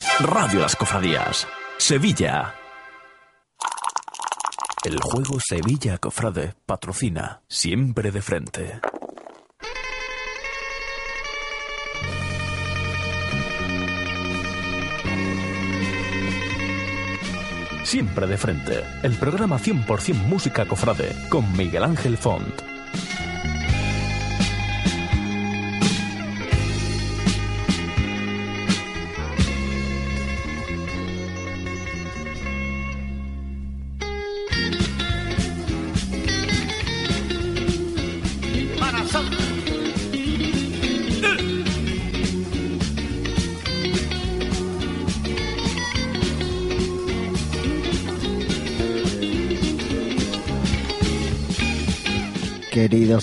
Radio 0.00 0.60
Las 0.60 0.76
Cofradías, 0.76 1.46
Sevilla. 1.78 2.54
El 4.84 4.98
juego 5.00 5.38
Sevilla 5.40 5.98
Cofrade 5.98 6.54
patrocina 6.64 7.42
siempre 7.48 8.10
de 8.10 8.22
frente. 8.22 8.80
Siempre 17.84 18.26
de 18.26 18.38
frente, 18.38 18.84
el 19.02 19.16
programa 19.16 19.58
100% 19.58 20.14
música 20.14 20.66
cofrade 20.66 21.14
con 21.28 21.50
Miguel 21.56 21.84
Ángel 21.84 22.16
Font. 22.16 22.62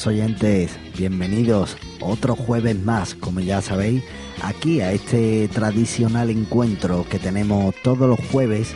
Oyentes, 0.07 0.71
bienvenidos 0.97 1.75
otro 1.99 2.35
jueves 2.35 2.79
más, 2.79 3.13
como 3.13 3.41
ya 3.41 3.61
sabéis, 3.61 4.03
aquí 4.41 4.79
a 4.79 4.93
este 4.93 5.49
tradicional 5.49 6.29
encuentro 6.29 7.05
que 7.09 7.19
tenemos 7.19 7.75
todos 7.83 8.07
los 8.07 8.19
jueves, 8.31 8.73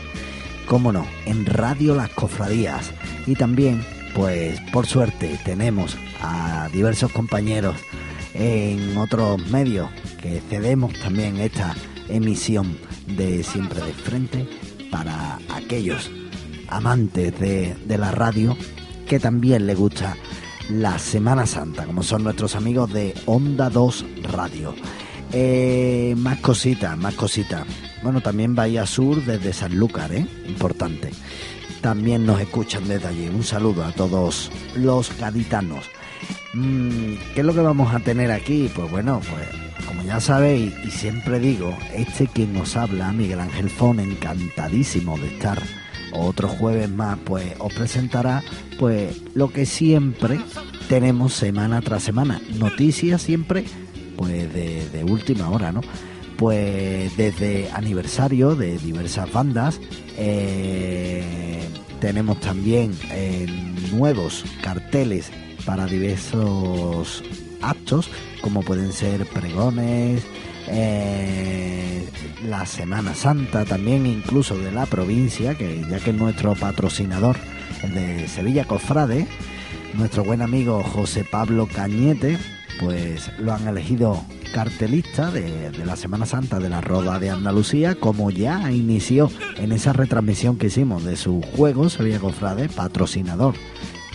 como 0.68 0.92
no, 0.92 1.08
en 1.26 1.46
Radio 1.46 1.96
Las 1.96 2.10
Cofradías. 2.10 2.92
Y 3.26 3.36
también, 3.36 3.82
pues 4.14 4.60
por 4.74 4.88
suerte, 4.88 5.40
tenemos 5.46 5.98
a 6.22 6.68
diversos 6.74 7.12
compañeros 7.14 7.78
en 8.34 8.98
otros 8.98 9.40
medios 9.50 9.90
que 10.22 10.42
cedemos 10.50 10.94
también 11.00 11.38
esta 11.38 11.76
emisión 12.10 12.78
de 13.08 13.44
Siempre 13.44 13.82
de 13.82 13.94
Frente 13.94 14.48
para 14.92 15.40
aquellos 15.56 16.12
amantes 16.68 17.40
de, 17.40 17.76
de 17.86 17.98
la 17.98 18.12
radio 18.12 18.58
que 19.08 19.20
también 19.20 19.66
le 19.66 19.76
gusta 19.76 20.16
la 20.70 21.00
Semana 21.00 21.46
Santa, 21.46 21.86
como 21.86 22.04
son 22.04 22.24
nuestros 22.24 22.56
amigos 22.56 22.92
de 22.92 23.14
Onda 23.26 23.70
2 23.70 24.06
Radio. 24.32 24.74
Eh, 25.34 26.14
más 26.18 26.40
cositas, 26.40 26.98
más 26.98 27.16
cositas. 27.16 27.66
Bueno, 28.04 28.22
también 28.22 28.56
Bahía 28.56 28.86
Sur 28.86 29.24
desde 29.24 29.54
Sanlúcar, 29.54 30.14
¿eh? 30.14 30.26
Importante. 30.48 31.12
También 31.82 32.26
nos 32.26 32.40
escuchan 32.42 32.88
desde 32.88 33.08
allí. 33.08 33.28
Un 33.28 33.44
saludo 33.44 33.84
a 33.84 33.92
todos 33.92 34.52
los 34.76 35.18
gaditanos. 35.18 35.86
Mm, 36.54 37.14
¿Qué 37.34 37.40
es 37.40 37.46
lo 37.46 37.54
que 37.54 37.62
vamos 37.62 37.94
a 37.94 38.00
tener 38.00 38.32
aquí? 38.32 38.70
Pues 38.76 38.92
bueno, 38.92 39.22
pues 39.30 39.86
como 39.88 40.04
ya 40.04 40.20
sabéis 40.20 40.74
y 40.86 40.92
siempre 40.92 41.40
digo, 41.40 41.76
este 41.96 42.28
quien 42.28 42.54
nos 42.54 42.76
habla, 42.76 43.12
Miguel 43.12 43.40
Ángel 43.40 43.70
Fon, 43.70 44.00
encantadísimo 44.00 45.18
de 45.18 45.28
estar 45.28 45.62
otro 46.14 46.48
jueves 46.48 46.90
más, 46.90 47.18
pues 47.26 47.54
os 47.60 47.74
presentará 47.74 48.44
pues 48.80 49.22
lo 49.34 49.52
que 49.52 49.66
siempre 49.66 50.40
tenemos 50.90 51.34
semana 51.34 51.82
tras 51.82 52.04
semana. 52.04 52.42
Noticias 52.58 53.22
siempre 53.22 53.66
pues 54.16 54.54
de, 54.54 55.04
última 55.04 55.50
hora, 55.50 55.72
¿no? 55.72 55.82
Pues 56.38 57.16
desde 57.18 57.70
aniversario 57.72 58.56
de 58.56 58.78
diversas 58.78 59.32
bandas, 59.32 59.80
eh, 60.18 61.68
tenemos 62.00 62.40
también 62.40 62.94
eh, 63.12 63.48
nuevos 63.92 64.44
carteles 64.62 65.32
para 65.66 65.86
diversos 65.86 67.24
actos, 67.62 68.10
como 68.42 68.62
pueden 68.62 68.92
ser 68.92 69.26
pregones, 69.28 70.24
eh, 70.72 72.08
la 72.44 72.66
Semana 72.66 73.14
Santa 73.14 73.66
también 73.66 74.06
incluso 74.06 74.58
de 74.58 74.72
la 74.72 74.86
provincia, 74.86 75.56
que 75.56 75.84
ya 75.90 76.00
que 76.00 76.14
nuestro 76.14 76.56
patrocinador, 76.56 77.38
el 77.84 77.94
de 77.94 78.28
Sevilla 78.28 78.66
Cofrade, 78.66 79.28
nuestro 79.94 80.24
buen 80.24 80.42
amigo 80.42 80.82
José 80.84 81.24
Pablo 81.24 81.68
Cañete, 81.68 82.38
pues 82.80 83.30
lo 83.38 83.54
han 83.54 83.68
elegido 83.68 84.24
cartelista 84.54 85.30
de, 85.30 85.72
de, 85.72 85.86
la 85.86 85.96
Semana 85.96 86.26
Santa 86.26 86.60
de 86.60 86.70
la 86.70 86.82
Roda 86.82 87.20
de 87.20 87.30
Andalucía, 87.30 87.96
como 87.96 88.32
ya 88.32 88.72
inició 88.72 89.30
en 89.58 89.72
esa 89.72 89.94
retransmisión 89.94 90.58
que 90.58 90.68
hicimos 90.68 91.04
de 91.04 91.16
su 91.18 91.42
juego, 91.56 91.90
Sevilla 91.90 92.20
Cofrade, 92.20 92.70
patrocinador 92.70 93.56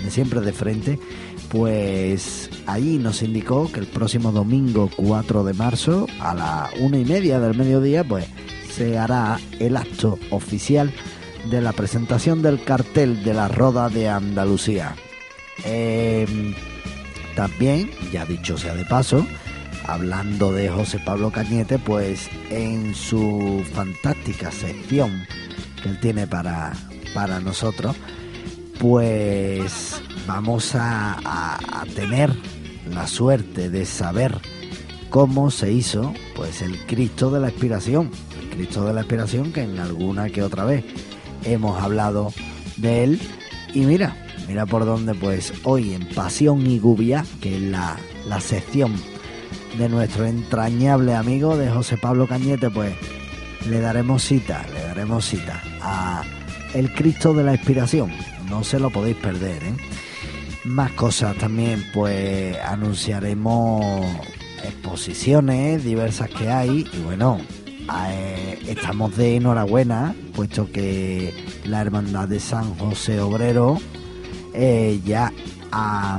de 0.03 0.11
siempre 0.11 0.41
de 0.41 0.53
frente, 0.53 0.99
pues 1.51 2.51
ahí 2.67 2.99
nos 2.99 3.23
indicó 3.23 3.71
que 3.71 3.81
el 3.81 3.87
próximo 3.87 4.33
domingo 4.33 4.91
4 4.97 5.45
de 5.45 5.55
marzo 5.55 6.07
a 6.21 6.34
la 6.34 6.71
una 6.81 6.99
y 6.99 7.05
media 7.05 7.41
del 7.41 7.57
mediodía 7.57 8.05
pues 8.05 8.27
se 8.71 8.99
hará 8.99 9.39
el 9.59 9.77
acto 9.77 10.19
oficial 10.31 10.93
de 11.51 11.61
la 11.61 11.73
presentación 11.73 12.43
del 12.43 12.62
cartel 12.62 13.23
de 13.23 13.35
la 13.35 13.49
Roda 13.49 13.89
de 13.89 14.09
Andalucía. 14.09 14.97
Em, 15.65 16.55
también, 17.35 17.91
ya 18.12 18.27
dicho 18.27 18.59
sea 18.59 18.75
de 18.75 18.85
paso, 18.85 19.27
hablando 19.87 20.53
de 20.53 20.69
José 20.69 20.99
Pablo 20.99 21.31
Cañete, 21.31 21.79
pues 21.79 22.29
en 22.51 22.95
su 22.95 23.62
fantástica 23.73 24.51
sección 24.51 25.27
que 25.83 25.91
él 25.91 26.01
tiene 26.01 26.27
para, 26.27 26.73
para 27.15 27.41
nosotros, 27.41 27.97
pues 28.79 30.01
vamos 30.26 30.72
a, 30.75 31.84
tener 31.94 32.31
la 32.91 33.06
suerte 33.06 33.70
de 33.70 33.87
saber 33.87 34.37
cómo 35.09 35.50
se 35.50 35.72
hizo 35.72 36.12
pues 36.34 36.62
el 36.62 36.78
Cristo 36.87 37.31
de 37.31 37.41
la 37.41 37.48
Expiración. 37.48 38.10
El 38.41 38.50
Cristo 38.50 38.84
de 38.84 38.92
la 38.92 39.00
Expiración 39.00 39.53
que 39.53 39.62
en 39.62 39.78
alguna 39.78 40.28
que 40.31 40.42
otra 40.42 40.64
vez 40.64 40.84
hemos 41.44 41.81
hablado 41.81 42.32
de 42.76 43.04
él. 43.04 43.20
Y 43.72 43.81
mira, 43.81 44.16
mira 44.48 44.66
por 44.66 44.84
dónde 44.84 45.14
pues 45.14 45.53
hoy 45.64 45.94
en 45.94 46.06
Pasión 46.09 46.66
y 46.66 46.78
Gubia, 46.78 47.25
que 47.41 47.56
es 47.56 47.62
la, 47.62 47.97
la 48.26 48.41
sección 48.41 48.94
de 49.78 49.88
nuestro 49.88 50.26
entrañable 50.26 51.14
amigo 51.14 51.56
de 51.56 51.70
José 51.70 51.97
Pablo 51.97 52.26
Cañete, 52.26 52.70
pues 52.70 52.94
le 53.69 53.81
daremos 53.81 54.22
cita, 54.22 54.66
le 54.72 54.81
daremos 54.82 55.25
cita 55.25 55.62
a 55.81 56.22
el 56.75 56.93
Cristo 56.93 57.32
de 57.32 57.44
la 57.44 57.54
Expiración 57.54 58.10
no 58.48 58.64
se 58.64 58.78
lo 58.78 58.91
podéis 58.91 59.16
perder. 59.16 59.62
¿eh? 59.62 59.75
Más 60.66 60.91
cosas 60.93 61.37
también, 61.38 61.84
pues 61.94 62.59
anunciaremos 62.59 64.04
exposiciones 64.65 65.84
diversas 65.84 66.28
que 66.28 66.50
hay 66.50 66.84
y 66.93 67.03
bueno, 67.04 67.38
eh, 68.09 68.59
estamos 68.66 69.17
de 69.17 69.37
enhorabuena, 69.37 70.17
puesto 70.35 70.70
que 70.73 71.32
la 71.64 71.82
Hermandad 71.82 72.26
de 72.26 72.41
San 72.41 72.75
José 72.75 73.20
Obrero 73.20 73.79
eh, 74.55 75.00
ya 75.05 75.32
ha, 75.70 76.19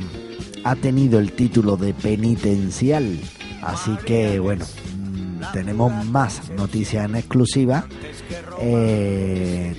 tenido 0.81 1.19
el 1.19 1.33
título 1.33 1.75
de 1.75 1.93
penitencial. 1.93 3.19
Así 3.61 3.97
que 4.05 4.39
bueno, 4.39 4.63
mm, 4.65 5.51
tenemos 5.51 6.05
más 6.05 6.49
noticias 6.51 7.03
en 7.03 7.17
exclusiva 7.17 7.85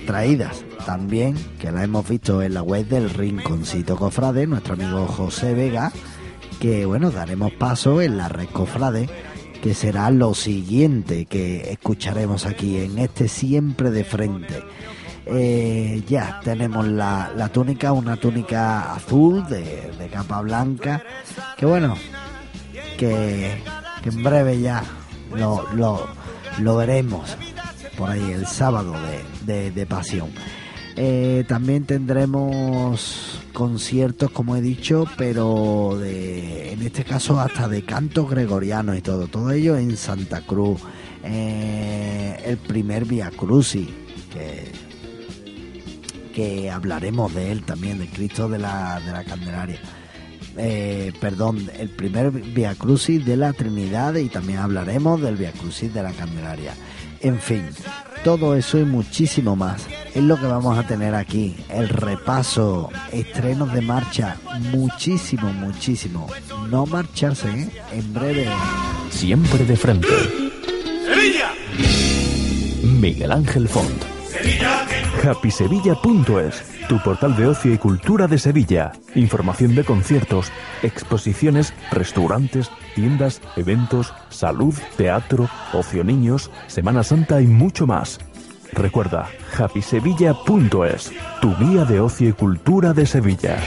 traídas 0.05 0.63
también, 0.85 1.35
que 1.59 1.71
la 1.71 1.83
hemos 1.83 2.07
visto 2.07 2.41
en 2.41 2.53
la 2.53 2.63
web 2.63 2.87
del 2.87 3.09
Rinconcito 3.09 3.95
Cofrade, 3.95 4.47
nuestro 4.47 4.73
amigo 4.73 5.05
José 5.07 5.53
Vega, 5.53 5.91
que 6.59 6.85
bueno, 6.85 7.11
daremos 7.11 7.51
paso 7.53 8.01
en 8.01 8.17
la 8.17 8.27
red 8.27 8.47
Cofrade, 8.47 9.09
que 9.61 9.73
será 9.73 10.09
lo 10.09 10.33
siguiente 10.33 11.25
que 11.25 11.71
escucharemos 11.71 12.45
aquí 12.45 12.77
en 12.77 12.97
este 12.97 13.27
siempre 13.27 13.91
de 13.91 14.03
frente. 14.03 14.63
Eh, 15.25 16.01
ya 16.07 16.39
tenemos 16.43 16.87
la, 16.87 17.49
túnica, 17.53 17.91
una 17.91 18.15
túnica 18.15 18.93
azul 18.93 19.45
de, 19.47 20.09
capa 20.11 20.41
blanca, 20.41 21.03
que 21.57 21.65
bueno, 21.65 21.95
que, 22.97 23.61
en 24.03 24.23
breve 24.23 24.59
ya 24.59 24.83
lo, 25.35 25.71
lo, 25.73 26.07
lo 26.59 26.77
veremos 26.77 27.37
por 27.99 28.09
ahí 28.09 28.31
el 28.31 28.47
sábado 28.47 28.93
de, 29.45 29.85
pasión. 29.85 30.29
Eh, 30.95 31.43
también 31.49 31.83
tendremos 31.83 33.41
conciertos, 33.51 34.31
como 34.31 34.55
he 34.55 34.61
dicho, 34.61 35.05
pero 35.17 35.97
de, 35.99 36.71
en 36.71 36.81
este 36.81 37.03
caso 37.03 37.41
hasta 37.41 37.67
de 37.67 37.83
cantos 37.83 38.29
gregorianos 38.29 38.97
y 38.97 39.01
todo. 39.01 39.27
Todo 39.27 39.51
ello 39.51 39.75
en 39.75 39.97
Santa 39.97 40.41
Cruz. 40.41 40.79
Eh, 41.25 42.41
el 42.45 42.57
primer 42.57 43.03
Via 43.03 43.31
Crucis, 43.31 43.89
que, 44.31 44.71
que 46.33 46.71
hablaremos 46.71 47.35
de 47.35 47.51
él 47.51 47.63
también, 47.63 47.99
de 47.99 48.07
Cristo 48.07 48.47
de 48.47 48.59
la, 48.59 49.01
de 49.01 49.11
la 49.11 49.25
Candelaria. 49.25 49.81
Eh, 50.57 51.11
perdón, 51.19 51.69
el 51.77 51.89
primer 51.89 52.31
Via 52.31 52.75
Crucis 52.75 53.25
de 53.25 53.35
la 53.35 53.51
Trinidad 53.51 54.15
y 54.15 54.29
también 54.29 54.59
hablaremos 54.59 55.21
del 55.21 55.35
Via 55.35 55.51
Crucis 55.51 55.93
de 55.93 56.01
la 56.01 56.13
Candelaria. 56.13 56.73
En 57.21 57.39
fin, 57.39 57.67
todo 58.23 58.55
eso 58.55 58.79
y 58.79 58.85
muchísimo 58.85 59.55
más 59.55 59.87
es 60.13 60.23
lo 60.23 60.39
que 60.39 60.45
vamos 60.45 60.77
a 60.77 60.87
tener 60.87 61.15
aquí. 61.15 61.55
El 61.69 61.89
repaso, 61.89 62.89
estrenos 63.11 63.73
de 63.73 63.81
marcha, 63.81 64.37
muchísimo, 64.71 65.51
muchísimo. 65.53 66.27
No 66.69 66.85
marcharse, 66.85 67.49
¿eh? 67.49 67.69
en 67.91 68.13
breve. 68.13 68.47
Siempre 69.09 69.65
de 69.65 69.75
frente. 69.75 70.07
Sevilla. 71.05 71.51
Miguel 72.83 73.31
Ángel 73.31 73.67
Font. 73.67 74.03
Sevilla. 74.27 74.85
HappySevilla.es 75.21 76.87
tu 76.87 76.99
portal 77.03 77.35
de 77.35 77.47
ocio 77.47 77.73
y 77.73 77.77
cultura 77.77 78.27
de 78.27 78.37
Sevilla. 78.39 78.93
Información 79.15 79.75
de 79.75 79.83
conciertos, 79.83 80.51
exposiciones, 80.81 81.73
restaurantes, 81.91 82.71
tiendas, 82.95 83.41
eventos, 83.55 84.13
salud, 84.29 84.73
teatro, 84.97 85.49
ocio 85.73 86.03
niños, 86.03 86.49
Semana 86.67 87.03
Santa 87.03 87.41
y 87.41 87.47
mucho 87.47 87.85
más. 87.85 88.19
Recuerda, 88.71 89.27
happysevilla.es, 89.57 91.11
tu 91.41 91.55
guía 91.57 91.85
de 91.85 91.99
ocio 91.99 92.29
y 92.29 92.33
cultura 92.33 92.93
de 92.93 93.05
Sevilla. 93.05 93.59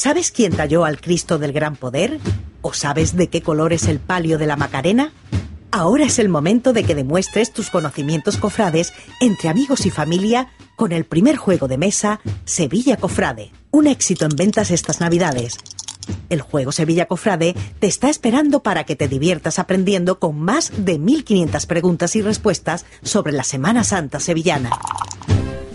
¿Sabes 0.00 0.30
quién 0.30 0.56
talló 0.56 0.86
al 0.86 0.98
Cristo 0.98 1.38
del 1.38 1.52
Gran 1.52 1.76
Poder? 1.76 2.20
¿O 2.62 2.72
sabes 2.72 3.16
de 3.16 3.28
qué 3.28 3.42
color 3.42 3.74
es 3.74 3.86
el 3.86 4.00
palio 4.00 4.38
de 4.38 4.46
la 4.46 4.56
Macarena? 4.56 5.12
Ahora 5.70 6.06
es 6.06 6.18
el 6.18 6.30
momento 6.30 6.72
de 6.72 6.84
que 6.84 6.94
demuestres 6.94 7.52
tus 7.52 7.68
conocimientos 7.68 8.38
cofrades 8.38 8.94
entre 9.20 9.50
amigos 9.50 9.84
y 9.84 9.90
familia 9.90 10.48
con 10.74 10.92
el 10.92 11.04
primer 11.04 11.36
juego 11.36 11.68
de 11.68 11.76
mesa 11.76 12.20
Sevilla 12.46 12.96
Cofrade, 12.96 13.52
un 13.72 13.86
éxito 13.86 14.24
en 14.24 14.34
ventas 14.36 14.70
estas 14.70 15.00
Navidades. 15.00 15.58
El 16.30 16.40
juego 16.40 16.72
Sevilla 16.72 17.04
Cofrade 17.04 17.54
te 17.78 17.86
está 17.86 18.08
esperando 18.08 18.62
para 18.62 18.84
que 18.84 18.96
te 18.96 19.06
diviertas 19.06 19.58
aprendiendo 19.58 20.18
con 20.18 20.40
más 20.40 20.72
de 20.78 20.98
1500 20.98 21.66
preguntas 21.66 22.16
y 22.16 22.22
respuestas 22.22 22.86
sobre 23.02 23.32
la 23.32 23.44
Semana 23.44 23.84
Santa 23.84 24.18
sevillana 24.18 24.70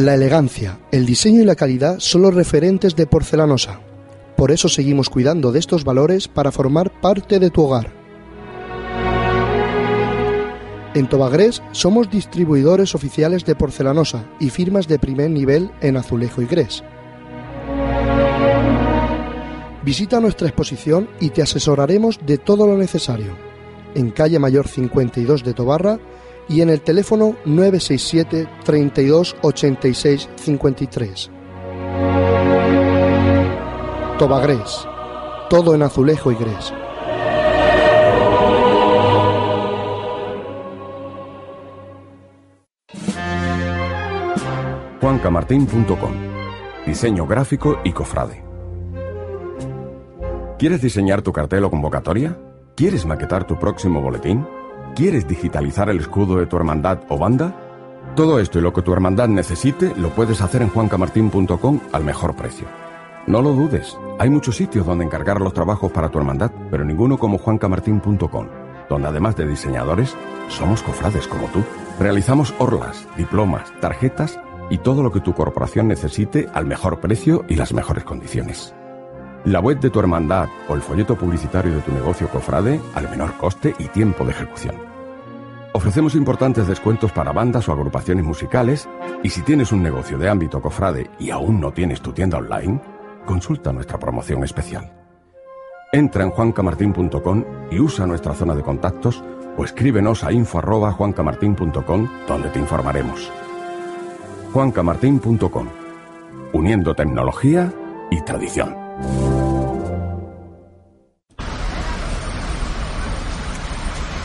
La 0.00 0.14
elegancia, 0.14 0.78
el 0.92 1.04
diseño 1.04 1.42
y 1.42 1.44
la 1.44 1.56
calidad 1.56 1.98
son 1.98 2.22
los 2.22 2.34
referentes 2.34 2.96
de 2.96 3.06
Porcelanosa. 3.06 3.80
Por 4.34 4.50
eso 4.50 4.70
seguimos 4.70 5.10
cuidando 5.10 5.52
de 5.52 5.58
estos 5.58 5.84
valores 5.84 6.26
para 6.26 6.50
formar 6.50 7.02
parte 7.02 7.38
de 7.38 7.50
tu 7.50 7.64
hogar. 7.64 7.92
En 10.94 11.06
Tobagrés 11.06 11.62
somos 11.72 12.08
distribuidores 12.08 12.94
oficiales 12.94 13.44
de 13.44 13.54
Porcelanosa 13.54 14.24
y 14.40 14.48
firmas 14.48 14.88
de 14.88 14.98
primer 14.98 15.28
nivel 15.28 15.70
en 15.82 15.98
azulejo 15.98 16.40
y 16.40 16.46
grés. 16.46 16.82
Visita 19.84 20.18
nuestra 20.18 20.48
exposición 20.48 21.10
y 21.20 21.28
te 21.28 21.42
asesoraremos 21.42 22.20
de 22.24 22.38
todo 22.38 22.66
lo 22.66 22.78
necesario. 22.78 23.36
En 23.94 24.12
calle 24.12 24.38
Mayor 24.38 24.66
52 24.66 25.44
de 25.44 25.52
Tobarra 25.52 25.98
y 26.50 26.62
en 26.62 26.68
el 26.68 26.80
teléfono 26.80 27.36
967 27.44 28.48
32 28.64 29.36
86 29.40 30.28
53. 30.34 31.30
Tobagrés, 34.18 34.86
todo 35.48 35.74
en 35.74 35.82
azulejo 35.82 36.32
y 36.32 36.34
grés. 36.34 36.74
juancamartín.com 45.00 46.12
Diseño 46.84 47.26
gráfico 47.26 47.78
y 47.84 47.92
cofrade. 47.92 48.44
¿Quieres 50.58 50.82
diseñar 50.82 51.22
tu 51.22 51.32
cartel 51.32 51.64
o 51.64 51.70
convocatoria? 51.70 52.38
¿Quieres 52.76 53.06
maquetar 53.06 53.46
tu 53.46 53.58
próximo 53.58 54.02
boletín? 54.02 54.46
¿Quieres 54.94 55.26
digitalizar 55.26 55.88
el 55.88 56.00
escudo 56.00 56.36
de 56.36 56.46
tu 56.46 56.56
hermandad 56.56 57.00
o 57.08 57.16
banda? 57.16 57.54
Todo 58.16 58.40
esto 58.40 58.58
y 58.58 58.62
lo 58.62 58.72
que 58.72 58.82
tu 58.82 58.92
hermandad 58.92 59.28
necesite 59.28 59.94
lo 59.96 60.10
puedes 60.10 60.40
hacer 60.40 60.62
en 60.62 60.68
juancamartin.com 60.68 61.80
al 61.92 62.04
mejor 62.04 62.34
precio. 62.34 62.66
No 63.26 63.40
lo 63.40 63.52
dudes, 63.52 63.96
hay 64.18 64.30
muchos 64.30 64.56
sitios 64.56 64.84
donde 64.84 65.04
encargar 65.04 65.40
los 65.40 65.54
trabajos 65.54 65.92
para 65.92 66.08
tu 66.08 66.18
hermandad, 66.18 66.50
pero 66.70 66.84
ninguno 66.84 67.18
como 67.18 67.38
juancamartin.com, 67.38 68.48
donde 68.88 69.08
además 69.08 69.36
de 69.36 69.46
diseñadores, 69.46 70.16
somos 70.48 70.82
cofrades 70.82 71.28
como 71.28 71.46
tú. 71.48 71.62
Realizamos 72.00 72.52
orlas, 72.58 73.06
diplomas, 73.16 73.72
tarjetas 73.80 74.40
y 74.70 74.78
todo 74.78 75.02
lo 75.02 75.12
que 75.12 75.20
tu 75.20 75.34
corporación 75.34 75.86
necesite 75.86 76.48
al 76.52 76.66
mejor 76.66 77.00
precio 77.00 77.44
y 77.48 77.54
las 77.54 77.72
mejores 77.72 78.04
condiciones. 78.04 78.74
La 79.46 79.60
web 79.60 79.80
de 79.80 79.88
tu 79.88 79.98
hermandad 79.98 80.48
o 80.68 80.74
el 80.74 80.82
folleto 80.82 81.16
publicitario 81.16 81.74
de 81.74 81.80
tu 81.80 81.92
negocio 81.92 82.28
cofrade 82.28 82.78
al 82.94 83.08
menor 83.08 83.38
coste 83.38 83.74
y 83.78 83.88
tiempo 83.88 84.24
de 84.24 84.32
ejecución. 84.32 84.74
Ofrecemos 85.72 86.14
importantes 86.14 86.66
descuentos 86.66 87.10
para 87.12 87.32
bandas 87.32 87.68
o 87.68 87.72
agrupaciones 87.72 88.24
musicales 88.24 88.86
y 89.22 89.30
si 89.30 89.40
tienes 89.40 89.72
un 89.72 89.82
negocio 89.82 90.18
de 90.18 90.28
ámbito 90.28 90.60
cofrade 90.60 91.10
y 91.18 91.30
aún 91.30 91.58
no 91.58 91.72
tienes 91.72 92.02
tu 92.02 92.12
tienda 92.12 92.36
online, 92.36 92.82
consulta 93.24 93.72
nuestra 93.72 93.98
promoción 93.98 94.44
especial. 94.44 94.92
Entra 95.92 96.22
en 96.22 96.30
juancamartin.com 96.30 97.44
y 97.70 97.80
usa 97.80 98.06
nuestra 98.06 98.34
zona 98.34 98.54
de 98.54 98.62
contactos 98.62 99.24
o 99.56 99.64
escríbenos 99.64 100.22
a 100.22 100.32
info@juancamartin.com 100.32 102.08
donde 102.28 102.48
te 102.50 102.58
informaremos. 102.58 103.32
juancamartin.com 104.52 105.68
uniendo 106.52 106.94
tecnología 106.94 107.72
y 108.10 108.20
tradición. 108.22 108.79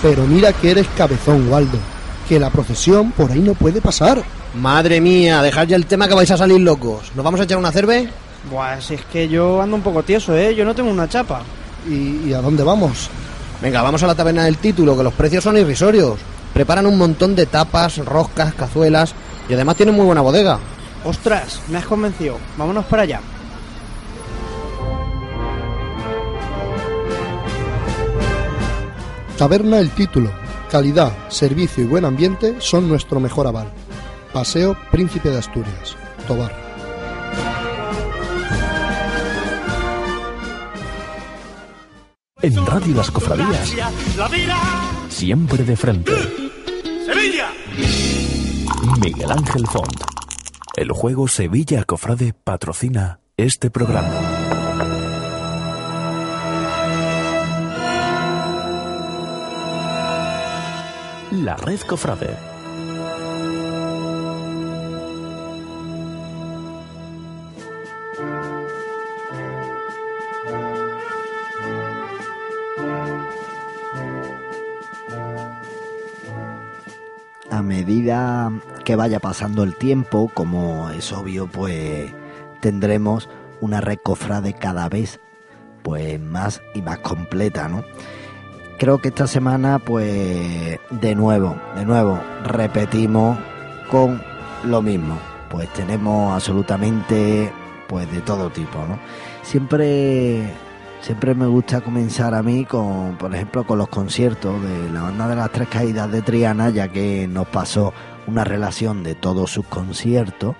Pero 0.05 0.27
mira 0.27 0.53
que 0.53 0.69
eres 0.69 0.85
cabezón, 0.95 1.51
Waldo. 1.51 1.79
Que 2.29 2.39
la 2.39 2.51
procesión 2.51 3.11
por 3.11 3.31
ahí 3.31 3.39
no 3.39 3.55
puede 3.55 3.81
pasar. 3.81 4.21
Madre 4.53 5.01
mía, 5.01 5.41
dejad 5.41 5.65
ya 5.65 5.75
el 5.75 5.87
tema 5.87 6.07
que 6.07 6.13
vais 6.13 6.29
a 6.29 6.37
salir 6.37 6.61
locos. 6.61 7.11
¿Nos 7.15 7.25
vamos 7.25 7.39
a 7.39 7.45
echar 7.45 7.57
una 7.57 7.71
cerve? 7.71 8.07
Buah, 8.51 8.79
si 8.81 8.93
es 8.93 9.01
que 9.05 9.27
yo 9.27 9.59
ando 9.63 9.75
un 9.75 9.81
poco 9.81 10.03
tieso, 10.03 10.37
¿eh? 10.37 10.53
Yo 10.53 10.63
no 10.63 10.75
tengo 10.75 10.91
una 10.91 11.09
chapa. 11.09 11.41
¿Y, 11.89 12.31
a 12.33 12.39
dónde 12.39 12.61
vamos? 12.61 13.09
Venga, 13.63 13.81
vamos 13.81 14.03
a 14.03 14.07
la 14.07 14.13
taberna 14.13 14.43
del 14.43 14.57
título, 14.57 14.95
que 14.95 15.01
los 15.01 15.13
precios 15.15 15.43
son 15.43 15.57
irrisorios. 15.57 16.19
Preparan 16.53 16.85
un 16.85 16.99
montón 16.99 17.35
de 17.35 17.47
tapas, 17.47 17.97
roscas, 18.05 18.53
cazuelas 18.53 19.15
y 19.49 19.55
además 19.55 19.75
tienen 19.75 19.95
muy 19.95 20.05
buena 20.05 20.21
bodega. 20.21 20.59
Ostras, 21.03 21.61
me 21.67 21.79
has 21.79 21.85
convencido. 21.85 22.37
Vámonos 22.59 22.85
para 22.85 23.01
allá. 23.01 23.21
Taberna 29.37 29.79
El 29.79 29.89
Título. 29.89 30.31
Calidad, 30.71 31.11
servicio 31.29 31.83
y 31.83 31.87
buen 31.87 32.05
ambiente 32.05 32.55
son 32.59 32.87
nuestro 32.87 33.19
mejor 33.19 33.47
aval. 33.47 33.71
Paseo 34.33 34.77
Príncipe 34.91 35.29
de 35.29 35.39
Asturias, 35.39 35.95
Tobar. 36.27 36.53
En 42.41 42.65
Radio 42.65 42.95
Las 42.95 43.11
Cofradías, 43.11 43.73
siempre 45.09 45.63
de 45.63 45.75
frente. 45.75 46.11
Sevilla. 47.05 47.49
Miguel 49.01 49.31
Ángel 49.31 49.65
Font. 49.67 50.01
El 50.75 50.91
juego 50.91 51.27
Sevilla 51.27 51.83
Cofrade 51.85 52.33
patrocina 52.33 53.19
este 53.37 53.69
programa. 53.69 54.64
La 61.45 61.55
Red 61.57 61.81
Cofrade. 61.81 62.35
a 77.51 77.61
medida 77.61 78.51
que 78.83 78.95
vaya 78.95 79.19
pasando 79.19 79.61
el 79.61 79.75
tiempo, 79.75 80.31
como 80.33 80.89
es 80.89 81.13
obvio, 81.13 81.45
pues 81.45 82.11
tendremos 82.59 83.29
una 83.61 83.81
red 83.81 83.99
cofrade 84.03 84.53
cada 84.53 84.89
vez 84.89 85.19
pues 85.83 86.19
más 86.19 86.63
y 86.73 86.81
más 86.81 86.97
completa, 86.99 87.69
¿no? 87.69 87.83
Creo 88.77 88.97
que 88.99 89.09
esta 89.09 89.27
semana 89.27 89.79
pues 89.79 90.79
de 90.89 91.15
nuevo, 91.15 91.55
de 91.75 91.85
nuevo 91.85 92.19
repetimos 92.43 93.37
con 93.89 94.21
lo 94.63 94.81
mismo. 94.81 95.17
Pues 95.49 95.71
tenemos 95.73 96.33
absolutamente 96.33 97.51
pues 97.87 98.11
de 98.11 98.21
todo 98.21 98.49
tipo, 98.49 98.79
¿no? 98.79 98.99
Siempre 99.43 100.53
Siempre 101.05 101.35
me 101.35 101.45
gusta 101.45 101.81
comenzar 101.81 102.33
a 102.33 102.41
mí 102.41 102.65
con, 102.65 103.15
por 103.19 103.35
ejemplo, 103.35 103.63
con 103.63 103.77
los 103.77 103.89
conciertos 103.89 104.59
de 104.63 104.89
la 104.89 105.03
banda 105.03 105.27
de 105.27 105.35
las 105.35 105.51
tres 105.51 105.67
caídas 105.67 106.11
de 106.11 106.23
Triana, 106.23 106.71
ya 106.71 106.87
que 106.87 107.27
nos 107.27 107.47
pasó 107.47 107.93
una 108.25 108.43
relación 108.43 109.03
de 109.03 109.13
todos 109.13 109.51
sus 109.51 109.67
conciertos 109.67 110.55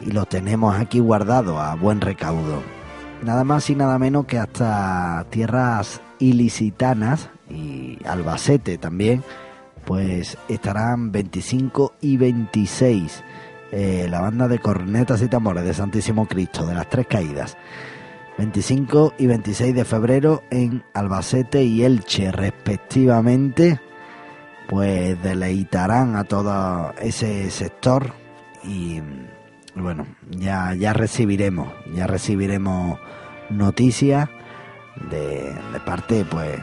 y 0.00 0.10
los 0.12 0.26
tenemos 0.26 0.74
aquí 0.74 1.00
guardados 1.00 1.60
a 1.60 1.74
buen 1.74 2.00
recaudo. 2.00 2.62
Nada 3.22 3.44
más 3.44 3.68
y 3.68 3.74
nada 3.74 3.98
menos 3.98 4.26
que 4.26 4.38
hasta 4.38 5.26
tierras 5.30 6.00
ilicitanas 6.18 7.30
y 7.50 7.98
Albacete 8.06 8.78
también, 8.78 9.22
pues 9.84 10.38
estarán 10.48 11.10
25 11.10 11.94
y 12.00 12.16
26 12.16 13.24
eh, 13.70 14.06
la 14.08 14.20
banda 14.20 14.48
de 14.48 14.60
cornetas 14.60 15.20
y 15.20 15.28
tambores 15.28 15.64
de 15.64 15.74
Santísimo 15.74 16.26
Cristo 16.26 16.64
de 16.64 16.74
las 16.74 16.88
Tres 16.88 17.06
Caídas. 17.06 17.56
25 18.38 19.14
y 19.18 19.26
26 19.26 19.74
de 19.74 19.84
febrero 19.84 20.42
en 20.50 20.84
Albacete 20.94 21.64
y 21.64 21.82
Elche 21.82 22.30
respectivamente, 22.30 23.80
pues 24.68 25.20
deleitarán 25.22 26.16
a 26.16 26.24
todo 26.24 26.94
ese 27.00 27.50
sector 27.50 28.12
y 28.62 29.02
bueno, 29.82 30.06
ya, 30.30 30.74
ya 30.74 30.92
recibiremos, 30.92 31.72
ya 31.94 32.06
recibiremos 32.06 32.98
noticias 33.50 34.28
de, 35.10 35.54
parte 35.84 36.24
pues, 36.24 36.58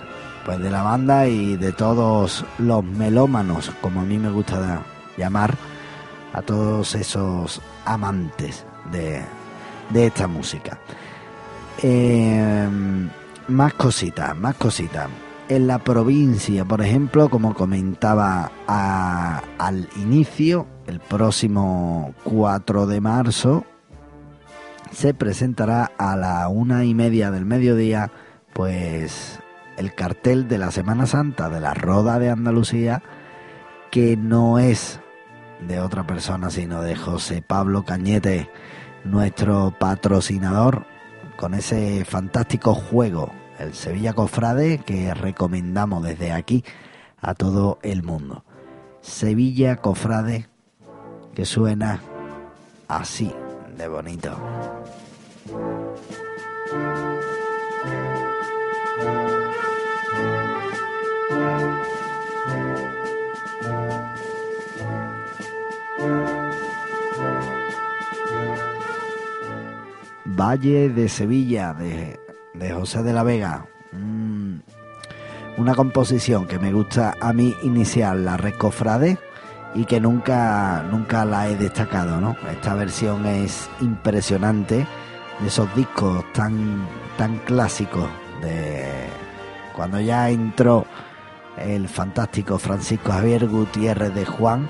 pues 0.45 0.59
de 0.59 0.69
la 0.69 0.83
banda 0.83 1.27
y 1.27 1.57
de 1.57 1.71
todos 1.71 2.45
los 2.57 2.83
melómanos, 2.83 3.71
como 3.81 4.01
a 4.01 4.03
mí 4.03 4.17
me 4.17 4.29
gusta 4.29 4.81
llamar, 5.17 5.55
a 6.33 6.41
todos 6.41 6.95
esos 6.95 7.61
amantes 7.85 8.65
de, 8.91 9.21
de 9.89 10.07
esta 10.07 10.27
música. 10.27 10.79
Eh, 11.81 12.67
más 13.47 13.73
cositas, 13.73 14.35
más 14.37 14.55
cositas. 14.55 15.09
En 15.47 15.67
la 15.67 15.79
provincia, 15.79 16.65
por 16.65 16.81
ejemplo, 16.81 17.29
como 17.29 17.53
comentaba 17.53 18.51
al 18.67 19.87
inicio, 19.97 20.67
el 20.87 20.99
próximo 20.99 22.13
4 22.23 22.87
de 22.87 23.01
marzo 23.01 23.65
se 24.91 25.13
presentará 25.13 25.91
a 25.97 26.15
la 26.15 26.47
una 26.47 26.85
y 26.85 26.93
media 26.93 27.31
del 27.31 27.45
mediodía, 27.45 28.11
pues 28.53 29.39
el 29.77 29.93
cartel 29.93 30.47
de 30.47 30.57
la 30.57 30.71
Semana 30.71 31.05
Santa 31.05 31.49
de 31.49 31.59
la 31.59 31.73
Roda 31.73 32.17
de 32.19 32.29
Andalucía, 32.29 33.03
que 33.91 34.15
no 34.15 34.59
es 34.59 35.01
de 35.67 35.79
otra 35.79 36.05
persona, 36.07 36.49
sino 36.49 36.81
de 36.81 36.95
José 36.95 37.41
Pablo 37.41 37.83
Cañete, 37.83 38.49
nuestro 39.03 39.73
patrocinador 39.77 40.85
con 41.35 41.53
ese 41.53 42.05
fantástico 42.05 42.73
juego, 42.73 43.31
el 43.59 43.73
Sevilla 43.73 44.13
Cofrade, 44.13 44.79
que 44.79 45.13
recomendamos 45.13 46.03
desde 46.03 46.31
aquí 46.31 46.63
a 47.19 47.33
todo 47.33 47.79
el 47.81 48.03
mundo. 48.03 48.45
Sevilla 49.01 49.77
Cofrade, 49.77 50.47
que 51.35 51.45
suena 51.45 52.01
así 52.87 53.31
de 53.77 53.87
bonito. 53.87 54.31
Valle 70.37 70.89
de 70.89 71.09
Sevilla 71.09 71.73
de, 71.73 72.71
José 72.73 73.03
de 73.03 73.13
la 73.13 73.23
Vega. 73.23 73.65
Mm, 73.91 74.59
una 75.57 75.75
composición 75.75 76.47
que 76.47 76.59
me 76.59 76.71
gusta 76.73 77.15
a 77.19 77.33
mí 77.33 77.55
iniciar, 77.63 78.17
la 78.17 78.37
Recofrade, 78.37 79.17
y 79.75 79.85
que 79.85 79.99
nunca, 79.99 80.83
nunca 80.89 81.25
la 81.25 81.49
he 81.49 81.55
destacado, 81.55 82.19
¿no? 82.21 82.35
Esta 82.49 82.73
versión 82.73 83.25
es 83.25 83.69
impresionante 83.81 84.87
de 85.39 85.47
esos 85.47 85.73
discos 85.75 86.23
tan, 86.33 86.87
tan 87.17 87.37
clásicos 87.39 88.09
de 88.41 88.85
cuando 89.75 89.99
ya 89.99 90.29
entró 90.29 90.85
el 91.57 91.89
fantástico 91.89 92.57
Francisco 92.57 93.11
Javier 93.11 93.47
Gutiérrez 93.47 94.13
de 94.15 94.25
Juan, 94.25 94.69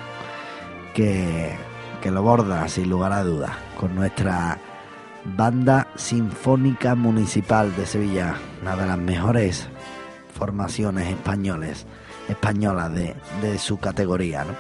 que, 0.96 1.56
que 2.02 2.10
lo 2.12 2.24
borda 2.24 2.68
sin 2.68 2.90
lugar 2.90 3.12
a 3.12 3.24
dudas 3.24 3.52
con 3.80 3.94
nuestra 3.94 4.58
Banda 5.24 5.88
Sinfónica 5.96 6.96
Municipal 6.96 7.76
de 7.76 7.86
Sevilla, 7.86 8.36
una 8.62 8.76
de 8.76 8.86
las 8.86 8.98
mejores 8.98 9.68
formaciones 10.38 11.10
españoles, 11.10 11.86
españolas 12.28 12.92
de, 12.94 13.58
su 13.58 13.78
categoría. 13.78 14.44
¿no? 14.44 14.54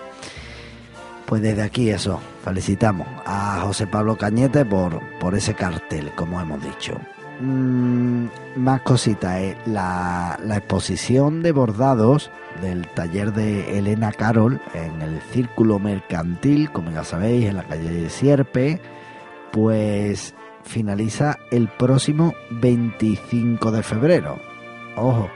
Pues 1.25 1.41
desde 1.41 1.63
aquí 1.63 1.89
eso, 1.89 2.19
felicitamos 2.43 3.07
a 3.25 3.61
José 3.61 3.87
Pablo 3.87 4.15
Cañete 4.17 4.63
por, 4.63 5.01
por 5.19 5.35
ese 5.35 5.55
cartel, 5.55 6.11
como 6.15 6.39
hemos 6.39 6.61
dicho. 6.63 6.99
Mm, 7.39 8.27
más 8.55 8.81
cositas, 8.81 9.39
¿eh? 9.39 9.57
la, 9.65 10.39
la 10.43 10.57
exposición 10.57 11.41
de 11.41 11.51
bordados 11.51 12.31
del 12.61 12.87
taller 12.87 13.33
de 13.33 13.77
Elena 13.77 14.11
Carol 14.11 14.61
en 14.73 15.01
el 15.01 15.19
Círculo 15.33 15.79
Mercantil, 15.79 16.71
como 16.71 16.91
ya 16.91 17.03
sabéis, 17.03 17.47
en 17.47 17.57
la 17.57 17.63
calle 17.63 17.89
de 17.89 18.09
Sierpe, 18.09 18.79
pues 19.51 20.35
finaliza 20.63 21.39
el 21.51 21.67
próximo 21.67 22.33
25 22.51 23.71
de 23.71 23.83
febrero. 23.83 24.39
Ojo, 24.95 25.29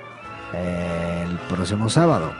el 0.53 1.37
próximo 1.49 1.89
sábado. 1.89 2.31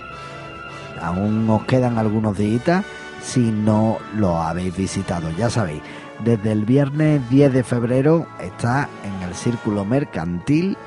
Aún 1.01 1.49
os 1.49 1.63
quedan 1.63 1.97
algunos 1.97 2.37
días 2.37 2.83
si 3.21 3.51
no 3.51 3.97
lo 4.15 4.41
habéis 4.41 4.75
visitado. 4.75 5.29
Ya 5.31 5.49
sabéis, 5.49 5.81
desde 6.23 6.51
el 6.51 6.65
viernes 6.65 7.27
10 7.29 7.53
de 7.53 7.63
febrero 7.63 8.27
está 8.41 8.89
en 9.03 9.27
el 9.27 9.35
Círculo 9.35 9.85
Mercantil 9.85 10.77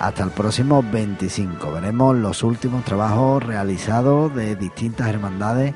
hasta 0.00 0.24
el 0.24 0.30
próximo 0.30 0.82
25. 0.82 1.72
Veremos 1.72 2.16
los 2.16 2.42
últimos 2.42 2.84
trabajos 2.84 3.42
realizados 3.42 4.34
de 4.34 4.56
distintas 4.56 5.08
hermandades 5.08 5.74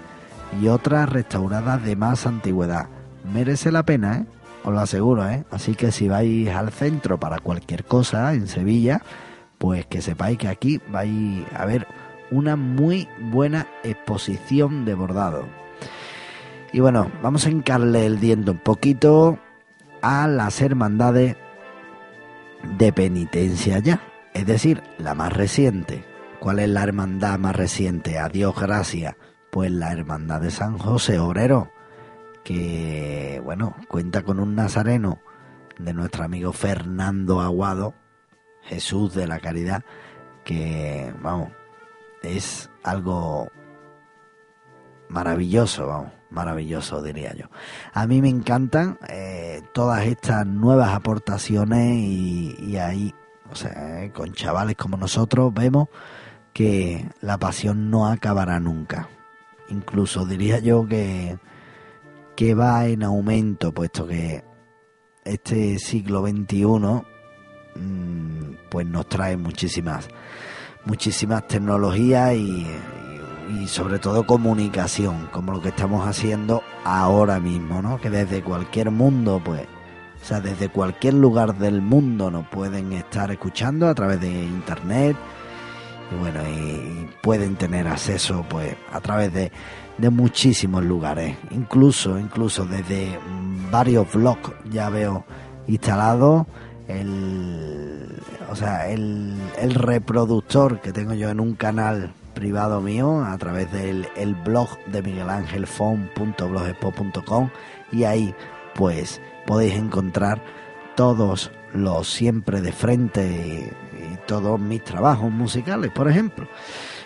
y 0.61 0.69
otras 0.69 1.09
restauradas 1.09 1.83
de 1.85 1.97
más 1.97 2.27
antigüedad. 2.27 2.89
Merece 3.33 3.71
la 3.71 3.85
pena, 3.85 4.19
¿eh? 4.19 4.27
os 4.65 4.73
lo 4.73 4.81
aseguro, 4.81 5.29
¿eh? 5.29 5.45
Así 5.51 5.75
que 5.75 5.93
si 5.93 6.09
vais 6.09 6.49
al 6.51 6.73
centro 6.73 7.19
para 7.19 7.39
cualquier 7.39 7.85
cosa 7.85 8.35
en 8.35 8.49
Sevilla, 8.49 9.03
pues 9.59 9.87
que 9.87 10.03
sepáis 10.03 10.39
que 10.39 10.49
aquí 10.49 10.81
vais 10.91 11.45
a 11.55 11.65
ver 11.67 11.87
una 12.31 12.57
muy 12.57 13.09
buena 13.31 13.67
exposición 13.83 14.85
de 14.85 14.95
bordado. 14.95 15.45
Y 16.73 16.81
bueno, 16.81 17.11
vamos 17.23 17.47
a 17.47 17.51
encarle 17.51 18.07
el 18.07 18.21
diente 18.21 18.51
un 18.51 18.59
poquito 18.59 19.39
a 20.03 20.27
las 20.29 20.61
hermandades 20.61 21.37
de 22.77 22.93
penitencia 22.93 23.79
ya, 23.79 24.03
es 24.35 24.47
decir, 24.47 24.83
la 24.99 25.15
más 25.15 25.33
reciente. 25.33 26.05
¿Cuál 26.41 26.59
es 26.61 26.69
la 26.69 26.83
hermandad 26.83 27.39
más 27.39 27.57
reciente? 27.57 28.19
Adiós, 28.19 28.55
gracias. 28.55 29.17
Pues 29.51 29.71
la 29.71 29.93
hermandad 29.93 30.41
de 30.41 30.51
San 30.51 30.79
José 30.79 31.19
Obrero 31.19 31.73
que, 32.49 33.43
bueno, 33.45 33.77
cuenta 33.89 34.23
con 34.23 34.41
un 34.41 34.55
nazareno 34.55 35.21
de 35.79 35.93
nuestro 35.93 36.25
amigo 36.25 36.55
Fernando 36.55 37.43
Aguado, 37.43 37.95
Jesús 38.63 39.15
de 39.15 39.27
la 39.27 39.39
Caridad, 39.39 39.85
que, 40.45 41.13
vamos, 41.21 41.51
es 42.23 42.71
algo 42.83 43.51
maravilloso, 45.11 45.87
vamos, 45.87 46.13
maravilloso 46.31 47.03
diría 47.03 47.35
yo. 47.35 47.47
A 47.93 48.07
mí 48.07 48.21
me 48.21 48.29
encantan 48.29 48.99
eh, 49.09 49.63
todas 49.73 50.07
estas 50.07 50.47
nuevas 50.47 50.95
aportaciones 50.95 51.97
y, 51.97 52.77
ahí, 52.77 53.15
o 53.51 53.55
sea, 53.55 54.05
eh, 54.05 54.13
con 54.13 54.33
chavales 54.33 54.77
como 54.77 54.97
nosotros 54.97 55.53
vemos 55.55 55.89
que 56.53 57.09
la 57.21 57.39
pasión 57.39 57.91
no 57.91 58.07
acabará 58.07 58.61
nunca. 58.61 59.09
Incluso 59.69 60.25
diría 60.25 60.59
yo 60.59 60.87
que, 60.87 61.39
que 62.37 62.55
va 62.55 62.87
en 62.87 63.03
aumento, 63.03 63.73
puesto 63.73 64.07
que 64.07 64.45
este 65.25 65.79
siglo 65.79 66.27
XXI 66.27 66.65
mm, 67.77 68.55
pues 68.71 68.87
nos 68.87 69.09
trae 69.09 69.37
muchísimas 69.37 70.09
muchísimas 70.85 71.47
tecnologías 71.47 72.35
y, 72.35 72.67
y 73.49 73.67
sobre 73.67 73.99
todo 73.99 74.27
comunicación, 74.27 75.29
como 75.33 75.53
lo 75.53 75.61
que 75.61 75.71
estamos 75.71 76.07
haciendo 76.07 76.63
ahora 76.85 77.41
mismo, 77.41 77.83
¿no? 77.83 78.01
Que 78.01 78.11
desde 78.11 78.43
cualquier 78.43 78.91
mundo, 78.91 79.41
pues, 79.45 79.63
o 80.21 80.25
sea, 80.25 80.41
desde 80.41 80.69
cualquier 80.69 81.15
lugar 81.15 81.57
del 81.57 81.81
mundo 81.81 82.31
nos 82.31 82.47
pueden 82.49 82.93
estar 82.93 83.31
escuchando 83.31 83.89
a 83.89 83.95
través 83.95 84.21
de 84.21 84.29
internet 84.29 85.17
y 86.11 86.19
bueno, 86.19 86.41
y, 86.49 87.09
pueden 87.23 87.57
tener 87.57 87.87
acceso, 87.87 88.45
pues, 88.49 88.75
a 88.93 89.01
través 89.01 89.33
de, 89.33 89.53
de 89.99 90.11
muchísimos 90.11 90.85
lugares, 90.85 91.37
incluso, 91.51 92.19
incluso 92.19 92.65
desde 92.65 93.19
varios 93.71 94.13
blogs 94.13 94.53
ya 94.71 94.89
veo 94.89 95.25
instalado 95.67 96.47
el, 96.89 98.23
o 98.51 98.57
sea, 98.57 98.89
el, 98.89 99.37
el 99.59 99.75
reproductor 99.75 100.81
que 100.81 100.93
tengo 100.93 101.15
yo 101.15 101.29
en 101.29 101.41
un 101.41 101.55
canal 101.55 102.13
privado 102.39 102.81
mío 102.81 103.25
a 103.25 103.37
través 103.37 103.73
del 103.73 104.07
el 104.15 104.37
blog 104.37 104.79
de 104.87 105.03
miguelangelfon.blogspot.com 105.03 107.51
y 107.91 108.05
ahí 108.05 108.33
pues 108.77 109.21
podéis 109.45 109.75
encontrar 109.75 110.41
todos 110.95 111.51
los 111.75 112.09
siempre 112.09 112.61
de 112.61 112.71
frente 112.71 113.73
y, 113.93 114.17
todos 114.29 114.61
mis 114.61 114.85
trabajos 114.85 115.33
musicales, 115.33 115.91
por 115.91 116.09
ejemplo. 116.09 116.47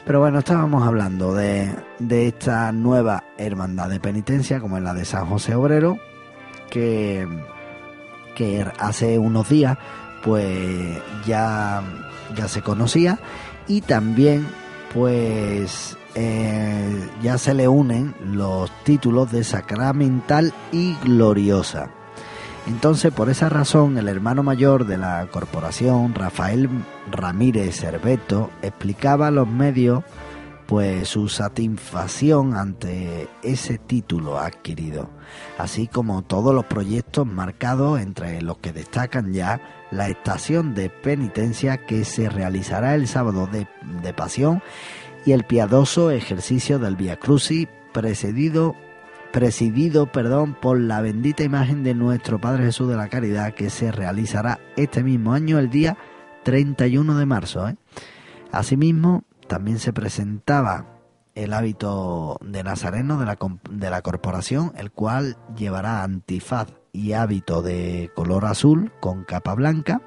Pero 0.04 0.20
bueno, 0.20 0.40
estábamos 0.40 0.86
hablando 0.86 1.32
de, 1.32 1.74
de 1.98 2.26
esta 2.26 2.70
nueva 2.72 3.24
hermandad 3.38 3.88
de 3.88 4.00
penitencia, 4.00 4.60
como 4.60 4.76
es 4.76 4.82
la 4.82 4.92
de 4.92 5.06
San 5.06 5.24
José 5.26 5.54
Obrero, 5.54 5.96
que, 6.68 7.26
que 8.34 8.66
hace 8.78 9.18
unos 9.18 9.48
días 9.48 9.78
pues 10.22 11.00
ya, 11.24 11.82
ya 12.36 12.48
se 12.48 12.60
conocía 12.60 13.18
y 13.66 13.80
también 13.80 14.46
pues 14.94 15.96
eh, 16.14 17.08
ya 17.22 17.38
se 17.38 17.54
le 17.54 17.68
unen 17.68 18.14
los 18.24 18.70
títulos 18.84 19.32
de 19.32 19.44
sacramental 19.44 20.52
y 20.70 20.94
gloriosa. 20.96 21.90
Entonces, 22.66 23.12
por 23.12 23.28
esa 23.28 23.48
razón, 23.48 23.98
el 23.98 24.08
hermano 24.08 24.42
mayor 24.42 24.86
de 24.86 24.96
la 24.96 25.26
corporación, 25.30 26.14
Rafael 26.14 26.68
Ramírez 27.10 27.76
Cerveto, 27.76 28.50
explicaba 28.62 29.28
a 29.28 29.32
los 29.32 29.48
medios 29.48 30.04
pues 30.66 31.08
su 31.08 31.28
satisfacción 31.28 32.56
ante 32.56 33.28
ese 33.42 33.78
título 33.78 34.38
adquirido, 34.38 35.10
así 35.58 35.86
como 35.86 36.22
todos 36.22 36.54
los 36.54 36.64
proyectos 36.64 37.26
marcados 37.26 38.00
entre 38.00 38.42
los 38.42 38.58
que 38.58 38.72
destacan 38.72 39.32
ya 39.32 39.60
la 39.90 40.08
estación 40.08 40.74
de 40.74 40.88
penitencia 40.90 41.78
que 41.78 42.04
se 42.04 42.28
realizará 42.28 42.94
el 42.94 43.06
sábado 43.06 43.46
de, 43.46 43.66
pasión 44.14 44.62
y 45.26 45.32
el 45.32 45.44
piadoso 45.44 46.10
ejercicio 46.10 46.78
del 46.78 46.96
Via 46.96 47.16
Crucis 47.16 47.68
precedido 47.92 48.74
presidido 49.32 50.12
perdón, 50.12 50.54
por 50.54 50.78
la 50.78 51.00
bendita 51.00 51.42
imagen 51.42 51.82
de 51.82 51.94
nuestro 51.94 52.40
Padre 52.40 52.64
Jesús 52.64 52.88
de 52.88 52.96
la 52.96 53.08
Caridad 53.08 53.54
que 53.54 53.70
se 53.70 53.90
realizará 53.90 54.60
este 54.76 55.02
mismo 55.02 55.32
año 55.32 55.58
el 55.58 55.70
día 55.70 55.96
31 56.44 57.16
de 57.16 57.26
marzo. 57.26 57.68
¿eh? 57.68 57.76
Asimismo, 58.50 59.24
también 59.48 59.78
se 59.78 59.92
presentaba 59.92 60.86
el 61.34 61.52
hábito 61.54 62.38
de 62.42 62.62
Nazareno 62.62 63.18
de 63.18 63.26
la, 63.26 63.38
de 63.70 63.90
la 63.90 64.02
corporación, 64.02 64.72
el 64.76 64.90
cual 64.90 65.36
llevará 65.56 66.02
antifaz 66.02 66.68
y 66.92 67.12
hábito 67.12 67.62
de 67.62 68.10
color 68.14 68.44
azul 68.44 68.92
con 69.00 69.24
capa 69.24 69.54
blanca, 69.54 70.02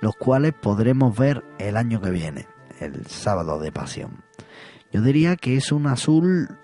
los 0.00 0.14
cuales 0.16 0.52
podremos 0.52 1.16
ver 1.16 1.44
el 1.58 1.76
año 1.76 2.00
que 2.00 2.10
viene, 2.10 2.46
el 2.78 3.06
sábado 3.06 3.58
de 3.58 3.72
pasión. 3.72 4.22
Yo 4.92 5.02
diría 5.02 5.36
que 5.36 5.56
es 5.56 5.72
un 5.72 5.86
azul, 5.88 6.56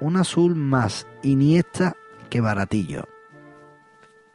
un 0.00 0.16
azul 0.16 0.56
más 0.56 1.06
iniesta 1.22 1.94
que 2.30 2.40
baratillo. 2.40 3.06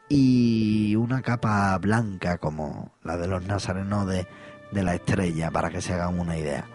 Y 0.07 0.95
una 0.95 1.21
capa 1.21 1.77
blanca 1.77 2.37
como 2.37 2.93
la 3.03 3.17
de 3.17 3.27
los 3.27 3.45
nazarenos 3.45 4.07
de, 4.07 4.25
de 4.71 4.83
la 4.83 4.95
estrella, 4.95 5.51
para 5.51 5.69
que 5.69 5.81
se 5.81 5.93
hagan 5.93 6.19
una 6.19 6.37
idea. 6.37 6.65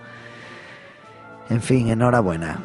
En 1.48 1.60
fin, 1.60 1.88
enhorabuena. 1.88 2.58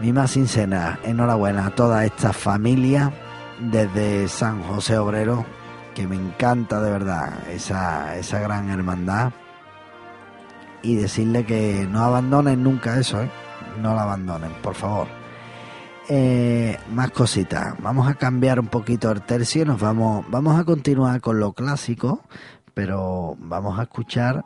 Mi 0.00 0.12
más 0.12 0.32
sincera 0.32 0.98
enhorabuena 1.04 1.66
a 1.66 1.70
toda 1.70 2.04
esta 2.04 2.32
familia 2.32 3.12
desde 3.60 4.28
San 4.28 4.62
José 4.62 4.98
Obrero, 4.98 5.46
que 5.94 6.08
me 6.08 6.16
encanta 6.16 6.80
de 6.80 6.90
verdad 6.90 7.48
esa, 7.48 8.16
esa 8.16 8.40
gran 8.40 8.70
hermandad. 8.70 9.32
Y 10.82 10.96
decirle 10.96 11.46
que 11.46 11.86
no 11.88 12.04
abandonen 12.04 12.62
nunca 12.62 12.98
eso, 12.98 13.22
¿eh? 13.22 13.30
No 13.80 13.94
la 13.94 14.02
abandonen, 14.02 14.52
por 14.62 14.74
favor. 14.74 15.06
Eh, 16.08 16.78
más 16.92 17.10
cositas. 17.12 17.74
Vamos 17.78 18.06
a 18.08 18.14
cambiar 18.14 18.60
un 18.60 18.66
poquito 18.66 19.10
el 19.10 19.22
tercio. 19.22 19.64
Nos 19.64 19.80
vamos, 19.80 20.26
vamos 20.28 20.58
a 20.58 20.64
continuar 20.64 21.22
con 21.22 21.40
lo 21.40 21.52
clásico, 21.52 22.20
pero 22.74 23.36
vamos 23.38 23.78
a 23.78 23.84
escuchar, 23.84 24.44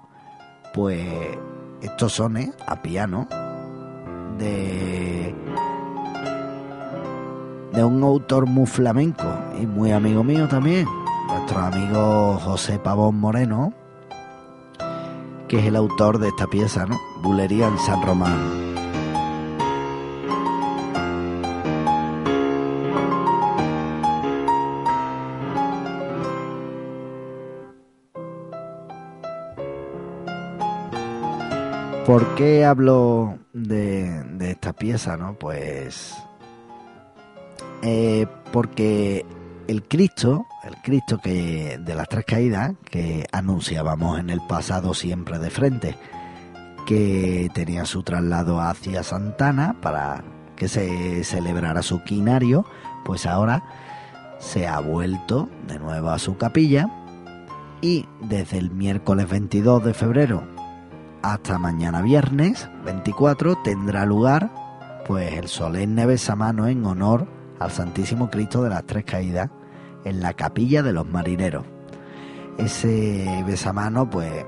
pues, 0.72 1.37
estos 1.81 2.12
sones 2.12 2.51
a 2.66 2.81
piano 2.83 3.27
de, 4.38 5.35
de 7.72 7.85
un 7.85 8.03
autor 8.03 8.46
muy 8.46 8.66
flamenco 8.66 9.24
y 9.61 9.66
muy 9.66 9.92
amigo 9.92 10.24
mío 10.24 10.48
también, 10.48 10.87
nuestro 11.29 11.59
amigo 11.59 12.38
José 12.44 12.79
Pavón 12.79 13.16
Moreno, 13.18 13.72
que 15.48 15.59
es 15.59 15.66
el 15.66 15.77
autor 15.77 16.18
de 16.18 16.29
esta 16.29 16.46
pieza, 16.46 16.87
¿no? 16.87 16.98
Bulería 17.22 17.68
en 17.68 17.79
San 17.79 18.03
Román. 18.03 18.67
¿Por 32.08 32.36
qué 32.36 32.64
hablo 32.64 33.36
de, 33.52 34.24
esta 34.40 34.72
pieza? 34.72 35.18
No? 35.18 35.34
Pues 35.34 36.16
eh, 37.82 38.26
porque 38.50 39.26
el 39.66 39.82
Cristo, 39.82 40.46
el 40.64 40.76
Cristo 40.76 41.18
que 41.18 41.76
de 41.78 41.94
las 41.94 42.08
tres 42.08 42.24
caídas 42.24 42.72
que 42.90 43.26
anunciábamos 43.30 44.18
en 44.18 44.30
el 44.30 44.40
pasado 44.40 44.94
siempre 44.94 45.38
de 45.38 45.50
frente, 45.50 45.96
que 46.86 47.50
tenía 47.52 47.84
su 47.84 48.02
traslado 48.02 48.58
hacia 48.58 49.02
Santana 49.02 49.76
para 49.82 50.24
que 50.56 50.66
se 50.66 51.24
celebrara 51.24 51.82
su 51.82 52.02
quinario, 52.04 52.64
pues 53.04 53.26
ahora 53.26 53.64
se 54.38 54.66
ha 54.66 54.80
vuelto 54.80 55.50
de 55.66 55.78
nuevo 55.78 56.08
a 56.08 56.18
su 56.18 56.38
capilla 56.38 56.88
y 57.82 58.06
desde 58.22 58.56
el 58.56 58.70
miércoles 58.70 59.28
22 59.28 59.84
de 59.84 59.92
febrero 59.92 60.57
hasta 61.22 61.59
mañana 61.59 62.02
viernes 62.02 62.68
24 62.85 63.57
tendrá 63.62 64.07
lugar 64.07 64.50
pues 65.07 65.33
el 65.35 65.48
solemne 65.48 66.07
besamano 66.07 66.66
en 66.68 66.85
honor 66.85 67.26
al 67.59 67.70
Santísimo 67.70 68.31
Cristo 68.31 68.62
de 68.62 68.70
las 68.70 68.85
Tres 68.85 69.04
Caídas 69.04 69.50
en 70.04 70.20
la 70.20 70.35
capilla 70.35 70.83
de 70.83 70.92
los 70.92 71.07
marineros. 71.07 71.64
Ese 72.59 73.44
besamano 73.46 74.09
pues 74.09 74.44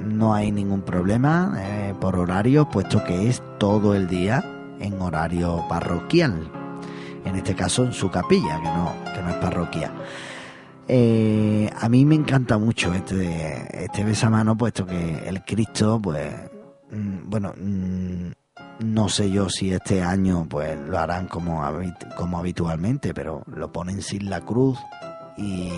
no 0.00 0.34
hay 0.34 0.50
ningún 0.50 0.82
problema 0.82 1.54
eh, 1.58 1.94
por 2.00 2.16
horario 2.16 2.68
puesto 2.68 3.04
que 3.04 3.28
es 3.28 3.42
todo 3.58 3.94
el 3.94 4.08
día 4.08 4.44
en 4.80 5.00
horario 5.00 5.64
parroquial. 5.68 6.50
En 7.24 7.36
este 7.36 7.54
caso 7.54 7.84
en 7.84 7.92
su 7.92 8.10
capilla, 8.10 8.58
que 8.58 8.68
no, 8.68 8.94
que 9.14 9.22
no 9.22 9.28
es 9.28 9.36
parroquia. 9.36 9.92
Eh, 10.92 11.70
a 11.80 11.88
mí 11.88 12.04
me 12.04 12.16
encanta 12.16 12.58
mucho 12.58 12.92
este, 12.92 13.84
este 13.84 14.02
besamano, 14.02 14.56
puesto 14.56 14.84
que 14.84 15.22
el 15.24 15.44
Cristo, 15.44 16.00
pues, 16.02 16.34
mm, 16.90 17.30
bueno, 17.30 17.54
mm, 17.56 18.32
no 18.80 19.08
sé 19.08 19.30
yo 19.30 19.48
si 19.48 19.72
este 19.72 20.02
año 20.02 20.48
pues 20.50 20.76
lo 20.80 20.98
harán 20.98 21.28
como, 21.28 21.62
como 22.16 22.38
habitualmente, 22.38 23.14
pero 23.14 23.44
lo 23.46 23.70
ponen 23.70 24.02
sin 24.02 24.28
la 24.28 24.40
cruz 24.40 24.80
y, 25.36 25.70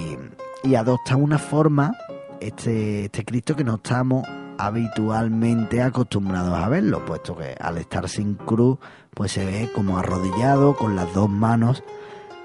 y 0.64 0.75
adopta 0.77 1.16
una 1.16 1.37
forma 1.37 1.92
este, 2.40 3.05
este 3.05 3.22
Cristo 3.27 3.55
que 3.55 3.64
no 3.64 3.75
estamos 3.75 4.27
habitualmente 4.57 5.83
acostumbrados 5.83 6.59
a 6.59 6.70
verlo, 6.70 7.05
puesto 7.05 7.37
que 7.37 7.55
al 7.61 7.77
estar 7.77 8.09
sin 8.09 8.37
cruz, 8.37 8.79
pues 9.12 9.33
se 9.33 9.44
ve 9.44 9.70
como 9.75 9.98
arrodillado 9.98 10.75
con 10.75 10.96
las 10.96 11.12
dos 11.12 11.29
manos 11.29 11.85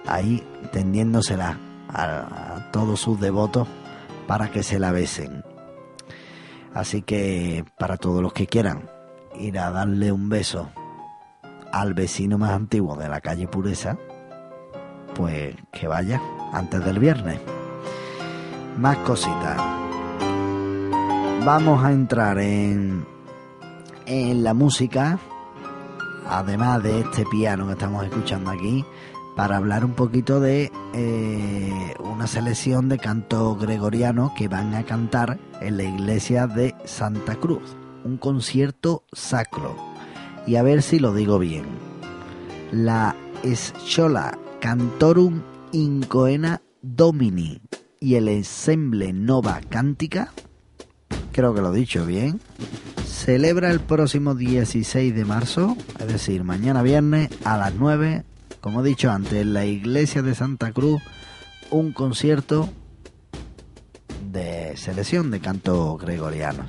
ahí 0.06 0.44
tendiéndosela 0.74 1.60
a, 1.90 2.70
todos 2.72 3.00
sus 3.00 3.20
devotos 3.20 3.68
para 4.28 4.52
que 4.52 4.64
se 4.64 4.80
la 4.80 4.92
besen. 4.92 5.44
Así 6.74 7.02
que 7.02 7.66
para 7.78 7.98
todos 7.98 8.22
los 8.22 8.34
que 8.34 8.48
quieran 8.48 8.90
ir 9.40 9.58
a 9.60 9.72
darle 9.72 10.12
un 10.12 10.30
beso 10.30 10.70
al 11.72 11.94
vecino 11.94 12.38
más 12.38 12.52
antiguo 12.52 12.96
de 12.96 13.10
la 13.10 13.22
calle 13.22 13.48
Pureza, 13.48 13.98
pues 15.16 15.56
que 15.72 15.88
vaya 15.88 16.22
antes 16.54 16.84
del 16.84 17.00
viernes. 17.00 17.40
Más 18.78 18.98
cositas. 18.98 19.58
Vamos 21.44 21.84
a 21.84 21.92
entrar 21.92 22.38
en, 22.40 23.06
en 24.06 24.44
la 24.44 24.54
música, 24.54 25.18
además 26.28 26.84
de 26.84 27.00
este 27.00 27.26
piano 27.26 27.66
que 27.66 27.74
estamos 27.74 28.04
escuchando 28.04 28.52
aquí, 28.52 28.86
para 29.38 29.58
hablar 29.58 29.86
un 29.86 29.94
poquito 29.94 30.40
de 30.40 30.72
eh, 30.96 31.94
una 32.00 32.26
selección 32.26 32.90
de 32.90 32.98
canto 32.98 33.56
gregoriano 33.56 34.34
que 34.36 34.48
van 34.48 34.74
a 34.74 34.84
cantar 34.84 35.38
en 35.62 35.78
la 35.78 35.84
iglesia 35.84 36.48
de 36.48 36.74
Santa 36.86 37.36
Cruz, 37.36 37.78
un 38.04 38.18
concierto 38.18 39.04
sacro. 39.14 39.76
Y 40.48 40.56
a 40.56 40.64
ver 40.64 40.82
si 40.82 40.98
lo 40.98 41.14
digo 41.14 41.38
bien. 41.38 41.66
La 42.72 43.16
Schola 43.46 44.40
Cantorum 44.60 45.44
Incoena 45.72 46.64
Domini 46.82 47.62
y 48.00 48.16
el 48.16 48.30
Ensemble 48.30 49.14
Nova 49.14 49.62
Cántica, 49.70 50.34
creo 51.32 51.54
que 51.54 51.62
lo 51.62 51.76
he 51.76 51.78
dicho 51.78 52.08
bien, 52.08 52.42
celebra 53.06 53.70
el 53.70 53.82
próximo 53.82 54.34
16 54.34 55.14
de 55.14 55.26
marzo, 55.26 55.78
es 56.00 56.08
decir, 56.08 56.44
mañana 56.44 56.82
viernes 56.82 57.30
a 57.46 57.58
las 57.58 57.76
9 57.76 58.24
como 58.68 58.82
he 58.84 58.90
dicho 58.90 59.10
antes, 59.10 59.32
en 59.32 59.54
la 59.54 59.66
iglesia 59.66 60.22
de 60.22 60.36
Santa 60.36 60.74
Cruz, 60.74 61.02
un 61.70 61.94
concierto 61.94 62.70
de 64.30 64.76
selección 64.76 65.32
de 65.32 65.40
canto 65.40 65.96
gregoriano. 65.96 66.66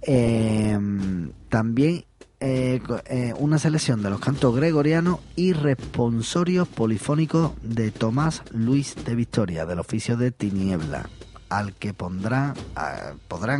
Em, 0.00 1.30
también 1.48 2.04
eh, 2.40 2.80
eh, 3.06 3.32
una 3.38 3.58
selección 3.60 4.02
de 4.02 4.10
los 4.10 4.18
cantos 4.18 4.56
gregorianos 4.56 5.20
y 5.36 5.52
responsorios 5.52 6.66
polifónicos 6.66 7.52
de 7.62 7.92
Tomás 7.92 8.42
Luis 8.50 8.96
de 9.04 9.14
Victoria, 9.14 9.66
del 9.66 9.78
oficio 9.78 10.16
de 10.16 10.32
Tiniebla, 10.32 11.08
al 11.48 11.74
que 11.74 11.94
podrán 11.94 12.56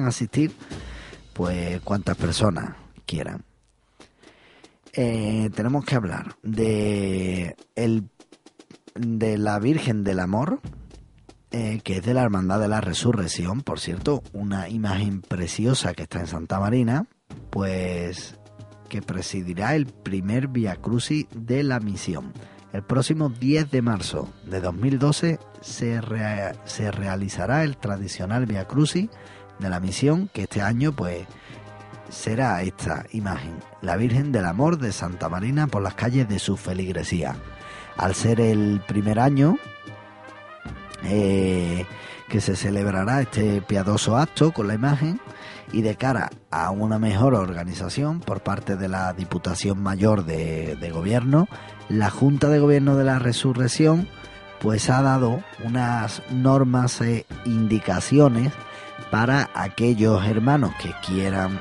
asistir 0.08 0.50
pues 1.34 1.80
cuantas 1.82 2.16
personas 2.16 2.74
quieran. 3.06 3.44
Eh, 4.94 5.48
tenemos 5.54 5.84
que 5.84 5.94
hablar 5.94 6.36
de, 6.42 7.56
el, 7.74 8.08
de 8.94 9.38
la 9.38 9.58
Virgen 9.58 10.04
del 10.04 10.20
Amor, 10.20 10.60
eh, 11.50 11.80
que 11.82 11.96
es 11.96 12.04
de 12.04 12.12
la 12.12 12.22
Hermandad 12.22 12.60
de 12.60 12.68
la 12.68 12.82
Resurrección, 12.82 13.62
por 13.62 13.80
cierto, 13.80 14.22
una 14.34 14.68
imagen 14.68 15.22
preciosa 15.22 15.94
que 15.94 16.02
está 16.02 16.20
en 16.20 16.26
Santa 16.26 16.60
Marina, 16.60 17.06
pues 17.50 18.38
que 18.90 19.00
presidirá 19.00 19.74
el 19.74 19.86
primer 19.86 20.48
Via 20.48 20.76
Crucis 20.76 21.26
de 21.34 21.62
la 21.62 21.80
misión. 21.80 22.34
El 22.74 22.82
próximo 22.82 23.30
10 23.30 23.70
de 23.70 23.80
marzo 23.80 24.30
de 24.44 24.60
2012 24.60 25.38
se, 25.62 26.00
se 26.64 26.90
realizará 26.90 27.64
el 27.64 27.78
tradicional 27.78 28.44
Via 28.44 28.66
Crucis 28.66 29.08
de 29.58 29.70
la 29.70 29.80
misión, 29.80 30.28
que 30.32 30.42
este 30.42 30.60
año 30.60 30.92
pues 30.92 31.26
será 32.12 32.62
esta 32.62 33.06
imagen, 33.12 33.58
la 33.80 33.96
Virgen 33.96 34.30
del 34.32 34.44
Amor 34.44 34.78
de 34.78 34.92
Santa 34.92 35.28
Marina 35.28 35.66
por 35.66 35.82
las 35.82 35.94
calles 35.94 36.28
de 36.28 36.38
su 36.38 36.56
feligresía. 36.56 37.34
Al 37.96 38.14
ser 38.14 38.40
el 38.40 38.82
primer 38.86 39.18
año 39.18 39.56
eh, 41.04 41.86
que 42.28 42.40
se 42.40 42.54
celebrará 42.54 43.22
este 43.22 43.62
piadoso 43.62 44.16
acto 44.16 44.52
con 44.52 44.68
la 44.68 44.74
imagen 44.74 45.20
y 45.72 45.82
de 45.82 45.96
cara 45.96 46.30
a 46.50 46.70
una 46.70 46.98
mejor 46.98 47.34
organización 47.34 48.20
por 48.20 48.42
parte 48.42 48.76
de 48.76 48.88
la 48.88 49.12
Diputación 49.14 49.82
Mayor 49.82 50.24
de, 50.24 50.76
de 50.76 50.90
Gobierno, 50.90 51.48
la 51.88 52.10
Junta 52.10 52.50
de 52.50 52.58
Gobierno 52.58 52.96
de 52.96 53.04
la 53.04 53.18
Resurrección 53.18 54.06
pues 54.60 54.90
ha 54.90 55.02
dado 55.02 55.42
unas 55.64 56.22
normas 56.30 57.00
e 57.00 57.26
indicaciones 57.46 58.52
para 59.10 59.50
aquellos 59.54 60.24
hermanos 60.24 60.72
que 60.80 60.92
quieran 61.04 61.58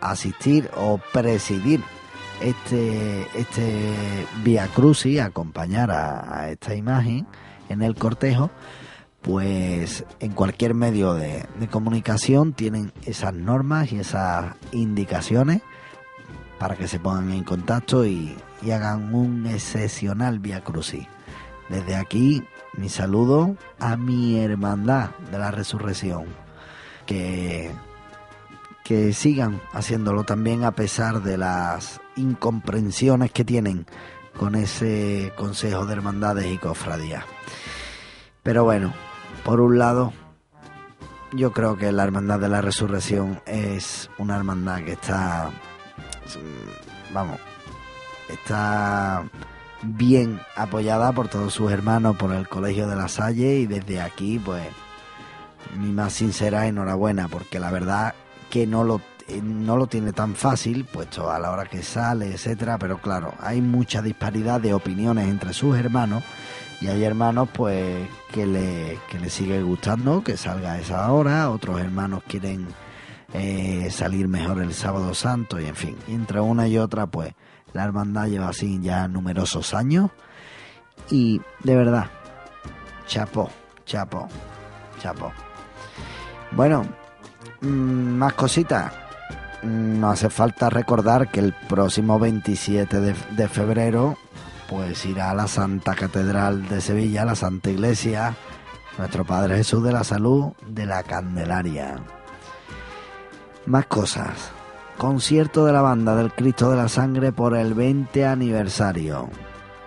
asistir 0.00 0.70
o 0.76 0.98
presidir 1.12 1.82
este, 2.40 3.26
este 3.34 3.94
Via 4.42 4.66
Crucis, 4.68 5.20
acompañar 5.20 5.90
a, 5.90 6.50
esta 6.50 6.74
imagen 6.74 7.26
en 7.68 7.82
el 7.82 7.94
cortejo, 7.94 8.50
pues 9.20 10.04
en 10.20 10.32
cualquier 10.32 10.74
medio 10.74 11.14
de, 11.14 11.46
comunicación 11.70 12.52
tienen 12.52 12.92
esas 13.04 13.34
normas 13.34 13.92
y 13.92 14.00
esas 14.00 14.54
indicaciones 14.72 15.60
para 16.58 16.76
que 16.76 16.88
se 16.88 16.98
pongan 16.98 17.30
en 17.32 17.44
contacto 17.44 18.06
y, 18.06 18.34
y 18.62 18.70
hagan 18.70 19.14
un 19.14 19.46
excepcional 19.46 20.38
Via 20.38 20.62
Crucis. 20.62 21.06
Desde 21.68 21.94
aquí, 21.96 22.42
mi 22.76 22.88
saludo 22.88 23.56
a 23.78 23.96
mi 23.96 24.38
hermandad 24.38 25.10
de 25.30 25.38
la 25.38 25.50
resurrección, 25.50 26.24
que 27.06 27.70
que 28.90 29.12
sigan 29.12 29.60
haciéndolo 29.72 30.24
también 30.24 30.64
a 30.64 30.72
pesar 30.72 31.22
de 31.22 31.38
las 31.38 32.00
incomprensiones 32.16 33.30
que 33.30 33.44
tienen 33.44 33.86
con 34.36 34.56
ese 34.56 35.32
Consejo 35.36 35.86
de 35.86 35.92
Hermandades 35.92 36.52
y 36.52 36.58
Cofradías. 36.58 37.24
Pero 38.42 38.64
bueno, 38.64 38.92
por 39.44 39.60
un 39.60 39.78
lado, 39.78 40.12
yo 41.30 41.52
creo 41.52 41.76
que 41.76 41.92
la 41.92 42.02
Hermandad 42.02 42.40
de 42.40 42.48
la 42.48 42.62
Resurrección 42.62 43.40
es 43.46 44.10
una 44.18 44.34
hermandad 44.34 44.82
que 44.82 44.94
está, 44.94 45.52
vamos, 47.14 47.38
está 48.28 49.22
bien 49.84 50.40
apoyada 50.56 51.12
por 51.12 51.28
todos 51.28 51.54
sus 51.54 51.70
hermanos, 51.70 52.16
por 52.16 52.32
el 52.32 52.48
Colegio 52.48 52.88
de 52.88 52.96
la 52.96 53.06
Salle 53.06 53.54
y 53.54 53.66
desde 53.66 54.00
aquí, 54.00 54.40
pues, 54.44 54.66
mi 55.78 55.92
más 55.92 56.12
sincera 56.12 56.66
enhorabuena, 56.66 57.28
porque 57.28 57.60
la 57.60 57.70
verdad 57.70 58.16
que 58.50 58.66
no 58.66 58.84
lo, 58.84 59.00
eh, 59.28 59.40
no 59.42 59.76
lo 59.76 59.86
tiene 59.86 60.12
tan 60.12 60.34
fácil, 60.34 60.84
puesto 60.84 61.30
a 61.30 61.38
la 61.38 61.50
hora 61.50 61.66
que 61.66 61.82
sale, 61.82 62.32
etcétera, 62.32 62.78
pero 62.78 62.98
claro, 62.98 63.32
hay 63.40 63.62
mucha 63.62 64.02
disparidad 64.02 64.60
de 64.60 64.74
opiniones 64.74 65.28
entre 65.28 65.54
sus 65.54 65.78
hermanos 65.78 66.24
y 66.80 66.88
hay 66.88 67.04
hermanos 67.04 67.48
pues 67.52 68.08
que 68.32 68.46
le, 68.46 68.98
que 69.08 69.18
le 69.18 69.30
sigue 69.30 69.62
gustando 69.62 70.22
que 70.24 70.36
salga 70.36 70.72
a 70.72 70.80
esa 70.80 71.10
hora, 71.12 71.50
otros 71.50 71.80
hermanos 71.80 72.22
quieren 72.26 72.66
eh, 73.32 73.88
salir 73.90 74.26
mejor 74.28 74.60
el 74.60 74.74
sábado 74.74 75.14
santo 75.14 75.60
y 75.60 75.66
en 75.66 75.76
fin, 75.76 75.96
entre 76.08 76.40
una 76.40 76.66
y 76.66 76.78
otra 76.78 77.06
pues 77.06 77.32
la 77.72 77.84
hermandad 77.84 78.26
lleva 78.26 78.48
así 78.48 78.80
ya 78.82 79.06
numerosos 79.06 79.74
años 79.74 80.10
y 81.10 81.40
de 81.62 81.76
verdad, 81.76 82.06
chapo, 83.06 83.50
chapo, 83.84 84.28
chapo. 85.00 85.32
Bueno, 86.52 86.84
Mm, 87.60 88.16
más 88.16 88.32
cositas. 88.34 88.92
Mm, 89.62 90.00
no 90.00 90.10
hace 90.10 90.30
falta 90.30 90.70
recordar 90.70 91.30
que 91.30 91.40
el 91.40 91.52
próximo 91.68 92.18
27 92.18 93.00
de, 93.00 93.48
febrero 93.48 94.16
pues 94.68 95.04
irá 95.04 95.30
a 95.30 95.34
la 95.34 95.48
Santa 95.48 95.94
Catedral 95.94 96.68
de 96.68 96.80
Sevilla, 96.80 97.24
la 97.24 97.34
Santa 97.34 97.70
Iglesia, 97.70 98.36
nuestro 98.98 99.24
Padre 99.24 99.56
Jesús 99.56 99.82
de 99.82 99.92
la 99.92 100.04
Salud 100.04 100.52
de 100.66 100.86
la 100.86 101.02
Candelaria. 101.02 101.96
Más 103.66 103.86
cosas. 103.86 104.52
Concierto 104.96 105.64
de 105.64 105.72
la 105.72 105.82
banda 105.82 106.14
del 106.14 106.32
Cristo 106.32 106.70
de 106.70 106.76
la 106.76 106.88
Sangre 106.88 107.32
por 107.32 107.56
el 107.56 107.74
20 107.74 108.26
aniversario. 108.26 109.28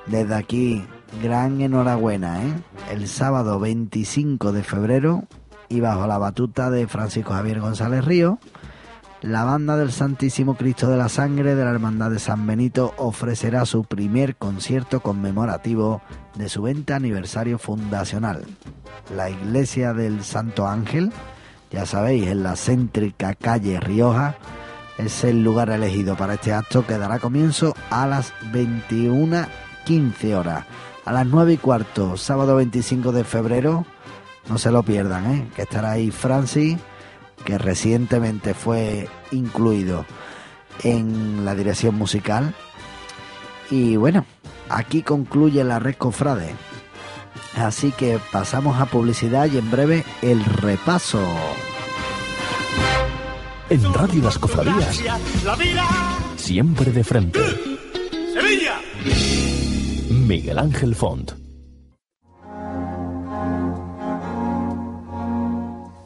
Desde 0.06 0.36
aquí, 0.36 0.86
gran 1.22 1.62
enhorabuena, 1.62 2.44
¿eh? 2.44 2.54
El 2.92 3.08
sábado 3.08 3.60
25 3.60 4.52
de 4.52 4.64
febrero 4.64 5.24
y 5.70 5.80
bajo 5.80 6.08
la 6.08 6.18
batuta 6.18 6.70
de 6.70 6.88
Francisco 6.88 7.34
Javier 7.34 7.60
González 7.60 8.04
Río, 8.06 8.40
la 9.24 9.46
banda 9.46 9.78
del 9.78 9.94
Santísimo 9.94 10.56
Cristo 10.56 10.90
de 10.90 10.98
la 10.98 11.08
Sangre 11.08 11.56
de 11.56 11.64
la 11.64 11.72
Hermandad 11.72 12.12
de 12.12 12.20
San 12.20 12.46
Benito 12.46 12.94
ofrecerá 12.98 13.66
su 13.66 13.86
primer 13.86 14.36
concierto 14.36 15.00
conmemorativo 15.00 16.02
de 16.36 16.50
su 16.50 16.62
20 16.62 16.94
aniversario 16.94 17.58
fundacional. 17.58 18.44
La 19.16 19.30
Iglesia 19.30 19.94
del 19.94 20.26
Santo 20.26 20.68
Ángel, 20.68 21.14
ya 21.72 21.86
sabéis, 21.86 22.28
en 22.28 22.44
la 22.44 22.58
céntrica 22.58 23.34
calle 23.34 23.80
Rioja, 23.80 24.36
es 24.98 25.24
el 25.24 25.42
lugar 25.42 25.70
elegido 25.70 26.18
para 26.18 26.34
este 26.34 26.52
acto 26.52 26.86
que 26.86 26.98
dará 26.98 27.20
comienzo 27.20 27.76
a 27.90 28.06
las 28.06 28.34
21.15 28.52 30.36
horas. 30.36 30.66
A 31.06 31.14
las 31.14 31.26
9 31.26 31.54
y 31.54 31.58
cuarto, 31.58 32.18
sábado 32.18 32.58
25 32.58 33.14
de 33.14 33.24
febrero, 33.24 33.86
no 34.50 34.58
se 34.58 34.72
lo 34.72 34.84
pierdan, 34.84 35.34
¿eh? 35.34 35.48
que 35.56 35.64
estará 35.64 35.92
ahí 35.92 36.12
Francis, 36.12 36.78
que 37.46 37.58
recientemente 37.58 38.54
fue 38.54 39.10
incluido 39.32 40.06
en 40.84 41.46
la 41.46 41.56
dirección 41.56 41.96
musical. 41.96 42.54
Y 43.70 43.96
bueno, 43.96 44.26
aquí 44.70 45.02
concluye 45.02 45.64
la 45.64 45.80
red 45.80 45.96
cofrade. 45.96 46.56
Así 47.56 47.92
que 47.92 48.20
pasamos 48.32 48.80
a 48.80 48.86
publicidad 48.86 49.50
y 49.52 49.58
en 49.58 49.70
breve 49.70 50.04
el 50.22 50.44
repaso. 50.44 51.24
En 53.70 53.94
Radio 53.94 54.24
Las 54.24 54.38
Cofradías, 54.38 55.02
siempre 56.36 56.92
de 56.92 57.04
frente. 57.04 57.40
Sevilla. 58.34 58.80
Miguel 60.10 60.60
Ángel 60.60 60.96
Font. 60.96 61.43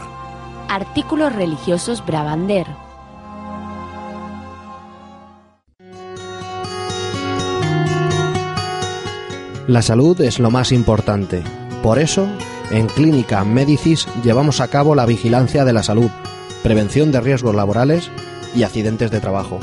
Artículos 0.68 1.34
religiosos 1.34 2.04
Bravander. 2.04 2.66
La 9.66 9.80
salud 9.80 10.20
es 10.20 10.38
lo 10.38 10.50
más 10.50 10.70
importante. 10.70 11.42
Por 11.82 11.98
eso, 11.98 12.28
en 12.70 12.88
Clínica 12.88 13.42
Medicis 13.44 14.06
llevamos 14.22 14.60
a 14.60 14.68
cabo 14.68 14.94
la 14.94 15.06
vigilancia 15.06 15.64
de 15.64 15.72
la 15.72 15.82
salud, 15.82 16.10
prevención 16.62 17.10
de 17.10 17.22
riesgos 17.22 17.54
laborales 17.54 18.10
y 18.54 18.64
accidentes 18.64 19.10
de 19.10 19.20
trabajo. 19.20 19.60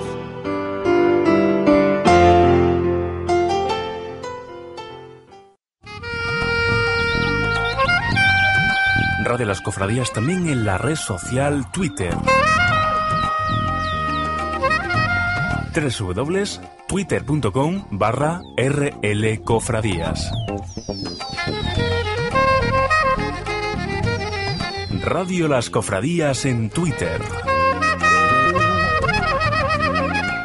Radio 9.24 9.46
Las 9.46 9.60
Cofradías 9.60 10.12
también 10.12 10.48
en 10.48 10.66
la 10.66 10.78
red 10.78 10.96
social 10.96 11.70
Twitter. 11.72 12.14
www.twitter.com 15.72 17.84
barra 17.90 18.40
rlcofradías. 18.56 20.30
Radio 25.02 25.48
Las 25.48 25.68
Cofradías 25.68 26.44
en 26.44 26.70
Twitter. 26.70 27.20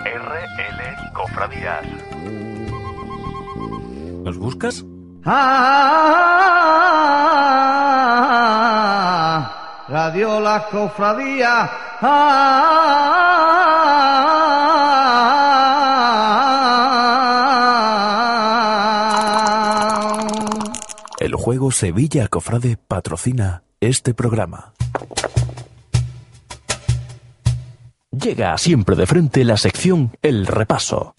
RL 0.06 1.12
Cofradías. 1.14 1.86
¿Nos 4.24 4.36
buscas? 4.38 4.84
Ah, 5.26 5.36
Radio 9.90 10.40
Las 10.40 10.64
Cofradías. 10.66 11.70
Ah, 12.02 13.28
juego 21.48 21.72
Sevilla 21.72 22.28
Cofrade 22.28 22.76
patrocina 22.76 23.64
este 23.80 24.14
programa. 24.14 24.74
Llega 28.12 28.58
siempre 28.58 28.98
de 28.98 29.06
frente 29.06 29.46
la 29.46 29.56
sección 29.56 30.12
El 30.22 30.46
Repaso. 30.46 31.16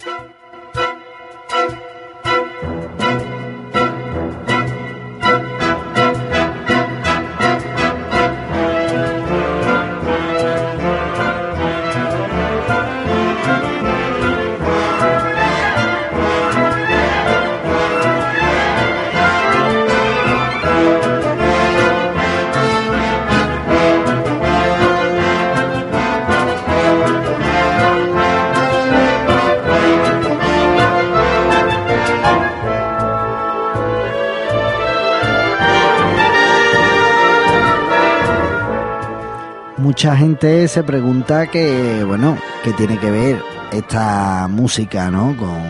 Mucha 39.79 40.17
gente 40.17 40.67
se 40.67 40.83
pregunta 40.83 41.47
que, 41.47 42.03
bueno, 42.05 42.37
que 42.65 42.73
tiene 42.73 42.99
que 42.99 43.11
ver 43.11 43.43
esta 43.71 44.49
música, 44.49 45.11
¿no? 45.11 45.37
Con, 45.37 45.63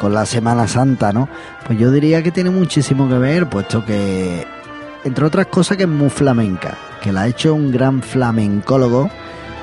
con 0.00 0.12
la 0.12 0.26
Semana 0.26 0.66
Santa, 0.66 1.12
¿no? 1.12 1.28
Pues 1.66 1.78
yo 1.78 1.90
diría 1.90 2.22
que 2.22 2.32
tiene 2.32 2.50
muchísimo 2.50 3.08
que 3.08 3.18
ver, 3.18 3.48
puesto 3.48 3.84
que, 3.84 4.44
entre 5.04 5.24
otras 5.24 5.46
cosas, 5.46 5.76
que 5.76 5.84
es 5.84 5.88
muy 5.88 6.10
flamenca, 6.10 6.74
que 7.00 7.12
la 7.12 7.22
ha 7.22 7.28
hecho 7.28 7.54
un 7.54 7.70
gran 7.70 8.02
flamencólogo 8.02 9.08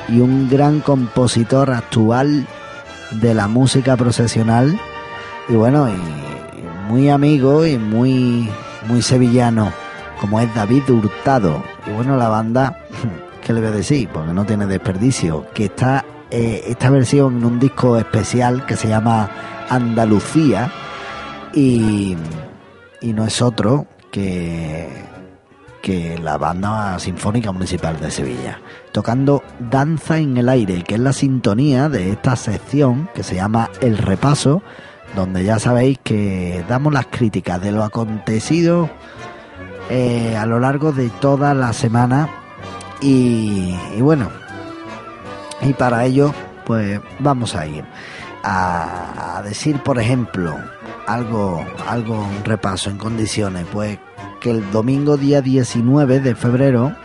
y 0.08 0.22
un 0.22 0.50
gran 0.50 0.80
compositor 0.80 1.72
actual 1.72 2.48
de 3.12 3.34
la 3.34 3.48
música 3.48 3.98
procesional 3.98 4.80
y 5.48 5.54
bueno, 5.54 5.90
y 5.90 5.96
muy 6.90 7.10
amigo 7.10 7.66
y 7.66 7.78
muy, 7.78 8.50
muy 8.88 9.02
sevillano, 9.02 9.72
como 10.20 10.40
es 10.40 10.54
David 10.56 10.90
Hurtado. 10.90 11.64
Y 11.86 11.92
bueno, 11.92 12.18
la 12.18 12.30
banda, 12.30 12.78
¿qué 13.46 13.54
le 13.54 13.60
voy 13.60 13.70
a 13.70 13.74
decir? 13.74 14.10
Porque 14.10 14.34
no 14.34 14.44
tiene 14.44 14.66
desperdicio, 14.66 15.46
que 15.54 15.66
está 15.66 16.04
eh, 16.32 16.64
esta 16.68 16.90
versión 16.90 17.38
en 17.38 17.46
un 17.46 17.60
disco 17.60 17.96
especial 17.96 18.66
que 18.66 18.76
se 18.76 18.88
llama 18.88 19.30
Andalucía 19.70 20.72
y, 21.54 22.18
y 23.02 23.14
no 23.14 23.24
es 23.24 23.44
otro 23.44 23.86
que, 24.10 24.90
que 25.84 26.18
la 26.18 26.40
banda 26.40 26.98
sinfónica 26.98 27.52
municipal 27.52 28.00
de 28.00 28.10
Sevilla, 28.10 28.60
tocando 28.92 29.44
Danza 29.60 30.18
en 30.18 30.38
el 30.38 30.50
aire, 30.50 30.82
que 30.82 30.96
es 30.96 31.00
la 31.00 31.14
sintonía 31.14 31.88
de 31.88 32.14
esta 32.14 32.36
sección 32.36 33.10
que 33.14 33.22
se 33.22 33.36
llama 33.36 33.70
El 33.80 34.00
Repaso, 34.00 34.64
donde 35.16 35.44
ya 35.44 35.60
sabéis 35.60 36.00
que 36.04 36.66
damos 36.68 36.92
las 36.92 37.06
críticas 37.06 37.62
de 37.62 37.72
lo 37.72 37.84
acontecido 37.84 38.90
eh, 39.92 40.36
a 40.36 40.48
lo 40.48 40.60
largo 40.60 40.92
de 40.92 41.10
toda 41.10 41.54
la 41.54 41.74
semana 41.74 42.42
y, 43.02 43.76
bueno, 44.00 44.30
y 45.62 45.74
para 45.74 46.06
ello 46.06 46.34
pues 46.66 47.00
vamos 47.20 47.56
a 47.56 47.68
ir 47.68 47.86
a, 48.44 49.38
a 49.38 49.44
decir 49.44 49.82
por 49.84 50.00
ejemplo 50.00 50.58
algo, 51.08 51.64
algo, 51.88 52.16
un 52.16 52.44
repaso 52.44 52.90
en 52.90 52.98
condiciones, 52.98 53.66
pues 53.72 54.00
que 54.42 54.52
el 54.52 54.72
domingo 54.72 55.18
día 55.18 55.42
19 55.42 56.20
de 56.20 56.36
febrero 56.36 56.96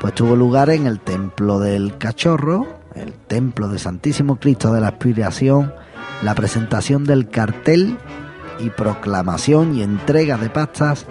pues 0.00 0.14
tuvo 0.14 0.36
lugar 0.36 0.70
en 0.70 0.86
el 0.86 1.00
Templo 1.00 1.58
del 1.58 1.98
Cachorro, 1.98 2.66
el 2.94 3.12
Templo 3.12 3.68
de 3.68 3.78
Santísimo 3.78 4.36
Cristo 4.36 4.72
de 4.72 4.80
la 4.80 4.88
Aspiración, 4.88 5.74
la 6.22 6.34
presentación 6.34 7.04
del 7.04 7.28
cartel 7.28 7.96
y 8.60 8.70
proclamación 8.70 9.76
y 9.76 9.82
entrega 9.82 10.36
de 10.36 10.50
pastas 10.50 11.06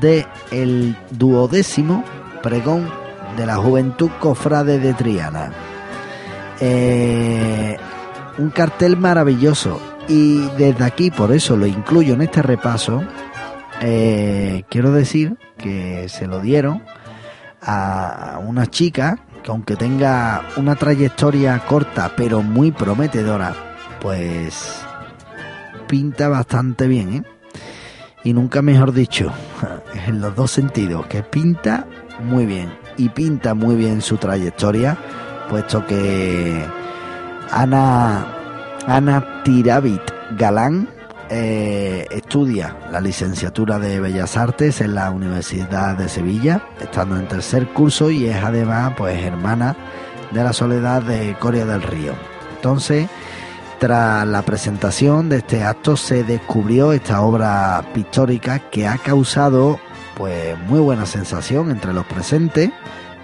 de 0.00 0.26
el 0.50 0.96
duodécimo 1.10 2.04
pregón 2.42 2.90
de 3.36 3.46
la 3.46 3.56
Juventud 3.56 4.10
Cofrade 4.20 4.78
de 4.78 4.94
Triana. 4.94 5.50
Eh, 6.60 7.76
un 8.38 8.50
cartel 8.50 8.96
maravilloso 8.96 9.80
y 10.08 10.46
desde 10.58 10.84
aquí, 10.84 11.10
por 11.10 11.32
eso 11.32 11.56
lo 11.56 11.66
incluyo 11.66 12.14
en 12.14 12.22
este 12.22 12.42
repaso, 12.42 13.02
eh, 13.80 14.64
quiero 14.68 14.92
decir 14.92 15.36
que 15.56 16.08
se 16.08 16.26
lo 16.26 16.40
dieron 16.40 16.82
a 17.62 18.40
una 18.44 18.66
chica 18.66 19.18
que 19.42 19.50
aunque 19.50 19.76
tenga 19.76 20.42
una 20.56 20.74
trayectoria 20.74 21.58
corta 21.60 22.12
pero 22.16 22.42
muy 22.42 22.70
prometedora, 22.72 23.54
pues 24.00 24.80
pinta 25.86 26.28
bastante 26.28 26.86
bien, 26.86 27.14
¿eh? 27.14 27.22
Y 28.24 28.32
nunca 28.32 28.62
mejor 28.62 28.92
dicho, 28.92 29.30
en 30.06 30.20
los 30.22 30.34
dos 30.34 30.50
sentidos, 30.50 31.06
que 31.06 31.22
pinta 31.22 31.86
muy 32.22 32.46
bien 32.46 32.83
y 32.96 33.08
pinta 33.08 33.54
muy 33.54 33.76
bien 33.76 34.00
su 34.00 34.16
trayectoria, 34.16 34.96
puesto 35.48 35.86
que 35.86 36.64
Ana, 37.50 38.26
Ana 38.86 39.42
Tiravit 39.44 40.02
Galán 40.36 40.88
eh, 41.30 42.06
estudia 42.10 42.76
la 42.90 43.00
licenciatura 43.00 43.78
de 43.78 43.98
Bellas 43.98 44.36
Artes 44.36 44.80
en 44.80 44.94
la 44.94 45.10
Universidad 45.10 45.96
de 45.96 46.08
Sevilla, 46.08 46.62
estando 46.80 47.16
en 47.16 47.26
tercer 47.26 47.68
curso 47.68 48.10
y 48.10 48.26
es 48.26 48.36
además 48.36 48.92
pues 48.96 49.22
hermana 49.22 49.76
de 50.32 50.44
la 50.44 50.52
Soledad 50.52 51.02
de 51.02 51.34
Coria 51.38 51.64
del 51.64 51.82
Río. 51.82 52.12
Entonces, 52.56 53.08
tras 53.78 54.26
la 54.26 54.42
presentación 54.42 55.28
de 55.28 55.38
este 55.38 55.62
acto 55.62 55.96
se 55.96 56.24
descubrió 56.24 56.92
esta 56.92 57.22
obra 57.22 57.84
pictórica 57.92 58.58
que 58.70 58.86
ha 58.86 58.98
causado 58.98 59.78
pues 60.16 60.58
muy 60.60 60.80
buena 60.80 61.06
sensación 61.06 61.70
entre 61.70 61.92
los 61.92 62.06
presentes 62.06 62.70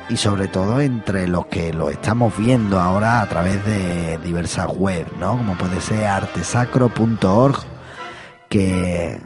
y 0.09 0.16
sobre 0.16 0.48
todo 0.48 0.81
entre 0.81 1.29
los 1.29 1.46
que 1.46 1.72
lo 1.72 1.88
estamos 1.88 2.37
viendo 2.37 2.81
ahora 2.81 3.20
a 3.20 3.29
través 3.29 3.64
de 3.64 4.18
diversas 4.18 4.66
webs, 4.74 5.11
¿no? 5.18 5.37
Como 5.37 5.55
puede 5.55 5.81
ser 5.81 6.05
artesacro.org, 6.07 7.57
que, 8.48 9.20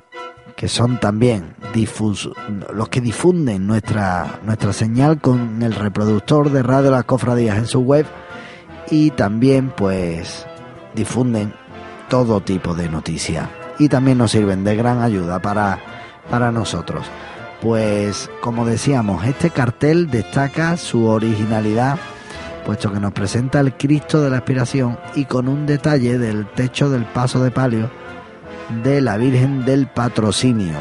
que 0.54 0.68
son 0.68 1.00
también 1.00 1.54
difus, 1.72 2.30
los 2.72 2.88
que 2.90 3.00
difunden 3.00 3.66
nuestra, 3.66 4.40
nuestra 4.44 4.74
señal 4.74 5.20
con 5.20 5.62
el 5.62 5.74
reproductor 5.74 6.50
de 6.50 6.62
Radio 6.62 6.90
Las 6.90 7.04
Cofradías 7.04 7.56
en 7.56 7.66
su 7.66 7.80
web 7.80 8.06
y 8.90 9.10
también 9.12 9.70
pues 9.70 10.46
difunden 10.94 11.54
todo 12.10 12.42
tipo 12.42 12.74
de 12.74 12.90
noticias 12.90 13.48
y 13.78 13.88
también 13.88 14.18
nos 14.18 14.32
sirven 14.32 14.64
de 14.64 14.76
gran 14.76 15.02
ayuda 15.02 15.40
para, 15.40 15.78
para 16.30 16.52
nosotros. 16.52 17.06
Pues 17.60 18.30
como 18.40 18.66
decíamos, 18.66 19.24
este 19.24 19.50
cartel 19.50 20.10
destaca 20.10 20.76
su 20.76 21.06
originalidad, 21.06 21.98
puesto 22.66 22.92
que 22.92 23.00
nos 23.00 23.12
presenta 23.12 23.60
el 23.60 23.74
Cristo 23.74 24.20
de 24.20 24.30
la 24.30 24.38
Aspiración 24.38 24.98
y 25.14 25.24
con 25.24 25.48
un 25.48 25.66
detalle 25.66 26.18
del 26.18 26.46
techo 26.46 26.90
del 26.90 27.04
paso 27.04 27.42
de 27.42 27.50
palio 27.50 27.90
de 28.82 29.00
la 29.00 29.16
Virgen 29.16 29.64
del 29.64 29.86
Patrocinio. 29.86 30.78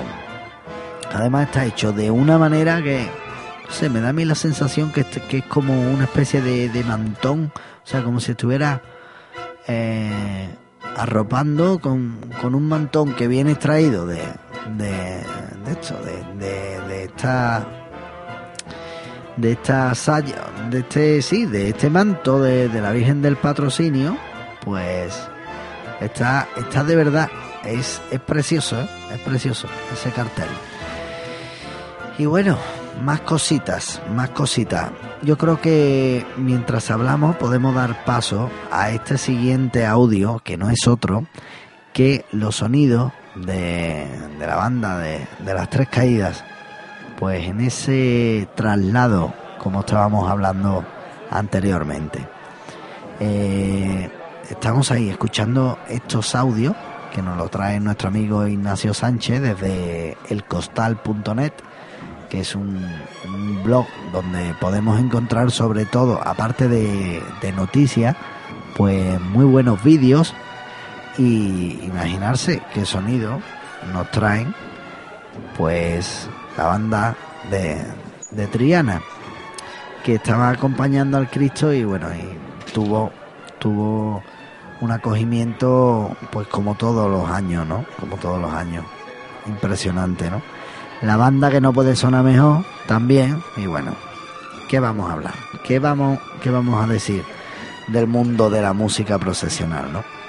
Además 1.13 1.47
está 1.47 1.65
hecho 1.65 1.91
de 1.91 2.09
una 2.11 2.37
manera 2.37 2.81
que, 2.81 3.07
se 3.69 3.89
me 3.89 4.01
da 4.01 4.09
a 4.09 4.13
mí 4.13 4.23
la 4.23 4.35
sensación 4.35 4.91
que, 4.91 5.03
que 5.03 5.39
es 5.39 5.45
como 5.45 5.73
una 5.91 6.03
especie 6.03 6.41
de, 6.41 6.69
de, 6.69 6.83
mantón, 6.83 7.51
o 7.55 7.87
sea, 7.87 8.03
como 8.03 8.19
si 8.19 8.31
estuviera 8.31 8.81
eh, 9.67 10.49
arropando 10.95 11.79
con, 11.79 12.19
con, 12.41 12.55
un 12.55 12.67
mantón 12.67 13.13
que 13.13 13.27
viene 13.27 13.51
extraído 13.51 14.05
de, 14.05 14.21
de, 14.77 15.23
de 15.65 15.71
esto, 15.71 15.95
de, 16.03 16.45
de, 16.45 16.87
de 16.87 17.03
esta 17.05 17.65
de 19.37 19.53
esta 19.53 19.95
saya, 19.95 20.45
de 20.69 20.79
este 20.79 21.21
sí, 21.21 21.45
de 21.45 21.69
este 21.69 21.89
manto 21.89 22.41
de, 22.41 22.69
de, 22.69 22.81
la 22.81 22.91
Virgen 22.91 23.21
del 23.21 23.35
Patrocinio, 23.35 24.15
pues 24.63 25.27
está, 25.99 26.47
está 26.55 26.83
de 26.83 26.95
verdad, 26.95 27.29
es, 27.65 28.01
es 28.11 28.19
precioso, 28.19 28.79
¿eh? 28.79 28.87
es 29.13 29.19
precioso 29.21 29.67
ese 29.91 30.11
cartel. 30.11 30.49
Y 32.17 32.25
bueno, 32.25 32.57
más 33.01 33.21
cositas, 33.21 34.01
más 34.13 34.29
cositas. 34.29 34.91
Yo 35.23 35.37
creo 35.37 35.59
que 35.59 36.25
mientras 36.37 36.91
hablamos 36.91 37.35
podemos 37.37 37.73
dar 37.73 38.05
paso 38.05 38.51
a 38.71 38.91
este 38.91 39.17
siguiente 39.17 39.85
audio, 39.85 40.39
que 40.43 40.57
no 40.57 40.69
es 40.69 40.87
otro 40.87 41.25
que 41.93 42.25
los 42.31 42.57
sonidos 42.57 43.11
de, 43.35 44.07
la 44.39 44.55
banda 44.55 44.97
de, 44.97 45.27
las 45.45 45.69
tres 45.69 45.87
caídas. 45.89 46.43
Pues 47.17 47.47
en 47.47 47.61
ese 47.61 48.47
traslado, 48.55 49.33
como 49.59 49.81
estábamos 49.81 50.29
hablando 50.29 50.83
anteriormente. 51.29 52.27
Eh, 53.19 54.09
estamos 54.49 54.91
ahí 54.91 55.09
escuchando 55.09 55.77
estos 55.87 56.35
audios 56.35 56.75
que 57.13 57.21
nos 57.21 57.37
lo 57.37 57.47
trae 57.47 57.79
nuestro 57.79 58.09
amigo 58.09 58.47
Ignacio 58.47 58.93
Sánchez 58.93 59.41
desde 59.41 60.17
elcostal.net 60.29 61.53
que 62.29 62.39
es 62.39 62.55
un, 62.55 62.83
un, 63.27 63.63
blog 63.63 63.85
donde 64.11 64.55
podemos 64.59 64.99
encontrar 64.99 65.51
sobre 65.51 65.85
todo, 65.85 66.19
aparte 66.25 66.67
de, 66.67 67.21
de 67.43 67.51
noticias, 67.51 68.15
pues 68.75 69.21
muy 69.21 69.45
buenos 69.45 69.83
vídeos 69.83 70.33
y 71.17 71.79
imaginarse 71.83 72.61
qué 72.73 72.85
sonido 72.85 73.39
nos 73.91 74.09
traen 74.11 74.53
pues 75.57 76.27
la 76.57 76.65
banda 76.65 77.15
de, 77.49 77.83
de 78.31 78.47
Triana 78.47 79.01
que 80.03 80.15
estaba 80.15 80.49
acompañando 80.49 81.17
al 81.17 81.29
Cristo 81.29 81.71
y 81.73 81.83
bueno 81.83 82.07
tuvo 82.73 83.11
tuvo 83.59 84.23
un 84.81 84.91
acogimiento 84.91 86.15
pues 86.31 86.47
como 86.47 86.75
todos 86.75 87.09
los 87.09 87.29
años 87.29 87.67
no 87.67 87.85
como 87.99 88.17
todos 88.17 88.41
los 88.41 88.53
años. 88.53 88.85
Impresionante 89.45 90.29
no 90.29 90.41
la 91.01 91.17
banda 91.17 91.51
que 91.51 91.61
no 91.61 91.73
puede 91.73 91.95
sonar 91.95 92.23
mejor 92.23 92.63
también 92.87 93.43
y 93.57 93.65
bueno 93.65 93.93
qué 94.69 94.79
vamos 94.79 95.09
a 95.09 95.13
hablar 95.13 95.33
qué 95.63 95.79
vamos 95.79 96.19
qué 96.41 96.49
vamos 96.49 96.83
a 96.83 96.87
decir 96.87 97.23
del 97.87 98.07
mundo 98.07 98.49
de 98.49 98.61
la 98.61 98.73
música 98.73 99.19
procesional 99.19 99.91
no 99.91 100.22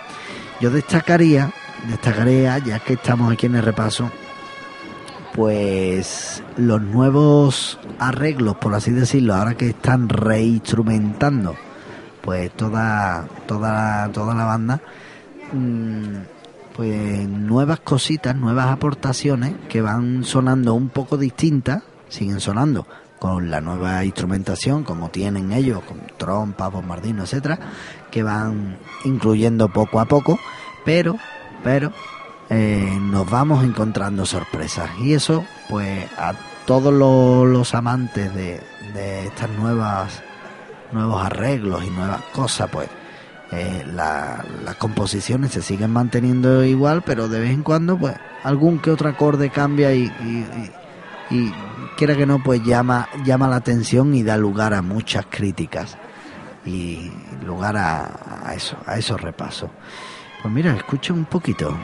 yo 0.64 0.70
destacaría 0.70 1.52
destacaría 1.88 2.56
ya 2.56 2.78
que 2.78 2.94
estamos 2.94 3.30
aquí 3.30 3.44
en 3.44 3.56
el 3.56 3.62
repaso 3.62 4.10
pues 5.34 6.42
los 6.56 6.80
nuevos 6.80 7.78
arreglos 7.98 8.56
por 8.56 8.74
así 8.74 8.90
decirlo 8.90 9.34
ahora 9.34 9.56
que 9.56 9.68
están 9.68 10.08
reinstrumentando 10.08 11.54
pues 12.24 12.50
toda, 12.52 13.28
toda, 13.46 14.10
toda 14.10 14.34
la 14.34 14.46
banda, 14.46 14.80
mm, 15.52 16.14
pues 16.74 17.28
nuevas 17.28 17.80
cositas, 17.80 18.34
nuevas 18.34 18.68
aportaciones 18.68 19.52
que 19.68 19.82
van 19.82 20.24
sonando 20.24 20.72
un 20.72 20.88
poco 20.88 21.18
distintas, 21.18 21.82
siguen 22.08 22.40
sonando 22.40 22.86
con 23.24 23.50
la 23.50 23.62
nueva 23.62 24.04
instrumentación 24.04 24.84
como 24.84 25.08
tienen 25.08 25.50
ellos, 25.50 25.82
con 25.84 25.98
trompas, 26.18 26.70
bombardinos, 26.70 27.32
etcétera, 27.32 27.58
que 28.10 28.22
van 28.22 28.76
incluyendo 29.04 29.70
poco 29.70 29.98
a 29.98 30.04
poco, 30.04 30.38
pero, 30.84 31.16
pero 31.62 31.90
eh, 32.50 32.98
nos 33.00 33.30
vamos 33.30 33.64
encontrando 33.64 34.26
sorpresas. 34.26 34.90
Y 35.00 35.14
eso, 35.14 35.42
pues 35.70 36.04
a 36.18 36.34
todos 36.66 36.92
los, 36.92 37.74
amantes 37.74 38.34
de, 38.34 38.60
de, 38.92 39.24
estas 39.24 39.48
nuevas 39.52 40.22
nuevos 40.92 41.24
arreglos 41.24 41.82
y 41.82 41.88
nuevas 41.88 42.20
cosas, 42.34 42.68
pues 42.70 42.90
eh, 43.52 43.86
las 43.94 44.74
composiciones 44.76 45.52
se 45.52 45.62
siguen 45.62 45.92
manteniendo 45.92 46.62
igual, 46.62 47.00
pero 47.00 47.30
de 47.30 47.40
vez 47.40 47.52
en 47.52 47.62
cuando, 47.62 47.96
pues 47.96 48.16
algún 48.42 48.80
que 48.80 48.90
otro 48.90 49.08
acorde 49.08 49.48
cambia 49.48 49.94
y, 49.94 50.12
quiera 51.96 52.16
que 52.16 52.26
no, 52.26 52.42
pues 52.42 52.62
llama, 52.62 53.08
llama 53.24 53.48
la 53.48 53.56
atención 53.56 54.14
y 54.14 54.22
da 54.22 54.36
lugar 54.36 54.74
a 54.74 54.82
muchas 54.82 55.26
críticas 55.28 55.96
y 56.64 57.10
lugar 57.44 57.76
a, 57.76 58.48
a 58.48 58.54
eso, 58.54 58.76
a 58.86 58.96
esos 58.96 59.20
repasos. 59.20 59.70
Pues 60.42 60.52
mira, 60.52 60.74
escucha 60.74 61.12
un 61.12 61.24
poquito. 61.24 61.76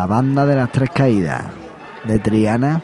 La 0.00 0.06
banda 0.06 0.46
de 0.46 0.56
las 0.56 0.72
tres 0.72 0.88
caídas 0.94 1.42
de 2.04 2.18
Triana, 2.20 2.80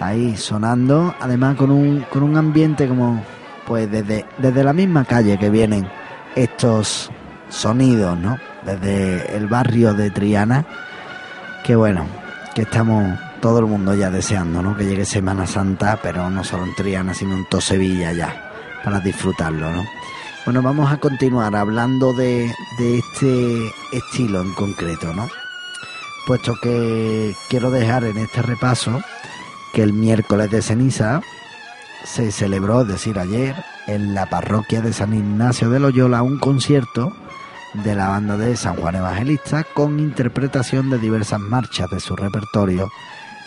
ahí 0.00 0.36
sonando, 0.36 1.14
además 1.18 1.56
con 1.56 1.70
un, 1.70 2.04
con 2.12 2.22
un 2.22 2.36
ambiente 2.36 2.86
como, 2.86 3.24
pues 3.66 3.90
desde, 3.90 4.26
desde 4.36 4.62
la 4.62 4.74
misma 4.74 5.06
calle 5.06 5.38
que 5.38 5.48
vienen 5.48 5.88
estos 6.34 7.10
sonidos, 7.48 8.18
¿no? 8.18 8.36
Desde 8.66 9.34
el 9.34 9.46
barrio 9.46 9.94
de 9.94 10.10
Triana, 10.10 10.66
que 11.64 11.74
bueno, 11.74 12.04
que 12.54 12.62
estamos 12.62 13.18
todo 13.40 13.60
el 13.60 13.64
mundo 13.64 13.94
ya 13.94 14.10
deseando, 14.10 14.60
¿no? 14.60 14.76
Que 14.76 14.84
llegue 14.84 15.06
Semana 15.06 15.46
Santa, 15.46 15.98
pero 16.02 16.28
no 16.28 16.44
solo 16.44 16.64
en 16.66 16.74
Triana, 16.74 17.14
sino 17.14 17.34
en 17.34 17.48
todo 17.48 17.62
Sevilla 17.62 18.12
ya, 18.12 18.52
para 18.84 19.00
disfrutarlo, 19.00 19.72
¿no? 19.72 19.84
Bueno, 20.44 20.60
vamos 20.60 20.92
a 20.92 20.98
continuar 20.98 21.56
hablando 21.56 22.12
de, 22.12 22.54
de 22.78 22.98
este 22.98 23.72
estilo 23.90 24.42
en 24.42 24.52
concreto, 24.52 25.14
¿no? 25.14 25.30
Puesto 26.26 26.54
que 26.60 27.34
quiero 27.48 27.70
dejar 27.70 28.04
en 28.04 28.18
este 28.18 28.42
repaso 28.42 29.00
que 29.72 29.82
el 29.82 29.92
miércoles 29.92 30.50
de 30.50 30.60
ceniza 30.60 31.20
se 32.04 32.32
celebró, 32.32 32.82
es 32.82 32.88
decir, 32.88 33.18
ayer, 33.18 33.54
en 33.86 34.12
la 34.12 34.26
parroquia 34.26 34.80
de 34.80 34.92
San 34.92 35.14
Ignacio 35.14 35.70
de 35.70 35.78
Loyola 35.78 36.22
un 36.22 36.38
concierto 36.38 37.12
de 37.74 37.94
la 37.94 38.08
banda 38.08 38.36
de 38.36 38.56
San 38.56 38.74
Juan 38.74 38.96
Evangelista 38.96 39.64
con 39.64 40.00
interpretación 40.00 40.90
de 40.90 40.98
diversas 40.98 41.40
marchas 41.40 41.90
de 41.90 42.00
su 42.00 42.16
repertorio 42.16 42.90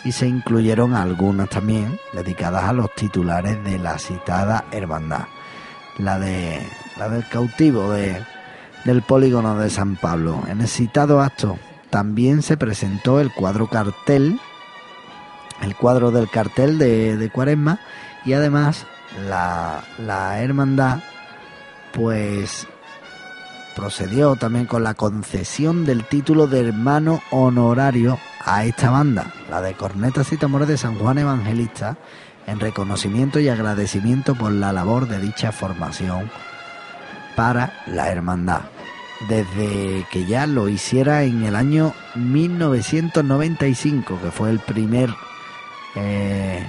y 0.04 0.12
se 0.12 0.26
incluyeron 0.26 0.94
algunas 0.94 1.50
también 1.50 1.98
dedicadas 2.14 2.64
a 2.64 2.72
los 2.72 2.94
titulares 2.94 3.62
de 3.62 3.78
la 3.78 3.98
citada 3.98 4.64
hermandad, 4.72 5.26
la 5.98 6.18
de 6.18 6.66
la 6.96 7.10
del 7.10 7.28
cautivo 7.28 7.92
de, 7.92 8.22
del 8.84 9.02
polígono 9.02 9.58
de 9.58 9.68
San 9.68 9.96
Pablo. 9.96 10.42
En 10.48 10.62
el 10.62 10.68
citado 10.68 11.20
acto 11.20 11.58
también 11.90 12.42
se 12.42 12.56
presentó 12.56 13.20
el 13.20 13.32
cuadro 13.32 13.68
cartel, 13.68 14.40
el 15.60 15.76
cuadro 15.76 16.10
del 16.10 16.30
cartel 16.30 16.78
de, 16.78 17.30
Cuaresma 17.32 17.80
y 18.24 18.32
además 18.32 18.86
la, 19.28 19.82
la 19.98 20.40
hermandad 20.40 21.00
pues 21.92 22.66
procedió 23.74 24.36
también 24.36 24.66
con 24.66 24.84
la 24.84 24.94
concesión 24.94 25.84
del 25.84 26.04
título 26.04 26.46
de 26.46 26.60
hermano 26.60 27.22
honorario 27.30 28.18
a 28.44 28.64
esta 28.64 28.90
banda, 28.90 29.32
la 29.50 29.60
de 29.60 29.74
Cornetas 29.74 30.32
y 30.32 30.36
Tambores 30.36 30.68
de 30.68 30.78
San 30.78 30.96
Juan 30.96 31.18
Evangelista, 31.18 31.96
en 32.46 32.60
reconocimiento 32.60 33.40
y 33.40 33.48
agradecimiento 33.48 34.34
por 34.34 34.52
la 34.52 34.72
labor 34.72 35.08
de 35.08 35.18
dicha 35.18 35.52
formación 35.52 36.30
para 37.36 37.72
la 37.86 38.10
hermandad 38.10 38.62
desde 39.28 40.06
que 40.10 40.24
ya 40.24 40.46
lo 40.46 40.68
hiciera 40.68 41.24
en 41.24 41.44
el 41.44 41.56
año 41.56 41.92
1995, 42.14 44.18
que 44.22 44.30
fue 44.30 44.50
el 44.50 44.60
primer, 44.60 45.10
eh, 45.94 46.66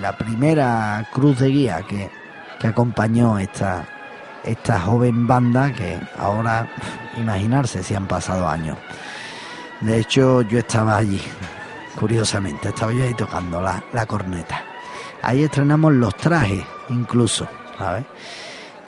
la 0.00 0.16
primera 0.16 1.06
cruz 1.12 1.40
de 1.40 1.48
guía 1.48 1.82
que, 1.82 2.10
que 2.58 2.66
acompañó 2.66 3.38
esta, 3.38 3.86
esta 4.44 4.80
joven 4.80 5.26
banda 5.26 5.72
que 5.72 5.98
ahora, 6.16 6.68
imaginarse 7.16 7.82
si 7.82 7.94
han 7.94 8.06
pasado 8.06 8.48
años. 8.48 8.78
De 9.80 9.98
hecho, 9.98 10.42
yo 10.42 10.58
estaba 10.58 10.96
allí, 10.96 11.20
curiosamente, 11.98 12.70
estaba 12.70 12.92
yo 12.92 13.04
ahí 13.04 13.14
tocando 13.14 13.60
la, 13.60 13.82
la 13.92 14.06
corneta. 14.06 14.64
Ahí 15.22 15.42
estrenamos 15.42 15.92
los 15.92 16.16
trajes, 16.16 16.64
incluso, 16.88 17.46
¿sabes? 17.76 18.04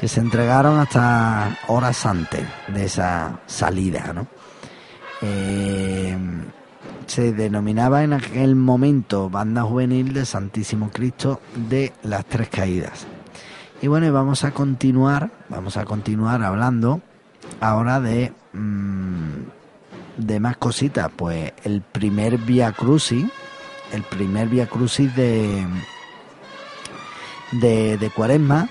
Que 0.00 0.08
se 0.08 0.20
entregaron 0.20 0.78
hasta 0.78 1.58
horas 1.66 2.06
antes 2.06 2.40
de 2.68 2.86
esa 2.86 3.40
salida, 3.44 4.14
¿no? 4.14 4.26
Eh, 5.20 6.16
se 7.06 7.34
denominaba 7.34 8.02
en 8.02 8.14
aquel 8.14 8.56
momento 8.56 9.28
Banda 9.28 9.62
Juvenil 9.64 10.14
de 10.14 10.24
Santísimo 10.24 10.90
Cristo 10.90 11.42
de 11.54 11.92
las 12.02 12.24
Tres 12.24 12.48
Caídas. 12.48 13.06
Y 13.82 13.88
bueno, 13.88 14.10
vamos 14.10 14.42
a 14.44 14.52
continuar, 14.52 15.32
vamos 15.50 15.76
a 15.76 15.84
continuar 15.84 16.42
hablando 16.44 17.02
ahora 17.60 18.00
de, 18.00 18.32
mm, 18.54 19.34
de 20.16 20.40
más 20.40 20.56
cositas. 20.56 21.10
Pues 21.14 21.52
el 21.62 21.82
primer 21.82 22.38
Via 22.38 22.72
Crucis, 22.72 23.26
el 23.92 24.02
primer 24.04 24.48
Via 24.48 24.66
Crucis 24.66 25.14
de, 25.14 25.66
de, 27.52 27.98
de 27.98 28.10
Cuaresma, 28.10 28.70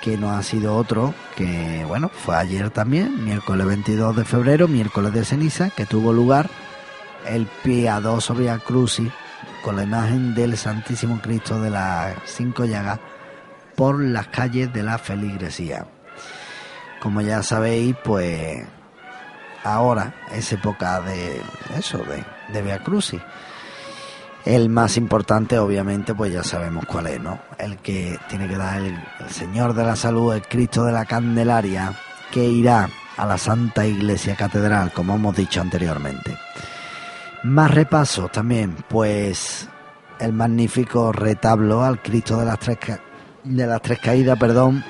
que 0.00 0.16
no 0.16 0.30
ha 0.30 0.42
sido 0.42 0.76
otro 0.76 1.14
que, 1.36 1.84
bueno, 1.86 2.08
fue 2.08 2.36
ayer 2.36 2.70
también, 2.70 3.24
miércoles 3.24 3.66
22 3.66 4.16
de 4.16 4.24
febrero, 4.24 4.68
miércoles 4.68 5.12
de 5.12 5.24
ceniza, 5.24 5.70
que 5.70 5.86
tuvo 5.86 6.12
lugar 6.12 6.48
el 7.26 7.46
piadoso 7.46 8.34
Via 8.34 8.58
Crucis 8.58 9.10
con 9.62 9.76
la 9.76 9.82
imagen 9.82 10.34
del 10.34 10.56
Santísimo 10.56 11.20
Cristo 11.20 11.60
de 11.60 11.70
las 11.70 12.14
Cinco 12.24 12.64
Llagas 12.64 13.00
por 13.74 14.00
las 14.00 14.28
calles 14.28 14.72
de 14.72 14.82
la 14.82 14.98
feligresía. 14.98 15.86
Como 17.00 17.20
ya 17.20 17.42
sabéis, 17.42 17.96
pues 18.02 18.64
ahora 19.64 20.14
es 20.32 20.52
época 20.52 21.00
de 21.00 21.42
eso, 21.76 21.98
de, 21.98 22.24
de 22.52 22.62
Via 22.62 22.78
Crucis. 22.78 23.20
El 24.46 24.68
más 24.68 24.96
importante, 24.96 25.58
obviamente, 25.58 26.14
pues 26.14 26.32
ya 26.32 26.44
sabemos 26.44 26.84
cuál 26.86 27.08
es, 27.08 27.20
¿no? 27.20 27.40
El 27.58 27.78
que 27.78 28.16
tiene 28.28 28.46
que 28.46 28.56
dar 28.56 28.80
el, 28.80 28.96
Señor 29.28 29.74
de 29.74 29.82
la 29.82 29.96
Salud, 29.96 30.32
el 30.32 30.42
Cristo 30.42 30.84
de 30.84 30.92
la 30.92 31.04
Candelaria, 31.04 31.92
que 32.30 32.44
irá 32.44 32.88
a 33.16 33.26
la 33.26 33.38
Santa 33.38 33.84
Iglesia 33.84 34.36
Catedral, 34.36 34.92
como 34.92 35.16
hemos 35.16 35.34
dicho 35.34 35.60
anteriormente. 35.60 36.38
Más 37.42 37.72
repasos 37.72 38.30
también, 38.30 38.76
pues 38.88 39.68
el 40.20 40.32
magnífico 40.32 41.10
retablo 41.10 41.82
al 41.82 42.00
Cristo 42.00 42.38
de 42.38 42.46
las 42.46 42.60
tres, 42.60 42.78
de 43.42 43.66
las 43.66 43.82
tres 43.82 43.98
caídas, 43.98 44.38
perdón, 44.38 44.84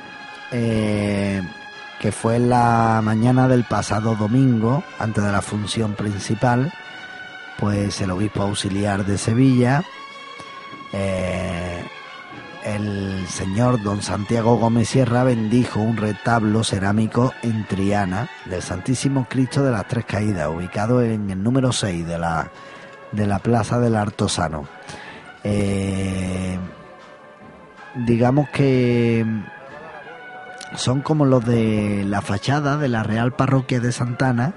eh, 0.52 1.40
que 1.98 2.12
fue 2.12 2.38
la 2.38 3.00
mañana 3.02 3.48
del 3.48 3.64
pasado 3.64 4.16
domingo, 4.16 4.84
antes 4.98 5.24
de 5.24 5.32
la 5.32 5.40
función 5.40 5.94
principal 5.94 6.70
pues 7.58 8.00
el 8.00 8.10
obispo 8.10 8.42
auxiliar 8.42 9.04
de 9.04 9.18
Sevilla, 9.18 9.84
eh, 10.92 11.84
el 12.64 13.26
señor 13.28 13.82
don 13.82 14.02
Santiago 14.02 14.56
Gómez 14.56 14.88
Sierra 14.88 15.22
bendijo 15.22 15.80
un 15.80 15.96
retablo 15.96 16.64
cerámico 16.64 17.32
en 17.42 17.64
Triana 17.64 18.28
del 18.46 18.60
Santísimo 18.60 19.26
Cristo 19.28 19.62
de 19.62 19.70
las 19.70 19.86
Tres 19.86 20.04
Caídas, 20.04 20.48
ubicado 20.48 21.00
en 21.00 21.30
el 21.30 21.42
número 21.42 21.72
6 21.72 22.06
de 22.06 22.18
la, 22.18 22.50
de 23.12 23.26
la 23.26 23.38
Plaza 23.38 23.78
del 23.78 23.94
Artosano. 23.94 24.66
Eh, 25.44 26.58
digamos 27.94 28.48
que 28.50 29.24
son 30.74 31.00
como 31.02 31.24
los 31.24 31.44
de 31.44 32.04
la 32.04 32.20
fachada 32.20 32.76
de 32.76 32.88
la 32.88 33.02
Real 33.02 33.32
Parroquia 33.32 33.80
de 33.80 33.92
Santana 33.92 34.54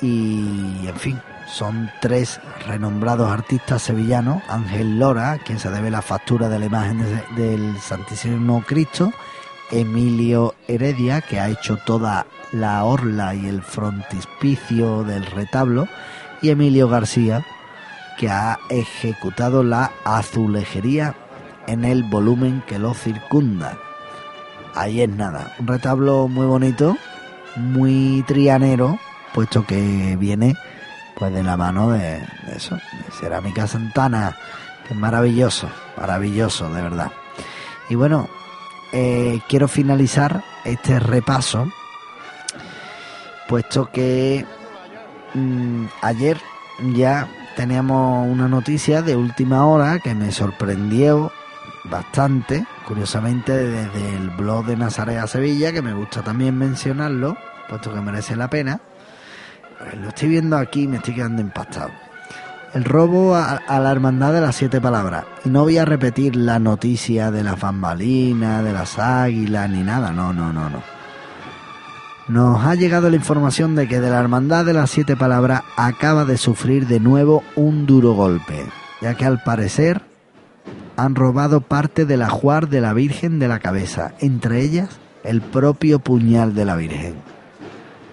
y, 0.00 0.86
en 0.86 0.96
fin, 0.96 1.20
son 1.50 1.90
tres 2.00 2.40
renombrados 2.66 3.30
artistas 3.30 3.82
sevillanos, 3.82 4.42
Ángel 4.48 4.98
Lora, 4.98 5.38
quien 5.44 5.58
se 5.58 5.70
debe 5.70 5.90
la 5.90 6.02
factura 6.02 6.48
de 6.48 6.58
la 6.58 6.66
imagen 6.66 7.22
del 7.36 7.78
Santísimo 7.80 8.62
Cristo, 8.66 9.12
Emilio 9.70 10.54
Heredia, 10.66 11.20
que 11.20 11.40
ha 11.40 11.48
hecho 11.48 11.78
toda 11.78 12.26
la 12.52 12.84
orla 12.84 13.34
y 13.34 13.46
el 13.46 13.62
frontispicio 13.62 15.04
del 15.04 15.26
retablo, 15.26 15.88
y 16.42 16.50
Emilio 16.50 16.88
García, 16.88 17.44
que 18.18 18.28
ha 18.28 18.58
ejecutado 18.68 19.62
la 19.62 19.92
azulejería 20.04 21.14
en 21.66 21.84
el 21.84 22.02
volumen 22.04 22.62
que 22.66 22.78
lo 22.78 22.94
circunda. 22.94 23.78
Ahí 24.74 25.00
es 25.00 25.08
nada, 25.08 25.54
un 25.58 25.66
retablo 25.66 26.28
muy 26.28 26.46
bonito, 26.46 26.96
muy 27.56 28.22
trianero, 28.26 28.98
puesto 29.34 29.66
que 29.66 30.16
viene 30.18 30.54
pues 31.18 31.32
de 31.32 31.42
la 31.42 31.56
mano 31.56 31.90
de, 31.90 32.22
eso, 32.54 32.76
de 32.76 33.12
Cerámica 33.18 33.66
Santana, 33.66 34.36
que 34.86 34.94
es 34.94 34.98
maravilloso, 34.98 35.68
maravilloso, 35.96 36.72
de 36.72 36.82
verdad. 36.82 37.10
Y 37.88 37.96
bueno, 37.96 38.28
eh, 38.92 39.40
quiero 39.48 39.66
finalizar 39.66 40.44
este 40.64 41.00
repaso, 41.00 41.68
puesto 43.48 43.90
que 43.90 44.46
mm, 45.34 45.86
ayer 46.02 46.38
ya 46.94 47.28
teníamos 47.56 48.28
una 48.28 48.46
noticia 48.46 49.02
de 49.02 49.16
última 49.16 49.66
hora 49.66 49.98
que 49.98 50.14
me 50.14 50.30
sorprendió 50.30 51.32
bastante, 51.84 52.64
curiosamente 52.86 53.52
desde 53.52 54.16
el 54.16 54.30
blog 54.30 54.66
de 54.66 54.76
Nazarea 54.76 55.26
Sevilla, 55.26 55.72
que 55.72 55.82
me 55.82 55.94
gusta 55.94 56.22
también 56.22 56.56
mencionarlo, 56.56 57.36
puesto 57.68 57.92
que 57.92 58.00
merece 58.00 58.36
la 58.36 58.48
pena. 58.48 58.80
Eh, 59.80 59.96
lo 60.00 60.08
estoy 60.08 60.28
viendo 60.28 60.56
aquí 60.56 60.82
y 60.82 60.88
me 60.88 60.96
estoy 60.96 61.14
quedando 61.14 61.42
impactado. 61.42 61.90
El 62.74 62.84
robo 62.84 63.34
a, 63.34 63.60
la 63.66 63.90
hermandad 63.90 64.32
de 64.32 64.40
las 64.40 64.56
siete 64.56 64.80
palabras. 64.80 65.24
Y 65.44 65.48
no 65.48 65.62
voy 65.62 65.78
a 65.78 65.84
repetir 65.84 66.36
la 66.36 66.58
noticia 66.58 67.30
de 67.30 67.42
las 67.42 67.58
bambalinas, 67.58 68.62
de 68.62 68.72
las 68.72 68.98
águilas, 68.98 69.70
ni 69.70 69.82
nada. 69.82 70.12
No, 70.12 70.32
no, 70.32 70.52
no, 70.52 70.68
no. 70.68 70.82
Nos 72.28 72.62
ha 72.66 72.74
llegado 72.74 73.08
la 73.08 73.16
información 73.16 73.74
de 73.74 73.88
que 73.88 74.00
de 74.00 74.10
la 74.10 74.20
hermandad 74.20 74.66
de 74.66 74.74
las 74.74 74.90
siete 74.90 75.16
palabras 75.16 75.62
acaba 75.76 76.26
de 76.26 76.36
sufrir 76.36 76.86
de 76.86 77.00
nuevo 77.00 77.42
un 77.56 77.86
duro 77.86 78.12
golpe, 78.12 78.66
ya 79.00 79.14
que 79.14 79.24
al 79.24 79.42
parecer 79.42 80.02
han 80.98 81.14
robado 81.14 81.62
parte 81.62 82.04
del 82.04 82.20
ajuar 82.20 82.68
de 82.68 82.82
la 82.82 82.92
Virgen 82.92 83.38
de 83.38 83.48
la 83.48 83.60
cabeza, 83.60 84.12
entre 84.18 84.60
ellas 84.60 84.90
el 85.24 85.40
propio 85.40 86.00
puñal 86.00 86.54
de 86.54 86.64
la 86.66 86.76
Virgen. 86.76 87.14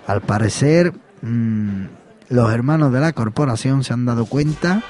Al 0.07 0.21
parecer 0.21 0.93
Mm, 1.25 1.87
los 2.29 2.53
hermanos 2.53 2.93
de 2.93 2.99
la 2.99 3.13
corporación 3.13 3.83
se 3.83 3.93
han 3.93 4.05
dado 4.05 4.25
cuenta, 4.25 4.83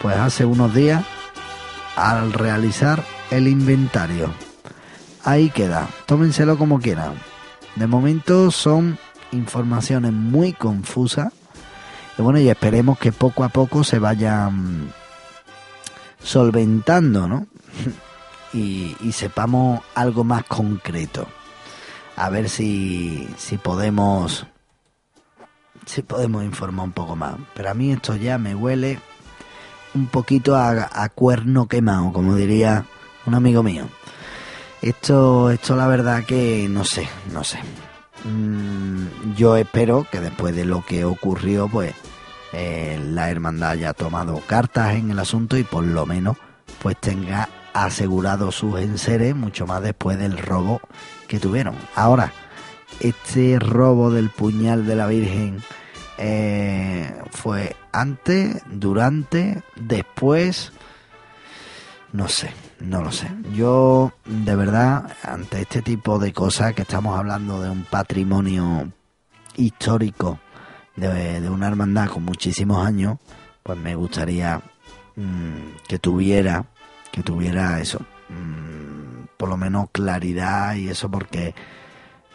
pues 0.00 0.16
hace 0.16 0.46
unos 0.46 0.74
días, 0.74 1.04
al 1.96 2.32
realizar 2.32 3.04
el 3.30 3.46
inventario. 3.46 4.32
Ahí 5.22 5.50
queda, 5.50 5.88
tómenselo 6.06 6.56
como 6.56 6.80
quieran. 6.80 7.14
De 7.74 7.86
momento 7.86 8.50
son 8.50 8.98
informaciones 9.32 10.12
muy 10.12 10.54
confusas. 10.54 11.32
Y 12.16 12.22
bueno, 12.22 12.38
y 12.38 12.48
esperemos 12.48 12.98
que 12.98 13.12
poco 13.12 13.44
a 13.44 13.50
poco 13.50 13.84
se 13.84 13.98
vayan 13.98 14.90
solventando, 16.22 17.28
¿no? 17.28 17.46
y, 18.54 18.96
y 19.00 19.12
sepamos 19.12 19.82
algo 19.94 20.24
más 20.24 20.44
concreto. 20.44 21.28
A 22.16 22.30
ver 22.30 22.48
si, 22.48 23.28
si 23.36 23.58
podemos 23.58 24.46
si 25.86 26.02
podemos 26.02 26.44
informar 26.44 26.84
un 26.84 26.92
poco 26.92 27.16
más. 27.16 27.36
Pero 27.54 27.70
a 27.70 27.74
mí 27.74 27.92
esto 27.92 28.16
ya 28.16 28.36
me 28.36 28.54
huele 28.54 29.00
un 29.94 30.08
poquito 30.08 30.56
a, 30.56 31.08
cuerno 31.14 31.68
quemado, 31.68 32.12
como 32.12 32.34
diría 32.34 32.84
un 33.24 33.34
amigo 33.34 33.62
mío. 33.62 33.88
Esto, 34.82 35.50
esto 35.50 35.74
la 35.74 35.86
verdad 35.86 36.24
que 36.24 36.66
no 36.68 36.84
sé, 36.84 37.08
no 37.32 37.42
sé. 37.42 37.58
Mm, 38.24 39.34
yo 39.36 39.56
espero 39.56 40.06
que 40.10 40.20
después 40.20 40.54
de 40.54 40.64
lo 40.64 40.84
que 40.84 41.04
ocurrió, 41.04 41.68
pues 41.68 41.94
eh, 42.52 43.00
la 43.02 43.30
hermandad 43.30 43.70
haya 43.70 43.94
tomado 43.94 44.40
cartas 44.46 44.94
en 44.94 45.10
el 45.10 45.18
asunto 45.18 45.56
y 45.56 45.64
por 45.64 45.84
lo 45.84 46.04
menos 46.04 46.36
pues 46.82 46.96
tenga 47.00 47.48
asegurado 47.72 48.52
sus 48.52 48.80
enseres 48.80 49.34
mucho 49.34 49.66
más 49.66 49.82
después 49.82 50.18
del 50.18 50.38
robo 50.38 50.80
que 51.28 51.38
tuvieron. 51.38 51.74
Ahora, 51.94 52.32
este 53.00 53.58
robo 53.58 54.10
del 54.10 54.30
puñal 54.30 54.86
de 54.86 54.96
la 54.96 55.06
Virgen 55.06 55.62
eh, 56.18 57.14
fue 57.30 57.76
antes, 57.92 58.62
durante, 58.70 59.62
después, 59.76 60.72
no 62.12 62.28
sé, 62.28 62.50
no 62.80 63.02
lo 63.02 63.12
sé. 63.12 63.30
Yo, 63.54 64.12
de 64.24 64.56
verdad, 64.56 65.14
ante 65.22 65.62
este 65.62 65.82
tipo 65.82 66.18
de 66.18 66.32
cosas 66.32 66.74
que 66.74 66.82
estamos 66.82 67.18
hablando 67.18 67.60
de 67.60 67.70
un 67.70 67.84
patrimonio 67.84 68.92
histórico 69.56 70.38
de, 70.96 71.48
una 71.50 71.68
hermandad 71.68 72.08
con 72.08 72.24
muchísimos 72.24 72.84
años, 72.84 73.18
pues 73.62 73.78
me 73.78 73.94
gustaría 73.94 74.60
mm, 75.16 75.86
que 75.88 75.98
tuviera, 75.98 76.64
que 77.12 77.22
tuviera 77.22 77.80
eso, 77.80 78.00
mm, 78.28 79.26
por 79.36 79.48
lo 79.48 79.56
menos 79.56 79.90
claridad 79.92 80.74
y 80.76 80.88
eso 80.88 81.10
porque 81.10 81.54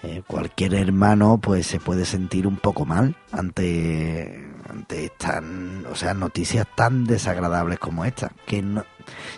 eh, 0.03 0.23
cualquier 0.25 0.73
hermano 0.73 1.37
pues 1.37 1.67
se 1.67 1.79
puede 1.79 2.05
sentir 2.05 2.47
un 2.47 2.57
poco 2.57 2.85
mal 2.85 3.15
ante 3.31 4.49
ante 4.67 5.05
estas 5.05 5.43
o 5.91 5.95
sea 5.95 6.13
noticias 6.13 6.65
tan 6.75 7.05
desagradables 7.05 7.77
como 7.77 8.03
esta 8.05 8.31
que 8.45 8.63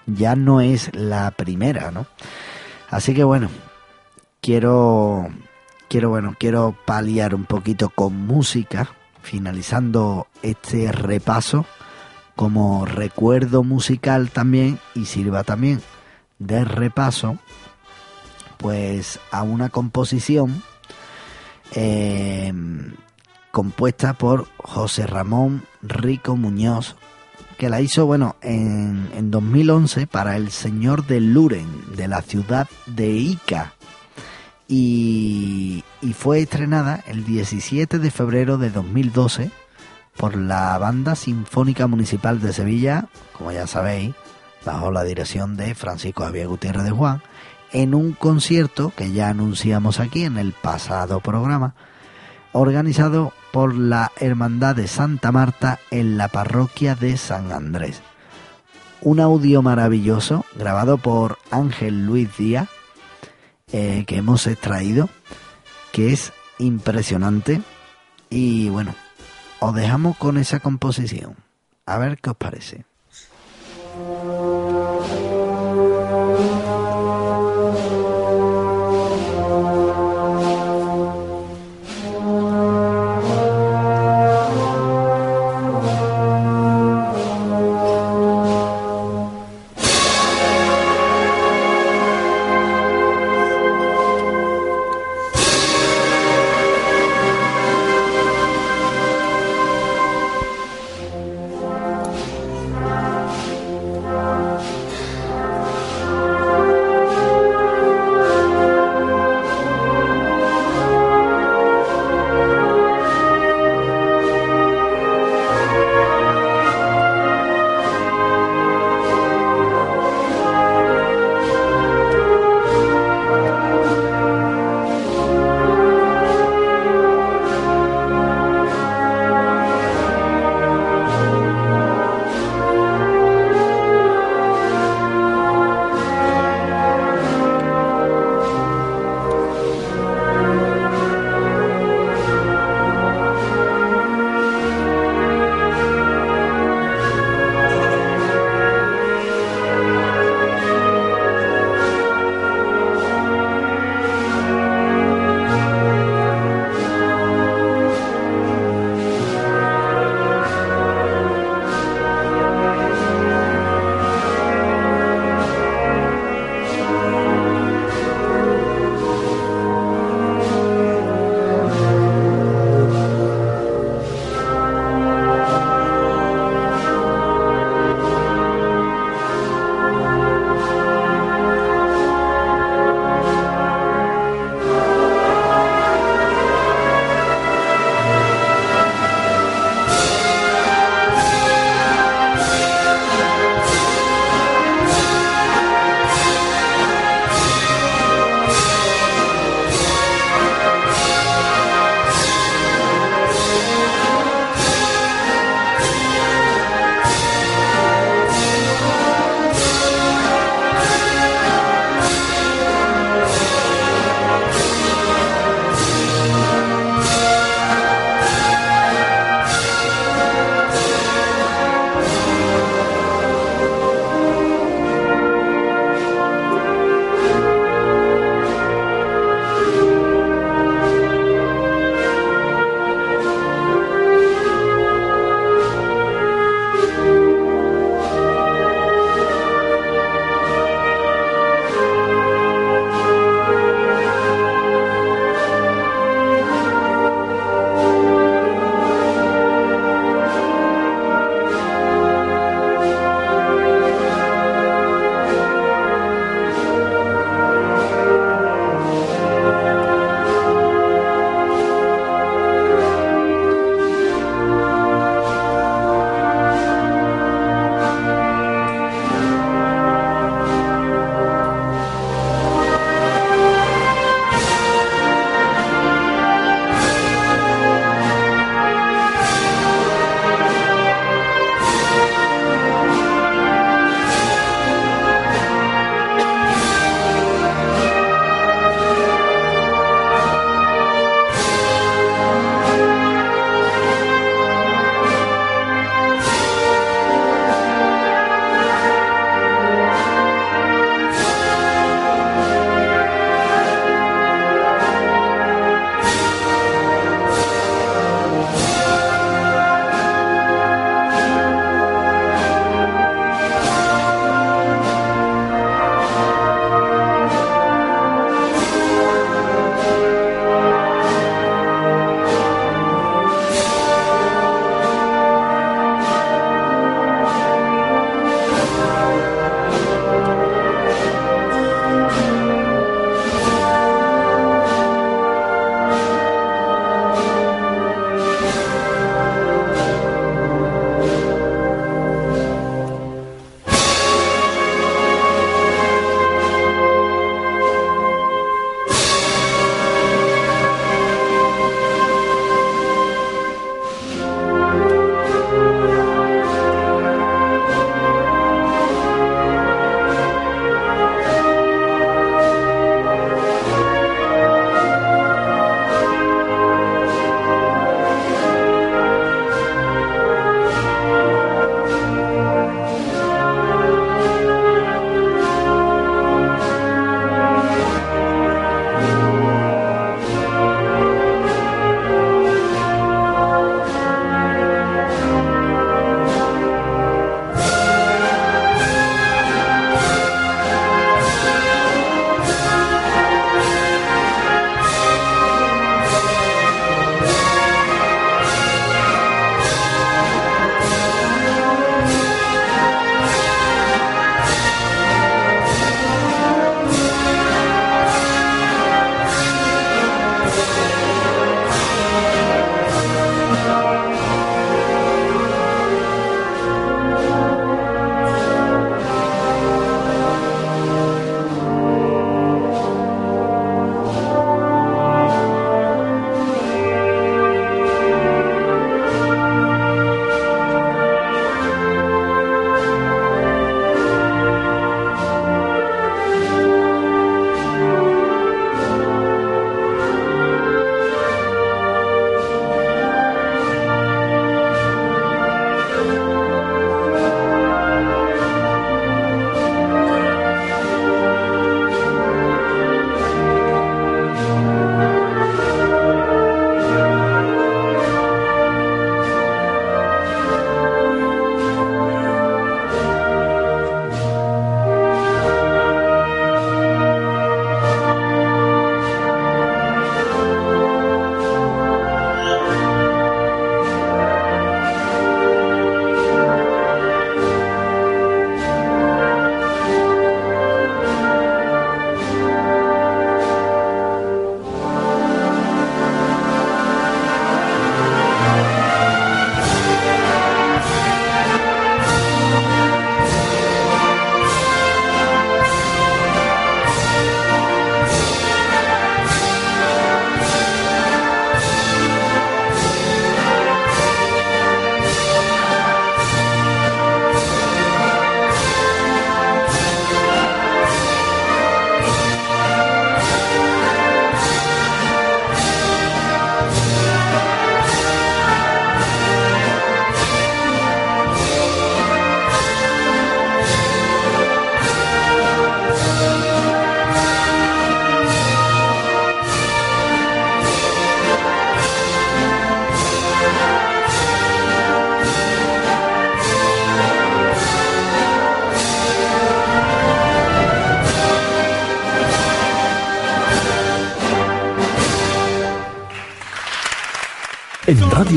ya 0.06 0.36
no 0.36 0.62
es 0.62 0.94
la 0.96 1.32
primera 1.32 1.92
no 1.92 2.08
así 2.90 3.14
que 3.14 3.24
bueno 3.26 3.50
quiero 4.42 5.28
quiero 5.90 6.10
bueno 6.10 6.36
quiero 6.40 6.78
paliar 6.86 7.36
un 7.36 7.46
poquito 7.46 7.90
con 7.90 8.16
música 8.16 8.90
finalizando 9.22 10.28
este 10.44 10.92
repaso 10.92 11.66
como 12.36 12.86
recuerdo 12.86 13.64
musical 13.64 14.30
también 14.32 14.80
y 14.96 15.06
sirva 15.06 15.44
también 15.44 15.82
de 16.40 16.64
repaso 16.64 17.38
pues 18.64 19.20
a 19.30 19.44
una 19.44 19.68
composición 19.68 20.64
eh, 21.76 22.54
compuesta 23.52 24.14
por 24.14 24.48
José 24.56 25.06
Ramón 25.06 25.64
Rico 25.82 26.38
Muñoz, 26.38 26.96
que 27.58 27.68
la 27.68 27.82
hizo, 27.82 28.06
bueno, 28.06 28.38
en, 28.42 29.10
en 29.16 29.32
2011 29.32 30.08
para 30.08 30.38
el 30.38 30.50
Señor 30.50 31.06
de 31.08 31.20
Luren, 31.20 31.68
de 31.98 32.08
la 32.08 32.22
ciudad 32.22 32.70
de 32.86 33.10
Ica. 33.10 33.74
Y, 34.70 35.84
y 36.02 36.14
fue 36.14 36.40
estrenada 36.40 37.04
el 37.06 37.26
17 37.26 38.00
de 38.00 38.12
febrero 38.12 38.58
de 38.58 38.70
2012 38.70 39.52
por 40.16 40.38
la 40.38 40.78
Banda 40.78 41.16
Sinfónica 41.16 41.88
Municipal 41.88 42.40
de 42.40 42.54
Sevilla, 42.54 43.10
como 43.34 43.52
ya 43.52 43.68
sabéis, 43.68 44.16
bajo 44.66 44.90
la 44.90 45.04
dirección 45.04 45.58
de 45.58 45.76
Francisco 45.76 46.24
Javier 46.24 46.48
Gutiérrez 46.48 46.86
de 46.86 46.92
Juan, 46.92 47.22
en 47.74 47.94
un 47.94 48.14
concierto 48.14 48.94
que 48.96 49.12
ya 49.12 49.30
anunciamos 49.30 50.00
aquí 50.00 50.24
en 50.24 50.38
el 50.38 50.54
pasado 50.54 51.20
programa, 51.20 51.76
organizado 52.54 53.34
por 53.52 53.76
la 53.76 54.12
Hermandad 54.20 54.76
de 54.76 54.88
Santa 54.88 55.32
Marta 55.32 55.80
en 55.92 56.18
la 56.18 56.30
parroquia 56.30 56.96
de 56.96 57.18
San 57.18 57.52
Andrés. 57.52 58.02
Un 59.02 59.20
audio 59.20 59.62
maravilloso 59.62 60.46
grabado 60.56 60.98
por 60.98 61.38
Ángel 61.52 62.06
Luis 62.06 62.30
Díaz 62.38 62.70
eh, 63.72 64.06
que 64.06 64.18
hemos 64.18 64.46
extraído, 64.46 65.10
que 65.92 66.14
es 66.14 66.32
impresionante. 66.60 67.62
Y 68.30 68.70
bueno, 68.70 68.94
os 69.60 69.74
dejamos 69.74 70.16
con 70.18 70.38
esa 70.38 70.60
composición. 70.60 71.36
A 71.88 71.98
ver 71.98 72.20
qué 72.20 72.30
os 72.30 72.38
parece. 72.38 72.86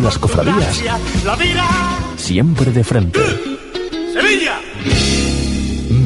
Las 0.07 0.21
Cofradías. 0.21 0.85
Siempre 2.17 2.71
de 2.71 2.85
frente. 2.85 3.19
¡Sevilla! 4.13 4.61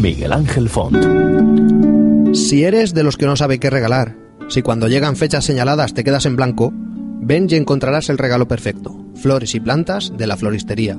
Miguel 0.01 0.33
Ángel 0.33 0.71
Font. 0.71 2.35
Si 2.35 2.65
eres 2.65 2.95
de 2.95 3.03
los 3.03 3.19
que 3.19 3.27
no 3.27 3.37
sabe 3.37 3.61
qué 3.61 3.69
regalar, 3.69 4.17
si 4.49 4.63
cuando 4.63 4.89
llegan 4.89 5.17
fechas 5.17 5.45
señaladas 5.45 5.93
te 5.93 6.03
quedas 6.03 6.25
en 6.25 6.37
blanco, 6.37 6.73
ven 6.73 7.47
y 7.51 7.57
encontrarás 7.57 8.09
el 8.09 8.17
regalo 8.17 8.49
perfecto. 8.49 9.05
Flores 9.17 9.55
y 9.55 9.61
plantas 9.61 10.15
de 10.17 10.27
la 10.27 10.39
floristería. 10.39 10.97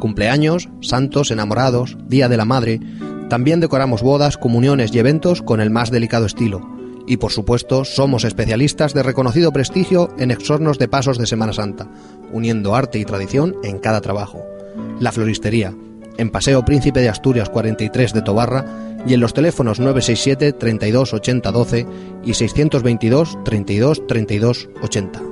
Cumpleaños, 0.00 0.68
santos, 0.80 1.30
enamorados, 1.30 1.96
Día 2.08 2.28
de 2.28 2.38
la 2.38 2.44
Madre. 2.44 2.80
También 3.28 3.60
decoramos 3.60 4.02
bodas, 4.02 4.36
comuniones 4.36 4.92
y 4.92 4.98
eventos 4.98 5.42
con 5.42 5.60
el 5.60 5.70
más 5.70 5.92
delicado 5.92 6.26
estilo. 6.26 6.71
Y 7.06 7.16
por 7.16 7.32
supuesto, 7.32 7.84
somos 7.84 8.24
especialistas 8.24 8.94
de 8.94 9.02
reconocido 9.02 9.52
prestigio 9.52 10.08
en 10.18 10.30
exornos 10.30 10.78
de 10.78 10.88
pasos 10.88 11.18
de 11.18 11.26
Semana 11.26 11.52
Santa, 11.52 11.88
uniendo 12.32 12.74
arte 12.74 12.98
y 12.98 13.04
tradición 13.04 13.56
en 13.62 13.78
cada 13.78 14.00
trabajo. 14.00 14.44
La 15.00 15.12
Floristería, 15.12 15.74
en 16.16 16.30
Paseo 16.30 16.64
Príncipe 16.64 17.00
de 17.00 17.08
Asturias 17.08 17.48
43 17.48 18.12
de 18.12 18.22
Tobarra 18.22 18.64
y 19.06 19.14
en 19.14 19.20
los 19.20 19.34
teléfonos 19.34 19.80
967 19.80 20.52
32 20.52 21.14
80 21.14 21.52
12 21.52 21.86
y 22.24 22.34
622 22.34 23.38
32 23.44 24.06
32 24.06 24.68
80. 24.82 25.22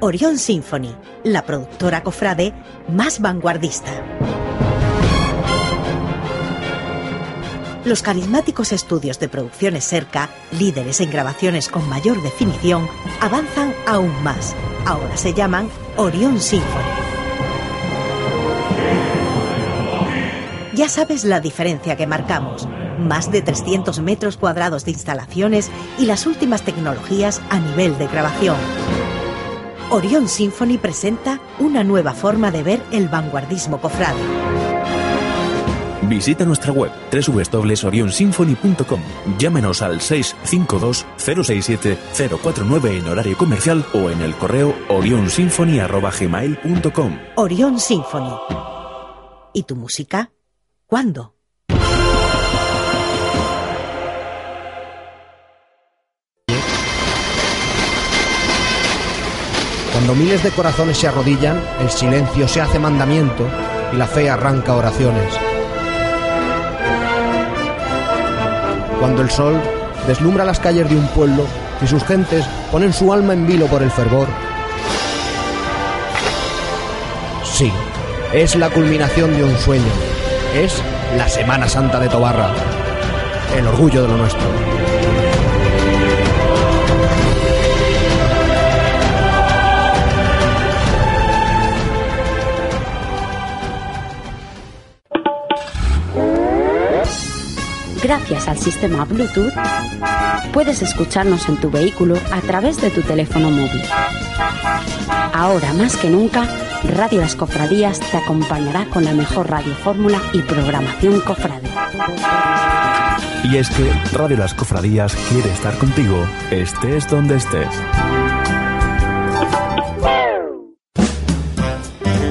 Orion 0.00 0.36
Symphony, 0.36 0.94
la 1.24 1.44
productora 1.46 2.02
cofrade 2.02 2.52
más 2.88 3.20
vanguardista. 3.20 3.90
Los 7.84 8.02
carismáticos 8.02 8.72
estudios 8.72 9.18
de 9.18 9.28
producciones 9.28 9.84
cerca, 9.84 10.28
líderes 10.52 11.00
en 11.00 11.10
grabaciones 11.10 11.68
con 11.68 11.88
mayor 11.88 12.22
definición, 12.22 12.88
avanzan 13.20 13.74
aún 13.86 14.22
más. 14.22 14.54
Ahora 14.86 15.16
se 15.16 15.34
llaman 15.34 15.68
Orion 15.96 16.40
Symphony. 16.40 17.21
Ya 20.74 20.88
sabes 20.88 21.24
la 21.24 21.40
diferencia 21.40 21.96
que 21.96 22.06
marcamos. 22.06 22.66
Más 22.98 23.30
de 23.30 23.42
300 23.42 24.00
metros 24.00 24.38
cuadrados 24.38 24.84
de 24.84 24.90
instalaciones 24.92 25.70
y 25.98 26.06
las 26.06 26.26
últimas 26.26 26.62
tecnologías 26.62 27.42
a 27.50 27.60
nivel 27.60 27.98
de 27.98 28.06
grabación. 28.06 28.56
Orion 29.90 30.28
Symphony 30.28 30.78
presenta 30.78 31.40
una 31.58 31.84
nueva 31.84 32.14
forma 32.14 32.50
de 32.50 32.62
ver 32.62 32.82
el 32.90 33.08
vanguardismo 33.08 33.78
cofrade. 33.78 34.16
Visita 36.08 36.46
nuestra 36.46 36.72
web 36.72 36.90
www.orionsymphony.com. 37.12 39.00
Llámenos 39.38 39.82
al 39.82 40.00
652 40.00 41.04
067 41.16 41.98
049 42.42 42.98
en 42.98 43.08
horario 43.08 43.36
comercial 43.36 43.84
o 43.92 44.08
en 44.08 44.22
el 44.22 44.34
correo 44.36 44.74
orionsymphony@gmail.com. 44.88 47.18
Orion 47.36 47.78
Symphony. 47.78 48.32
¿Y 49.52 49.64
tu 49.64 49.76
música? 49.76 50.30
¿Cuándo? 50.92 51.36
Cuando 59.90 60.14
miles 60.14 60.42
de 60.42 60.50
corazones 60.50 60.98
se 60.98 61.08
arrodillan, 61.08 61.58
el 61.80 61.88
silencio 61.88 62.46
se 62.46 62.60
hace 62.60 62.78
mandamiento 62.78 63.48
y 63.94 63.96
la 63.96 64.06
fe 64.06 64.28
arranca 64.28 64.74
oraciones. 64.74 65.32
Cuando 69.00 69.22
el 69.22 69.30
sol 69.30 69.58
deslumbra 70.06 70.44
las 70.44 70.60
calles 70.60 70.90
de 70.90 70.96
un 70.96 71.06
pueblo 71.06 71.46
y 71.82 71.86
sus 71.86 72.04
gentes 72.04 72.44
ponen 72.70 72.92
su 72.92 73.14
alma 73.14 73.32
en 73.32 73.46
vilo 73.46 73.66
por 73.66 73.82
el 73.82 73.90
fervor. 73.90 74.28
Sí, 77.44 77.72
es 78.34 78.56
la 78.56 78.68
culminación 78.68 79.34
de 79.34 79.44
un 79.44 79.56
sueño. 79.56 80.11
Es 80.54 80.82
la 81.16 81.28
Semana 81.28 81.66
Santa 81.66 81.98
de 81.98 82.10
Tobarra. 82.10 82.50
El 83.56 83.66
orgullo 83.66 84.02
de 84.02 84.08
lo 84.08 84.16
nuestro. 84.18 84.42
Gracias 98.02 98.48
al 98.48 98.58
sistema 98.58 99.06
Bluetooth, 99.06 99.54
puedes 100.52 100.82
escucharnos 100.82 101.48
en 101.48 101.56
tu 101.56 101.70
vehículo 101.70 102.16
a 102.30 102.40
través 102.42 102.78
de 102.80 102.90
tu 102.90 103.00
teléfono 103.00 103.50
móvil. 103.50 103.82
Ahora 105.32 105.72
más 105.72 105.96
que 105.96 106.10
nunca, 106.10 106.46
Radio 106.84 107.20
Las 107.20 107.36
Cofradías 107.36 108.00
te 108.00 108.16
acompañará 108.16 108.86
con 108.86 109.04
la 109.04 109.12
mejor 109.12 109.48
radio 109.48 109.74
fórmula 109.74 110.20
y 110.32 110.40
programación 110.42 111.20
cofrade. 111.20 111.68
Y 113.44 113.56
es 113.56 113.70
que 113.70 113.88
Radio 114.12 114.36
Las 114.36 114.52
Cofradías 114.54 115.14
quiere 115.30 115.50
estar 115.52 115.76
contigo, 115.78 116.16
estés 116.50 117.08
donde 117.08 117.36
estés. 117.36 117.68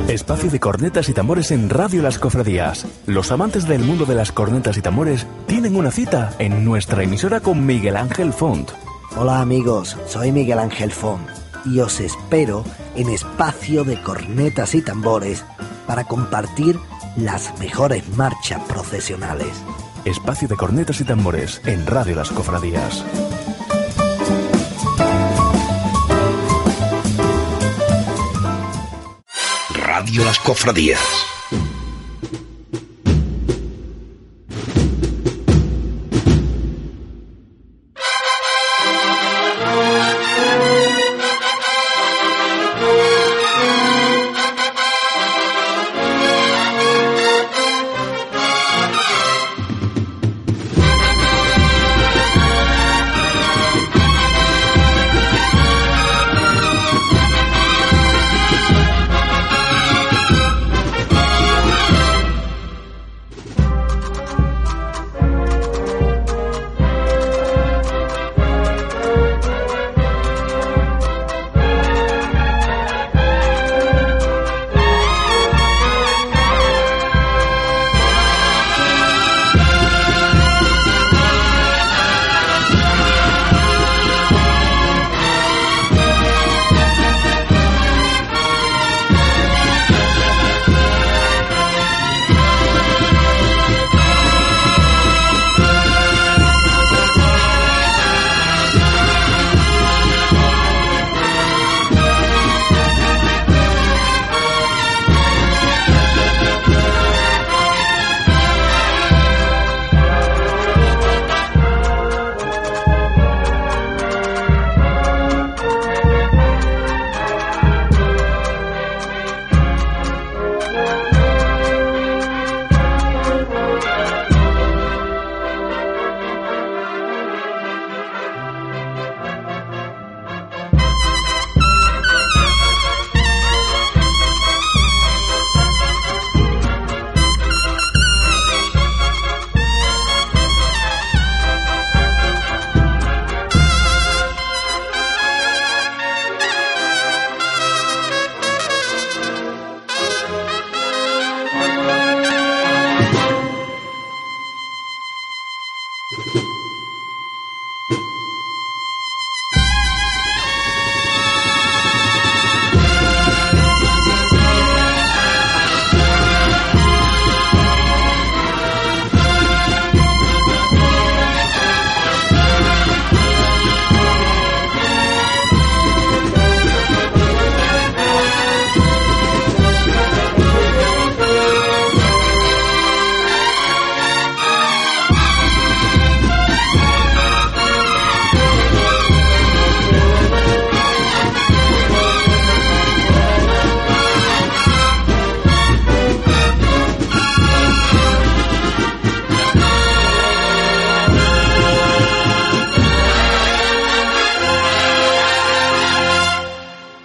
Espacio 0.09 0.49
de 0.49 0.59
cornetas 0.59 1.07
y 1.07 1.13
tambores 1.13 1.51
en 1.51 1.69
Radio 1.69 2.01
Las 2.01 2.19
Cofradías. 2.19 2.85
Los 3.05 3.31
amantes 3.31 3.65
del 3.67 3.81
mundo 3.81 4.05
de 4.05 4.15
las 4.15 4.33
cornetas 4.33 4.77
y 4.77 4.81
tambores 4.81 5.25
tienen 5.47 5.77
una 5.77 5.91
cita 5.91 6.33
en 6.37 6.65
nuestra 6.65 7.03
emisora 7.03 7.39
con 7.39 7.65
Miguel 7.65 7.95
Ángel 7.95 8.33
Font. 8.33 8.71
Hola 9.15 9.39
amigos, 9.39 9.97
soy 10.07 10.33
Miguel 10.33 10.59
Ángel 10.59 10.91
Font 10.91 11.27
y 11.65 11.79
os 11.79 11.99
espero 11.99 12.65
en 12.95 13.09
Espacio 13.09 13.83
de 13.83 14.01
Cornetas 14.01 14.75
y 14.75 14.81
Tambores 14.81 15.43
para 15.87 16.03
compartir 16.03 16.79
las 17.17 17.57
mejores 17.59 18.07
marchas 18.15 18.61
procesionales. 18.67 19.49
Espacio 20.05 20.47
de 20.47 20.55
cornetas 20.55 20.99
y 21.01 21.03
tambores 21.03 21.61
en 21.65 21.85
Radio 21.85 22.15
Las 22.15 22.31
Cofradías. 22.31 23.05
Radio 29.69 30.25
Las 30.25 30.39
Cofradías. 30.39 30.99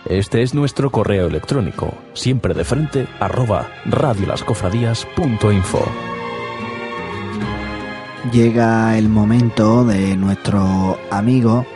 Este 0.08 0.42
es 0.42 0.54
nuestro 0.54 0.90
correo 0.92 1.26
electrónico, 1.26 1.92
siempre 2.14 2.54
de 2.54 2.64
frente, 2.64 3.08
arroba 3.18 3.68
radiolascofradías.info. 3.86 5.84
Llega 8.32 8.96
el 8.98 9.08
momento 9.08 9.84
de 9.84 10.16
nuestro 10.16 10.96
amigo 11.10 11.66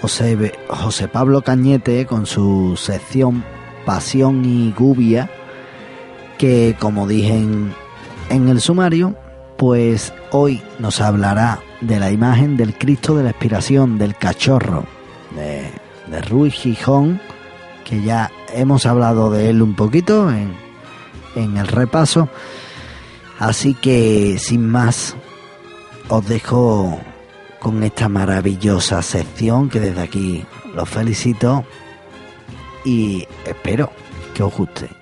José, 0.00 0.52
José 0.68 1.06
Pablo 1.06 1.42
Cañete 1.42 2.06
con 2.06 2.26
su 2.26 2.76
sección 2.76 3.44
Pasión 3.84 4.44
y 4.44 4.72
Gubia, 4.72 5.30
que 6.38 6.74
como 6.80 7.06
dije 7.06 7.34
en, 7.34 7.72
en 8.30 8.48
el 8.48 8.60
sumario, 8.60 9.14
pues 9.56 10.12
hoy 10.32 10.60
nos 10.80 11.00
hablará 11.00 11.60
de 11.80 12.00
la 12.00 12.10
imagen 12.10 12.56
del 12.56 12.76
Cristo 12.76 13.16
de 13.16 13.22
la 13.22 13.30
Expiración, 13.30 13.96
del 13.96 14.16
cachorro, 14.16 14.86
de, 15.36 15.70
de 16.10 16.22
Ruiz 16.22 16.54
Gijón, 16.54 17.20
que 17.86 18.02
ya 18.02 18.32
hemos 18.52 18.84
hablado 18.84 19.30
de 19.30 19.48
él 19.48 19.62
un 19.62 19.76
poquito 19.76 20.30
en, 20.30 20.56
en 21.36 21.56
el 21.56 21.68
repaso. 21.68 22.28
Así 23.38 23.74
que 23.74 24.38
sin 24.38 24.68
más, 24.68 25.16
os 26.08 26.26
dejo 26.26 26.98
con 27.60 27.82
esta 27.82 28.08
maravillosa 28.08 29.02
sección 29.02 29.68
que 29.68 29.80
desde 29.80 30.02
aquí 30.02 30.44
los 30.74 30.88
felicito 30.88 31.64
y 32.84 33.26
espero 33.44 33.92
que 34.34 34.42
os 34.42 34.54
guste. 34.54 34.95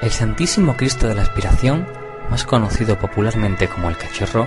El 0.00 0.12
Santísimo 0.12 0.76
Cristo 0.76 1.08
de 1.08 1.16
la 1.16 1.22
Aspiración, 1.22 1.84
más 2.30 2.44
conocido 2.44 3.00
popularmente 3.00 3.66
como 3.66 3.88
el 3.88 3.96
Cachorro, 3.96 4.46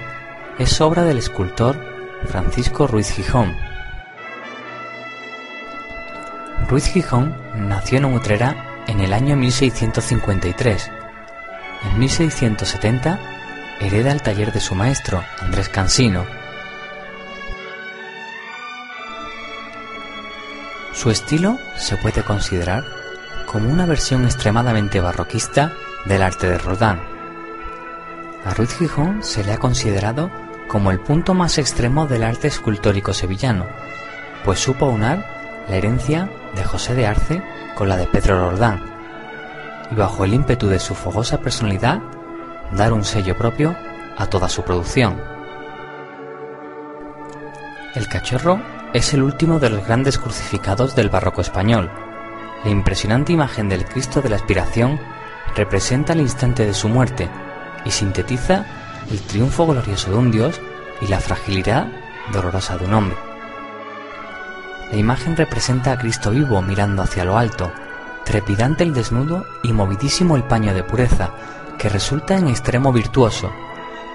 es 0.58 0.80
obra 0.80 1.04
del 1.04 1.18
escultor 1.18 1.76
Francisco 2.26 2.88
Ruiz 2.88 3.12
Gijón. 3.12 3.54
Ruiz 6.70 6.86
Gijón 6.86 7.36
nació 7.56 7.98
en 7.98 8.06
Utrera 8.06 8.84
en 8.88 9.02
el 9.02 9.12
año 9.12 9.36
1653. 9.36 10.90
En 11.84 12.00
1670 12.00 13.20
hereda 13.82 14.14
el 14.14 14.22
taller 14.22 14.54
de 14.54 14.62
su 14.62 14.74
maestro, 14.74 15.22
Andrés 15.42 15.68
Cansino. 15.68 16.26
Su 20.94 21.10
estilo 21.10 21.58
se 21.76 21.98
puede 21.98 22.24
considerar 22.24 23.01
como 23.52 23.70
una 23.70 23.86
versión 23.86 24.24
extremadamente 24.24 25.02
barroquista 25.02 25.74
del 26.06 26.22
arte 26.22 26.50
de 26.50 26.58
Rodin. 26.58 27.00
A 28.46 28.54
Ruiz 28.56 28.74
Gijón 28.78 29.22
se 29.24 29.44
le 29.44 29.52
ha 29.52 29.58
considerado 29.58 30.32
como 30.70 30.90
el 30.90 31.02
punto 31.02 31.34
más 31.34 31.58
extremo 31.58 32.08
del 32.08 32.24
arte 32.24 32.48
escultórico 32.48 33.14
sevillano, 33.14 33.66
pues 34.46 34.60
supo 34.60 34.86
unar 34.86 35.64
la 35.68 35.76
herencia 35.76 36.30
de 36.56 36.64
José 36.64 36.96
de 36.96 37.08
Arce 37.08 37.44
con 37.76 37.90
la 37.90 37.98
de 37.98 38.08
Pedro 38.08 38.40
Roldán, 38.40 38.82
y 39.92 39.96
bajo 39.96 40.24
el 40.24 40.34
ímpetu 40.34 40.68
de 40.68 40.80
su 40.80 40.96
fogosa 40.96 41.42
personalidad, 41.42 42.00
dar 42.72 42.94
un 42.94 43.04
sello 43.04 43.38
propio 43.38 43.76
a 44.18 44.28
toda 44.28 44.48
su 44.48 44.64
producción. 44.64 45.22
El 47.96 48.08
cachorro 48.08 48.62
es 48.94 49.14
el 49.14 49.22
último 49.22 49.60
de 49.60 49.72
los 49.72 49.86
grandes 49.86 50.18
crucificados 50.18 50.96
del 50.96 51.10
barroco 51.10 51.42
español, 51.42 51.92
la 52.64 52.70
impresionante 52.70 53.34
imagen 53.34 53.70
del 53.70 53.86
Cristo 53.86 54.22
de 54.22 54.30
la 54.30 54.36
Aspiración 54.36 55.00
representa 55.56 56.14
el 56.14 56.22
instante 56.22 56.66
de 56.66 56.74
su 56.74 56.90
muerte 56.90 57.30
y 57.86 57.92
sintetiza 57.92 58.66
el 59.10 59.20
triunfo 59.22 59.66
glorioso 59.66 60.12
de 60.12 60.18
un 60.18 60.32
Dios 60.32 60.62
y 61.02 61.08
la 61.08 61.20
fragilidad 61.20 61.88
dolorosa 62.32 62.78
de 62.78 62.86
un 62.86 62.94
hombre. 62.94 63.18
La 64.92 64.98
imagen 64.98 65.36
representa 65.36 65.94
a 65.94 65.98
Cristo 65.98 66.32
vivo 66.32 66.62
mirando 66.62 67.02
hacia 67.02 67.26
lo 67.26 67.38
alto, 67.38 67.72
trepidante 68.26 68.84
el 68.84 68.94
desnudo 68.94 69.46
y 69.64 69.74
movidísimo 69.74 70.36
el 70.36 70.44
paño 70.44 70.74
de 70.74 70.84
pureza, 70.84 71.32
que 71.78 71.90
resulta 71.90 72.38
en 72.38 72.48
extremo 72.48 72.94
virtuoso, 72.94 73.52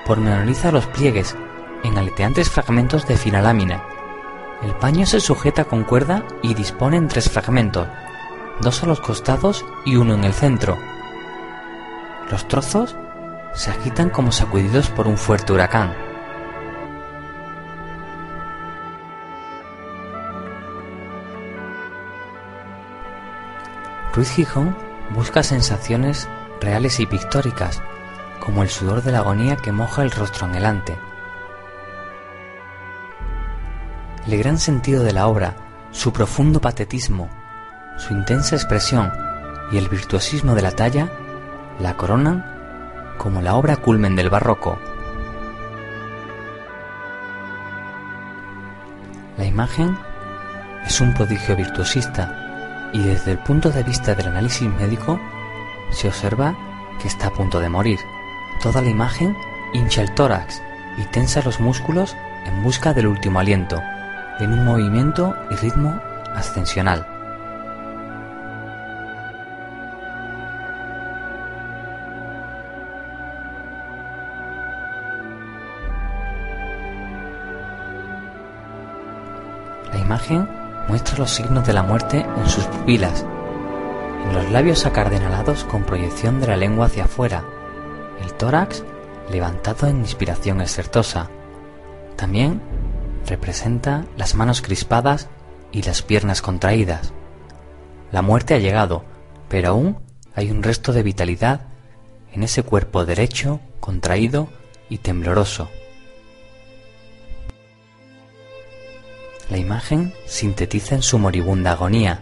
pormenoriza 0.06 0.70
los 0.70 0.86
pliegues 0.86 1.34
en 1.82 1.98
aleteantes 1.98 2.48
fragmentos 2.48 3.06
de 3.08 3.16
fina 3.16 3.42
lámina. 3.42 3.82
El 4.62 4.74
paño 4.76 5.04
se 5.04 5.20
sujeta 5.20 5.64
con 5.64 5.84
cuerda 5.84 6.22
y 6.42 6.54
dispone 6.54 6.96
en 6.96 7.08
tres 7.08 7.28
fragmentos, 7.28 7.88
dos 8.60 8.82
a 8.82 8.86
los 8.86 9.00
costados 9.00 9.64
y 9.84 9.96
uno 9.96 10.14
en 10.14 10.24
el 10.24 10.32
centro. 10.32 10.78
Los 12.30 12.48
trozos 12.48 12.96
se 13.54 13.70
agitan 13.70 14.10
como 14.10 14.32
sacudidos 14.32 14.88
por 14.90 15.06
un 15.06 15.16
fuerte 15.16 15.52
huracán. 15.52 15.94
Ruiz 24.12 24.30
Gijón 24.30 24.74
busca 25.14 25.42
sensaciones 25.42 26.28
reales 26.60 27.00
y 27.00 27.06
pictóricas, 27.06 27.82
como 28.40 28.62
el 28.62 28.70
sudor 28.70 29.02
de 29.02 29.12
la 29.12 29.18
agonía 29.18 29.56
que 29.56 29.72
moja 29.72 30.02
el 30.02 30.10
rostro 30.10 30.46
anhelante. 30.46 30.98
El 34.26 34.38
gran 34.38 34.58
sentido 34.58 35.04
de 35.04 35.12
la 35.12 35.28
obra, 35.28 35.54
su 35.92 36.12
profundo 36.12 36.60
patetismo, 36.60 37.28
su 37.96 38.12
intensa 38.12 38.56
expresión 38.56 39.12
y 39.72 39.78
el 39.78 39.88
virtuosismo 39.88 40.54
de 40.54 40.62
la 40.62 40.70
talla 40.70 41.08
la 41.80 41.96
coronan 41.96 42.44
como 43.18 43.42
la 43.42 43.54
obra 43.54 43.76
culmen 43.76 44.16
del 44.16 44.30
barroco. 44.30 44.78
La 49.38 49.44
imagen 49.44 49.96
es 50.86 51.00
un 51.00 51.12
prodigio 51.14 51.56
virtuosista 51.56 52.90
y 52.92 53.02
desde 53.02 53.32
el 53.32 53.38
punto 53.38 53.70
de 53.70 53.82
vista 53.82 54.14
del 54.14 54.28
análisis 54.28 54.70
médico 54.70 55.20
se 55.90 56.08
observa 56.08 56.56
que 57.00 57.08
está 57.08 57.28
a 57.28 57.32
punto 57.32 57.60
de 57.60 57.68
morir. 57.68 57.98
Toda 58.62 58.80
la 58.80 58.88
imagen 58.88 59.36
hincha 59.74 60.02
el 60.02 60.14
tórax 60.14 60.62
y 60.96 61.04
tensa 61.04 61.42
los 61.42 61.60
músculos 61.60 62.16
en 62.46 62.62
busca 62.62 62.94
del 62.94 63.08
último 63.08 63.40
aliento, 63.40 63.82
en 64.38 64.52
un 64.52 64.64
movimiento 64.64 65.36
y 65.50 65.56
ritmo 65.56 66.00
ascensional. 66.34 67.15
Imagen 80.06 80.48
muestra 80.88 81.18
los 81.18 81.32
signos 81.32 81.66
de 81.66 81.72
la 81.72 81.82
muerte 81.82 82.20
en 82.20 82.48
sus 82.48 82.64
pupilas, 82.66 83.26
en 84.24 84.34
los 84.34 84.50
labios 84.52 84.86
acardenalados 84.86 85.64
con 85.64 85.82
proyección 85.82 86.40
de 86.40 86.46
la 86.46 86.56
lengua 86.56 86.86
hacia 86.86 87.04
afuera, 87.04 87.44
el 88.22 88.32
tórax 88.34 88.84
levantado 89.30 89.88
en 89.88 89.98
inspiración 89.98 90.60
exertosa. 90.60 91.28
También 92.14 92.62
representa 93.26 94.04
las 94.16 94.36
manos 94.36 94.62
crispadas 94.62 95.28
y 95.72 95.82
las 95.82 96.02
piernas 96.02 96.40
contraídas. 96.40 97.12
La 98.12 98.22
muerte 98.22 98.54
ha 98.54 98.58
llegado, 98.58 99.04
pero 99.48 99.70
aún 99.70 99.98
hay 100.36 100.52
un 100.52 100.62
resto 100.62 100.92
de 100.92 101.02
vitalidad 101.02 101.62
en 102.32 102.44
ese 102.44 102.62
cuerpo 102.62 103.04
derecho, 103.04 103.58
contraído 103.80 104.48
y 104.88 104.98
tembloroso. 104.98 105.68
La 109.48 109.58
imagen 109.58 110.12
sintetiza 110.26 110.96
en 110.96 111.02
su 111.02 111.18
moribunda 111.18 111.72
agonía, 111.72 112.20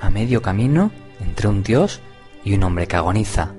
a 0.00 0.10
medio 0.10 0.42
camino 0.42 0.90
entre 1.20 1.46
un 1.46 1.62
dios 1.62 2.00
y 2.44 2.54
un 2.54 2.64
hombre 2.64 2.88
que 2.88 2.96
agoniza. 2.96 3.52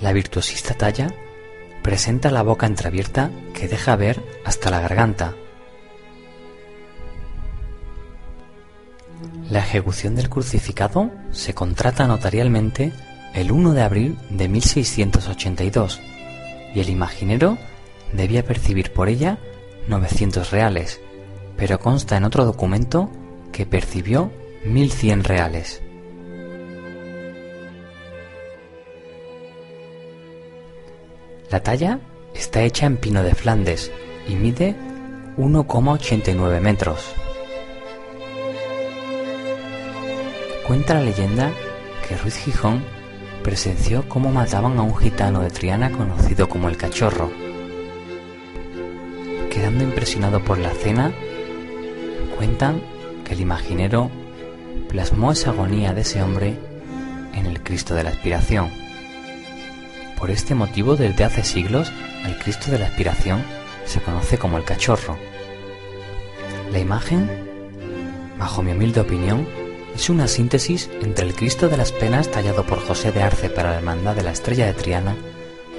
La 0.00 0.12
virtuosista 0.12 0.74
talla 0.74 1.08
presenta 1.82 2.30
la 2.30 2.42
boca 2.42 2.66
entreabierta 2.66 3.30
que 3.54 3.66
deja 3.66 3.96
ver 3.96 4.22
hasta 4.44 4.70
la 4.70 4.80
garganta. 4.80 5.34
La 9.50 9.60
ejecución 9.60 10.14
del 10.14 10.28
crucificado 10.28 11.10
se 11.30 11.54
contrata 11.54 12.06
notarialmente 12.06 12.92
el 13.34 13.52
1 13.52 13.72
de 13.72 13.82
abril 13.82 14.18
de 14.28 14.48
1682 14.48 16.00
y 16.74 16.80
el 16.80 16.90
imaginero 16.90 17.56
debía 18.12 18.44
percibir 18.44 18.92
por 18.92 19.08
ella 19.08 19.38
900 19.88 20.50
reales 20.50 21.00
pero 21.56 21.78
consta 21.78 22.16
en 22.16 22.24
otro 22.24 22.44
documento 22.44 23.10
que 23.52 23.66
percibió 23.66 24.30
1.100 24.64 25.22
reales. 25.22 25.82
La 31.50 31.62
talla 31.62 32.00
está 32.34 32.62
hecha 32.62 32.86
en 32.86 32.96
pino 32.96 33.22
de 33.22 33.34
Flandes 33.34 33.92
y 34.26 34.34
mide 34.34 34.74
1,89 35.36 36.60
metros. 36.60 37.14
Cuenta 40.66 40.94
la 40.94 41.02
leyenda 41.02 41.50
que 42.08 42.16
Ruiz 42.16 42.36
Gijón 42.36 42.82
presenció 43.42 44.08
cómo 44.08 44.30
mataban 44.30 44.78
a 44.78 44.82
un 44.82 44.96
gitano 44.96 45.42
de 45.42 45.50
Triana 45.50 45.90
conocido 45.90 46.48
como 46.48 46.68
el 46.68 46.76
cachorro. 46.76 47.30
Quedando 49.50 49.84
impresionado 49.84 50.42
por 50.42 50.58
la 50.58 50.70
cena, 50.70 51.12
cuentan 52.42 52.82
que 53.24 53.34
el 53.34 53.40
imaginero 53.40 54.10
plasmó 54.88 55.30
esa 55.30 55.50
agonía 55.50 55.92
de 55.94 56.00
ese 56.00 56.24
hombre 56.24 56.58
en 57.34 57.46
el 57.46 57.62
Cristo 57.62 57.94
de 57.94 58.02
la 58.02 58.10
Aspiración. 58.10 58.68
Por 60.18 60.32
este 60.32 60.56
motivo, 60.56 60.96
desde 60.96 61.22
hace 61.22 61.44
siglos, 61.44 61.92
al 62.24 62.36
Cristo 62.40 62.72
de 62.72 62.80
la 62.80 62.86
Aspiración 62.86 63.44
se 63.84 64.00
conoce 64.00 64.38
como 64.38 64.58
el 64.58 64.64
cachorro. 64.64 65.16
La 66.72 66.80
imagen, 66.80 67.30
bajo 68.40 68.60
mi 68.60 68.72
humilde 68.72 69.02
opinión, 69.02 69.46
es 69.94 70.10
una 70.10 70.26
síntesis 70.26 70.90
entre 71.00 71.26
el 71.26 71.36
Cristo 71.36 71.68
de 71.68 71.76
las 71.76 71.92
Penas 71.92 72.28
tallado 72.28 72.66
por 72.66 72.84
José 72.84 73.12
de 73.12 73.22
Arce 73.22 73.50
para 73.50 73.70
la 73.70 73.76
Hermandad 73.76 74.16
de 74.16 74.24
la 74.24 74.32
Estrella 74.32 74.66
de 74.66 74.74
Triana 74.74 75.14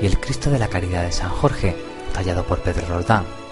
y 0.01 0.05
el 0.05 0.17
Cristo 0.17 0.49
de 0.49 0.59
la 0.59 0.69
Caridad 0.69 1.03
de 1.03 1.11
San 1.11 1.29
Jorge, 1.29 1.75
tallado 2.13 2.45
por 2.45 2.61
Pedro 2.61 2.87
Roldán. 2.87 3.42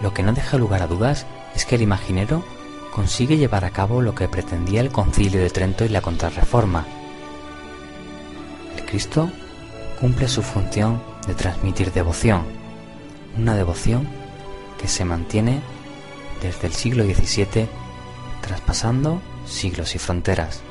Lo 0.00 0.14
que 0.14 0.22
no 0.22 0.32
deja 0.32 0.58
lugar 0.58 0.82
a 0.82 0.86
dudas 0.86 1.26
es 1.54 1.64
que 1.66 1.74
el 1.74 1.82
imaginero 1.82 2.44
consigue 2.92 3.36
llevar 3.36 3.64
a 3.64 3.70
cabo 3.70 4.02
lo 4.02 4.14
que 4.14 4.28
pretendía 4.28 4.80
el 4.80 4.90
Concilio 4.90 5.40
de 5.40 5.50
Trento 5.50 5.84
y 5.84 5.88
la 5.88 6.00
Contrarreforma. 6.00 6.86
El 8.76 8.84
Cristo 8.84 9.30
cumple 10.00 10.28
su 10.28 10.42
función 10.42 11.02
de 11.26 11.34
transmitir 11.34 11.92
devoción, 11.92 12.44
una 13.36 13.54
devoción 13.54 14.08
que 14.80 14.88
se 14.88 15.04
mantiene 15.04 15.60
desde 16.42 16.68
el 16.68 16.72
siglo 16.72 17.04
XVII, 17.04 17.68
traspasando 18.40 19.20
siglos 19.46 19.94
y 19.94 19.98
fronteras. 19.98 20.62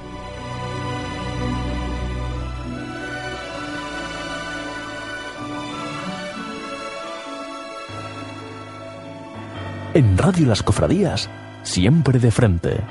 En 9.98 10.16
Radio 10.16 10.46
Las 10.46 10.62
Cofradías, 10.62 11.28
siempre 11.64 12.20
de 12.20 12.30
frente. 12.30 12.82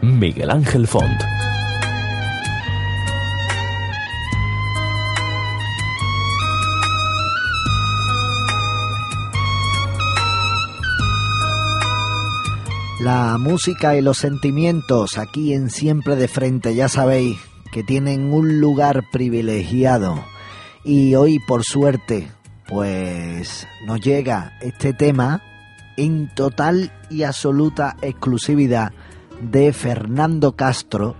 Miguel 0.00 0.50
Ángel 0.50 0.88
Font. 0.88 1.22
La 12.98 13.38
música 13.38 13.96
y 13.96 14.00
los 14.00 14.16
sentimientos 14.18 15.18
aquí 15.18 15.54
en 15.54 15.70
Siempre 15.70 16.16
de 16.16 16.26
Frente, 16.26 16.74
ya 16.74 16.88
sabéis 16.88 17.38
que 17.70 17.84
tienen 17.84 18.32
un 18.32 18.58
lugar 18.58 19.04
privilegiado. 19.12 20.24
Y 20.82 21.14
hoy, 21.14 21.38
por 21.46 21.62
suerte, 21.62 22.32
pues 22.66 23.68
nos 23.86 24.00
llega 24.00 24.58
este 24.60 24.92
tema 24.92 25.40
en 25.96 26.32
total 26.34 26.92
y 27.10 27.22
absoluta 27.22 27.96
exclusividad 28.02 28.92
de 29.40 29.72
Fernando 29.72 30.56
Castro, 30.56 31.16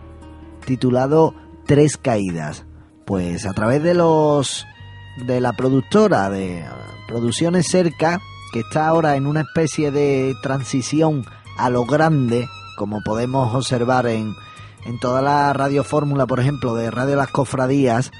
titulado 0.65 1.35
Tres 1.67 1.97
Caídas. 1.97 2.65
Pues 3.05 3.47
a 3.47 3.53
través 3.53 3.83
de 3.83 3.95
los 3.95 4.67
de 5.27 5.41
la 5.41 5.53
productora 5.53 6.31
de 6.31 6.65
Producciones 7.09 7.67
Cerca, 7.69 8.21
que 8.53 8.61
está 8.61 8.87
ahora 8.87 9.17
en 9.17 9.27
una 9.27 9.41
especie 9.41 9.91
de 9.91 10.35
transición 10.43 11.25
a 11.59 11.69
lo 11.69 11.85
grande, 11.85 12.47
como 12.77 13.03
podemos 13.03 13.55
observar 13.55 14.07
en, 14.07 14.35
en 14.85 14.99
toda 15.01 15.21
la 15.21 15.53
radiofórmula, 15.53 16.27
por 16.27 16.41
ejemplo, 16.41 16.75
de 16.75 16.91
Radio 16.91 17.17
Las 17.17 17.31
Cofradías, 17.31 18.11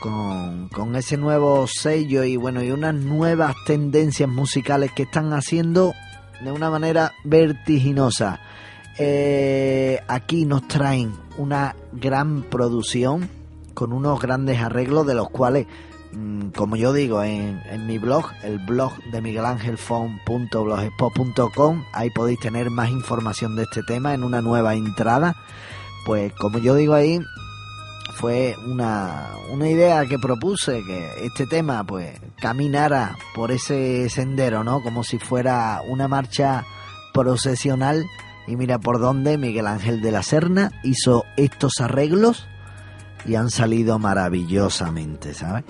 con, 0.00 0.68
con, 0.68 0.96
ese 0.96 1.16
nuevo 1.16 1.66
sello 1.66 2.24
y 2.24 2.36
bueno, 2.36 2.62
y 2.62 2.70
unas 2.70 2.94
nuevas 2.94 3.54
tendencias 3.66 4.28
musicales 4.28 4.92
que 4.92 5.04
están 5.04 5.32
haciendo 5.32 5.94
de 6.42 6.52
una 6.52 6.70
manera 6.70 7.12
vertiginosa. 7.24 8.40
Eh, 8.98 10.00
aquí 10.08 10.46
nos 10.46 10.66
traen 10.68 11.12
una 11.36 11.76
gran 11.92 12.42
producción 12.42 13.28
con 13.74 13.92
unos 13.92 14.20
grandes 14.20 14.60
arreglos 14.60 15.06
de 15.06 15.14
los 15.14 15.28
cuales 15.28 15.66
Mm, 16.16 16.48
como 16.56 16.76
yo 16.76 16.94
digo 16.94 17.22
en, 17.22 17.60
mi 17.86 17.98
blog, 17.98 18.30
el 18.42 18.58
blog 18.58 18.94
de 19.12 19.20
miguelangelfon.blogspot.com, 19.20 21.84
ahí 21.92 22.08
podéis 22.08 22.40
tener 22.40 22.70
más 22.70 22.88
información 22.88 23.54
de 23.54 23.64
este 23.64 23.82
tema 23.82 24.14
en 24.14 24.24
una 24.24 24.40
nueva 24.40 24.74
entrada. 24.74 25.36
Pues 26.06 26.32
como 26.32 26.58
yo 26.58 26.74
digo 26.74 26.94
ahí, 26.94 27.20
fue 28.16 28.56
una, 28.66 29.28
una 29.50 29.68
idea 29.68 30.06
que 30.06 30.18
propuse, 30.18 30.82
que 30.84 31.26
este 31.26 31.46
tema 31.46 31.84
pues 31.84 32.18
caminara 32.40 33.16
por 33.34 33.52
ese 33.52 34.08
sendero, 34.08 34.64
¿no? 34.64 34.82
Como 34.82 35.04
si 35.04 35.18
fuera 35.18 35.82
una 35.86 36.08
marcha 36.08 36.64
procesional. 37.12 38.06
Y 38.46 38.56
mira 38.56 38.78
por 38.78 39.00
dónde 39.00 39.38
Miguel 39.38 39.66
Ángel 39.66 40.00
de 40.00 40.12
la 40.12 40.22
Serna 40.22 40.70
hizo 40.82 41.24
estos 41.36 41.80
arreglos 41.80 42.46
y 43.26 43.34
han 43.34 43.50
salido 43.50 43.98
maravillosamente, 43.98 45.34
¿sabes? 45.34 45.64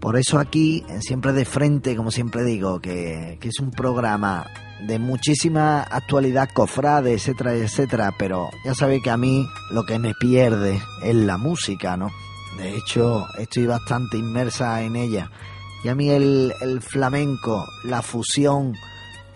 Por 0.00 0.16
eso 0.16 0.38
aquí, 0.38 0.84
siempre 1.00 1.34
de 1.34 1.44
frente, 1.44 1.96
como 1.96 2.10
siempre 2.10 2.44
digo, 2.44 2.80
que, 2.80 3.38
es 3.42 3.60
un 3.60 3.70
programa 3.70 4.46
de 4.86 4.98
muchísima 4.98 5.82
actualidad, 5.82 6.50
cofrade, 6.52 7.12
etcétera, 7.14 7.54
etcétera, 7.54 8.14
pero 8.18 8.50
ya 8.64 8.74
sabéis 8.74 9.02
que 9.02 9.10
a 9.10 9.16
mí 9.16 9.46
lo 9.70 9.84
que 9.84 9.98
me 9.98 10.14
pierde 10.14 10.80
es 11.02 11.14
la 11.14 11.36
música, 11.36 11.96
¿no? 11.96 12.10
De 12.58 12.76
hecho, 12.76 13.26
estoy 13.38 13.66
bastante 13.66 14.18
inmersa 14.18 14.82
en 14.82 14.96
ella. 14.96 15.30
Y 15.84 15.88
a 15.88 15.94
mí 15.94 16.10
el, 16.10 16.52
el 16.60 16.82
flamenco, 16.82 17.66
la 17.84 18.02
fusión 18.02 18.74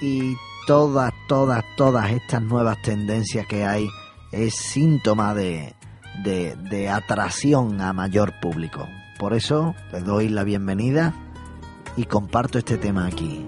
y 0.00 0.34
todas, 0.66 1.12
todas, 1.28 1.64
todas 1.76 2.10
estas 2.10 2.42
nuevas 2.42 2.80
tendencias 2.82 3.46
que 3.46 3.64
hay 3.64 3.88
es 4.32 4.54
síntoma 4.54 5.34
de, 5.34 5.74
de, 6.22 6.56
de 6.56 6.88
atracción 6.88 7.80
a 7.80 7.92
mayor 7.92 8.34
público. 8.40 8.86
Por 9.18 9.32
eso 9.32 9.74
les 9.92 10.04
doy 10.04 10.28
la 10.28 10.44
bienvenida 10.44 11.14
y 11.96 12.04
comparto 12.04 12.58
este 12.58 12.76
tema 12.76 13.06
aquí. 13.06 13.46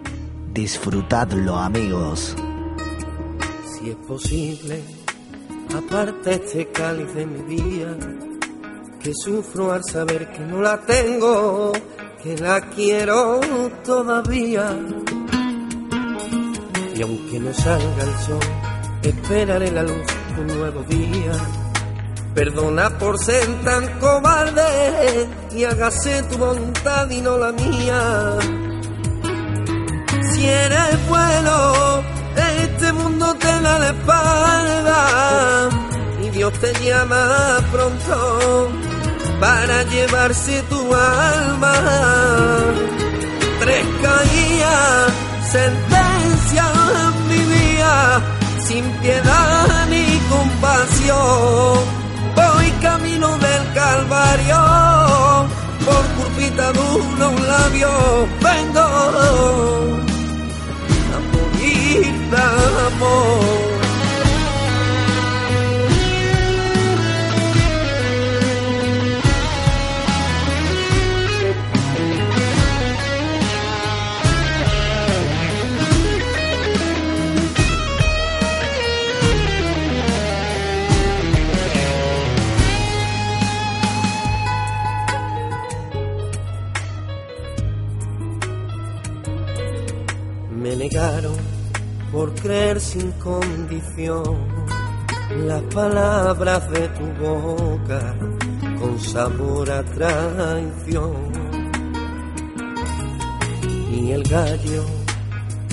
Disfrutadlo 0.57 1.57
amigos. 1.57 2.35
Si 3.69 3.91
es 3.91 3.97
posible, 3.97 4.83
aparte 5.77 6.37
este 6.37 6.73
cáliz 6.73 7.13
de 7.15 7.27
mi 7.27 7.43
vida, 7.43 7.95
que 9.03 9.13
sufro 9.15 9.71
al 9.71 9.85
saber 9.85 10.33
que 10.33 10.41
no 10.41 10.63
la 10.63 10.81
tengo, 10.81 11.73
que 12.23 12.39
la 12.39 12.61
quiero 12.71 13.39
todavía. 13.85 14.75
Y 16.97 17.03
aunque 17.03 17.39
no 17.39 17.53
salga 17.53 18.03
el 18.03 18.17
sol, 18.25 18.41
esperaré 19.03 19.71
la 19.71 19.83
luz 19.83 20.07
de 20.35 20.41
un 20.41 20.59
nuevo 20.59 20.83
día 20.85 21.33
Perdona 22.37 22.91
por 22.99 23.19
ser 23.19 23.47
tan 23.65 23.99
cobarde 23.99 25.27
y 25.55 25.65
hágase 25.65 26.23
tu 26.25 26.37
voluntad 26.37 27.09
y 27.09 27.23
no 27.23 27.39
la 27.39 27.51
mía. 27.51 28.66
Si 30.23 30.47
eres 30.47 31.09
bueno, 31.09 32.03
este 32.65 32.93
mundo 32.93 33.35
te 33.35 33.47
da 33.47 33.79
la 33.79 33.87
espalda. 33.89 35.69
Y 36.25 36.31
Dios 36.31 36.53
te 36.55 36.73
llama 36.85 37.59
pronto 37.73 38.71
para 39.41 39.83
llevarse 39.85 40.63
tu 40.71 40.81
alma. 40.95 41.75
Tres 43.61 43.87
caídas, 44.03 45.13
sentencia 45.51 46.65
vivía 47.29 48.23
sin 48.67 48.85
piedad 49.03 49.87
ni 49.91 50.19
compasión. 50.29 52.07
Voy 52.35 52.71
camino 52.83 53.39
del 53.39 53.73
Calvario, 53.75 55.49
por 55.85 56.05
curvita 56.17 56.73
de 56.73 56.81
un 56.81 57.47
labio 57.47 58.29
vengo 58.43 60.06
morir 62.31 63.66
por 92.27 92.35
creer 92.41 92.81
sin 92.81 93.13
condición 93.13 94.37
las 95.47 95.63
palabras 95.75 96.69
de 96.71 96.89
tu 96.89 97.07
boca 97.25 98.17
con 98.81 98.99
sabor 98.99 99.71
a 99.71 99.85
traición. 99.85 101.15
Y 103.91 104.11
el 104.11 104.23
gallo 104.25 104.85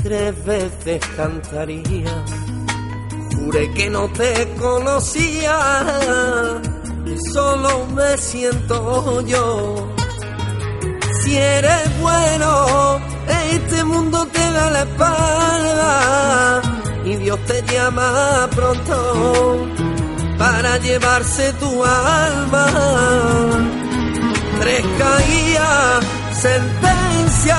tres 0.04 0.46
veces 0.46 1.02
cantaría, 1.16 2.24
juré 3.36 3.72
que 3.74 3.90
no 3.90 4.08
te 4.10 4.48
conocía, 4.60 5.58
que 7.06 7.18
solo 7.32 7.88
me 7.96 8.18
siento 8.18 9.22
yo. 9.22 10.03
Si 11.24 11.38
eres 11.38 12.02
bueno, 12.02 13.00
este 13.54 13.84
mundo 13.86 14.28
te 14.28 14.52
da 14.52 14.70
la 14.72 14.82
espalda 14.82 16.62
y 17.06 17.16
Dios 17.16 17.40
te 17.46 17.62
llama 17.72 18.50
pronto 18.54 19.66
para 20.38 20.78
llevarse 20.80 21.54
tu 21.54 21.82
alma. 21.86 22.68
Tres 24.60 24.86
caías, 25.00 26.04
sentencia 26.42 27.58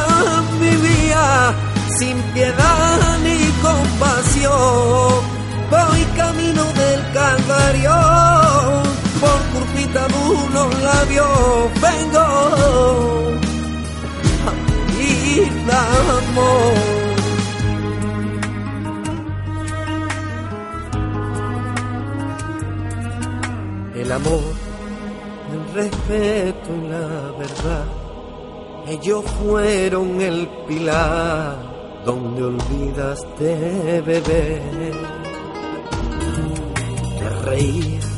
vivía, 0.60 1.54
sin 1.98 2.20
piedad 2.34 3.18
ni 3.22 3.50
compasión. 3.62 5.24
Voy 5.70 6.04
camino 6.18 6.64
del 6.64 7.00
Calvario, 7.14 7.96
por 9.22 9.40
curpita 9.54 10.06
de 10.06 10.18
unos 10.28 10.82
labios 10.82 11.28
vengo 11.80 13.43
de 15.40 15.72
amor. 15.72 17.04
el 24.04 24.12
amor, 24.12 24.42
el 25.52 25.74
respeto 25.74 26.68
y 26.76 26.88
la 26.88 27.32
verdad. 27.38 27.84
Ellos 28.86 29.24
fueron 29.40 30.20
el 30.20 30.46
pilar 30.68 32.02
donde 32.04 32.42
olvidaste 32.42 34.02
beber. 34.02 34.92
Te 37.18 37.28
reías 37.46 38.10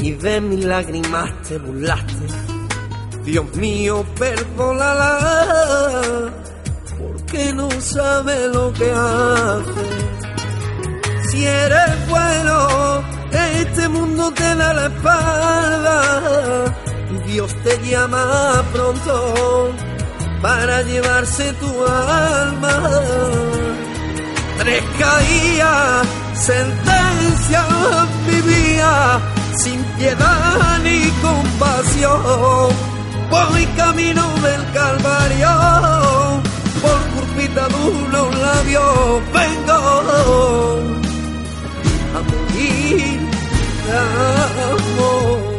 y 0.00 0.10
de 0.12 0.40
mis 0.40 0.64
lágrimas 0.64 1.42
te 1.42 1.58
burlaste. 1.58 2.47
Dios 3.30 3.54
mío, 3.56 4.06
perdónala, 4.18 6.32
porque 6.98 7.52
no 7.52 7.68
sabe 7.78 8.48
lo 8.48 8.72
que 8.72 8.90
hace. 8.90 9.84
Si 11.28 11.44
eres 11.44 12.08
bueno, 12.08 13.02
este 13.54 13.86
mundo 13.90 14.32
te 14.32 14.54
da 14.54 14.72
la 14.72 14.86
espalda 14.86 16.74
Dios 17.26 17.54
te 17.62 17.78
llama 17.86 18.64
pronto 18.72 19.72
para 20.40 20.80
llevarse 20.80 21.52
tu 21.60 21.84
alma. 21.84 22.80
Tres 24.58 24.84
caía, 24.98 26.00
sentencia 26.32 27.62
vivía, 28.26 29.20
sin 29.54 29.84
piedad 29.98 30.78
ni 30.82 31.10
compasión. 31.20 32.97
Voy 33.30 33.66
camino 33.76 34.22
del 34.40 34.72
Calvario, 34.72 35.48
por 36.80 37.00
curpita 37.14 37.68
de 37.68 37.74
unos 37.74 38.38
labios 38.38 39.22
vengo 39.32 39.78
a 42.14 42.20
morir 42.22 43.20
de 43.86 43.98
amor. 44.72 45.57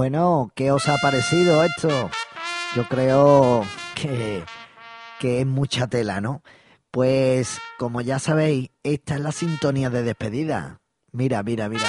Bueno, 0.00 0.50
¿qué 0.54 0.72
os 0.72 0.88
ha 0.88 0.96
parecido 0.96 1.62
esto? 1.62 2.10
Yo 2.74 2.88
creo 2.88 3.66
que, 3.94 4.42
que 5.18 5.42
es 5.42 5.46
mucha 5.46 5.88
tela, 5.88 6.22
¿no? 6.22 6.42
Pues 6.90 7.58
como 7.78 8.00
ya 8.00 8.18
sabéis, 8.18 8.70
esta 8.82 9.16
es 9.16 9.20
la 9.20 9.30
sintonía 9.30 9.90
de 9.90 10.02
despedida. 10.02 10.80
Mira, 11.12 11.42
mira, 11.42 11.68
mira. 11.68 11.84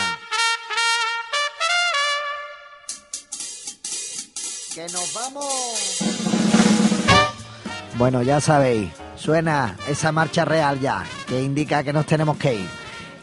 Que 4.75 4.81
nos 4.91 5.13
vamos. 5.13 5.97
Bueno, 7.97 8.23
ya 8.23 8.41
sabéis, 8.41 8.91
suena 9.15 9.77
esa 9.87 10.11
marcha 10.11 10.43
real 10.43 10.81
ya, 10.81 11.05
que 11.29 11.41
indica 11.41 11.81
que 11.81 11.93
nos 11.93 12.05
tenemos 12.07 12.35
que 12.35 12.55
ir. 12.55 12.69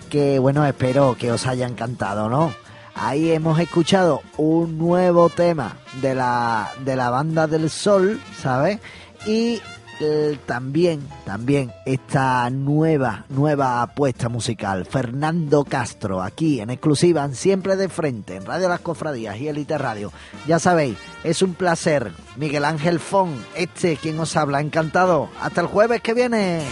Que 0.09 0.39
bueno, 0.39 0.65
espero 0.65 1.15
que 1.19 1.31
os 1.31 1.47
haya 1.47 1.67
encantado, 1.67 2.31
¿no? 2.31 2.68
Ahí 3.01 3.31
hemos 3.31 3.59
escuchado 3.61 4.23
un 4.37 4.77
nuevo 4.77 5.29
tema 5.29 5.77
de 6.03 6.15
la, 6.15 6.71
de 6.85 6.97
la 6.97 7.11
banda 7.11 7.47
del 7.47 7.71
sol, 7.71 8.21
¿sabes? 8.41 8.81
Y 9.25 9.61
eh, 10.01 10.39
también, 10.47 11.09
también 11.25 11.73
esta 11.85 12.51
nueva, 12.51 13.25
nueva 13.29 13.83
apuesta 13.83 14.29
musical, 14.29 14.85
Fernando 14.85 15.65
Castro, 15.65 16.23
aquí 16.23 16.61
en 16.61 16.71
exclusiva, 16.71 17.25
en 17.25 17.35
siempre 17.35 17.77
de 17.77 17.89
frente, 17.89 18.37
en 18.37 18.47
Radio 18.47 18.69
Las 18.69 18.81
Cofradías 18.81 19.37
y 19.39 19.49
Elite 19.49 19.79
Radio. 19.79 20.13
Ya 20.47 20.59
sabéis, 20.59 20.97
es 21.25 21.41
un 21.43 21.55
placer. 21.55 22.13
Miguel 22.37 22.65
Ángel 22.65 23.01
Fon, 23.01 23.33
este 23.55 23.97
quien 23.97 24.19
os 24.21 24.37
habla, 24.37 24.61
encantado. 24.61 25.29
Hasta 25.41 25.61
el 25.61 25.67
jueves 25.67 26.01
que 26.01 26.15
viene. 26.15 26.63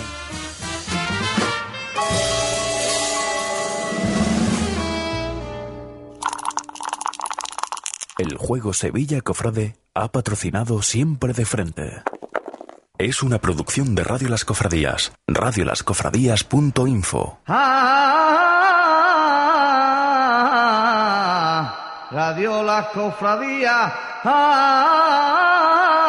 El 8.18 8.38
juego 8.38 8.72
Sevilla 8.72 9.20
Cofrade 9.20 9.76
ha 9.93 10.09
patrocinado 10.09 10.80
siempre 10.80 11.34
de 11.34 11.44
frente. 11.44 12.02
Es 12.97 13.22
una 13.22 13.38
producción 13.38 13.94
de 13.94 14.05
Radio 14.05 14.30
Las 14.30 14.47
Cofradías, 14.47 15.12
radiolascofradías.info. 15.26 17.40
Ah, 17.47 18.06
Radio 22.10 22.62
Las 22.62 22.86
Cofradías. 22.86 23.93
Ah, 24.24 26.06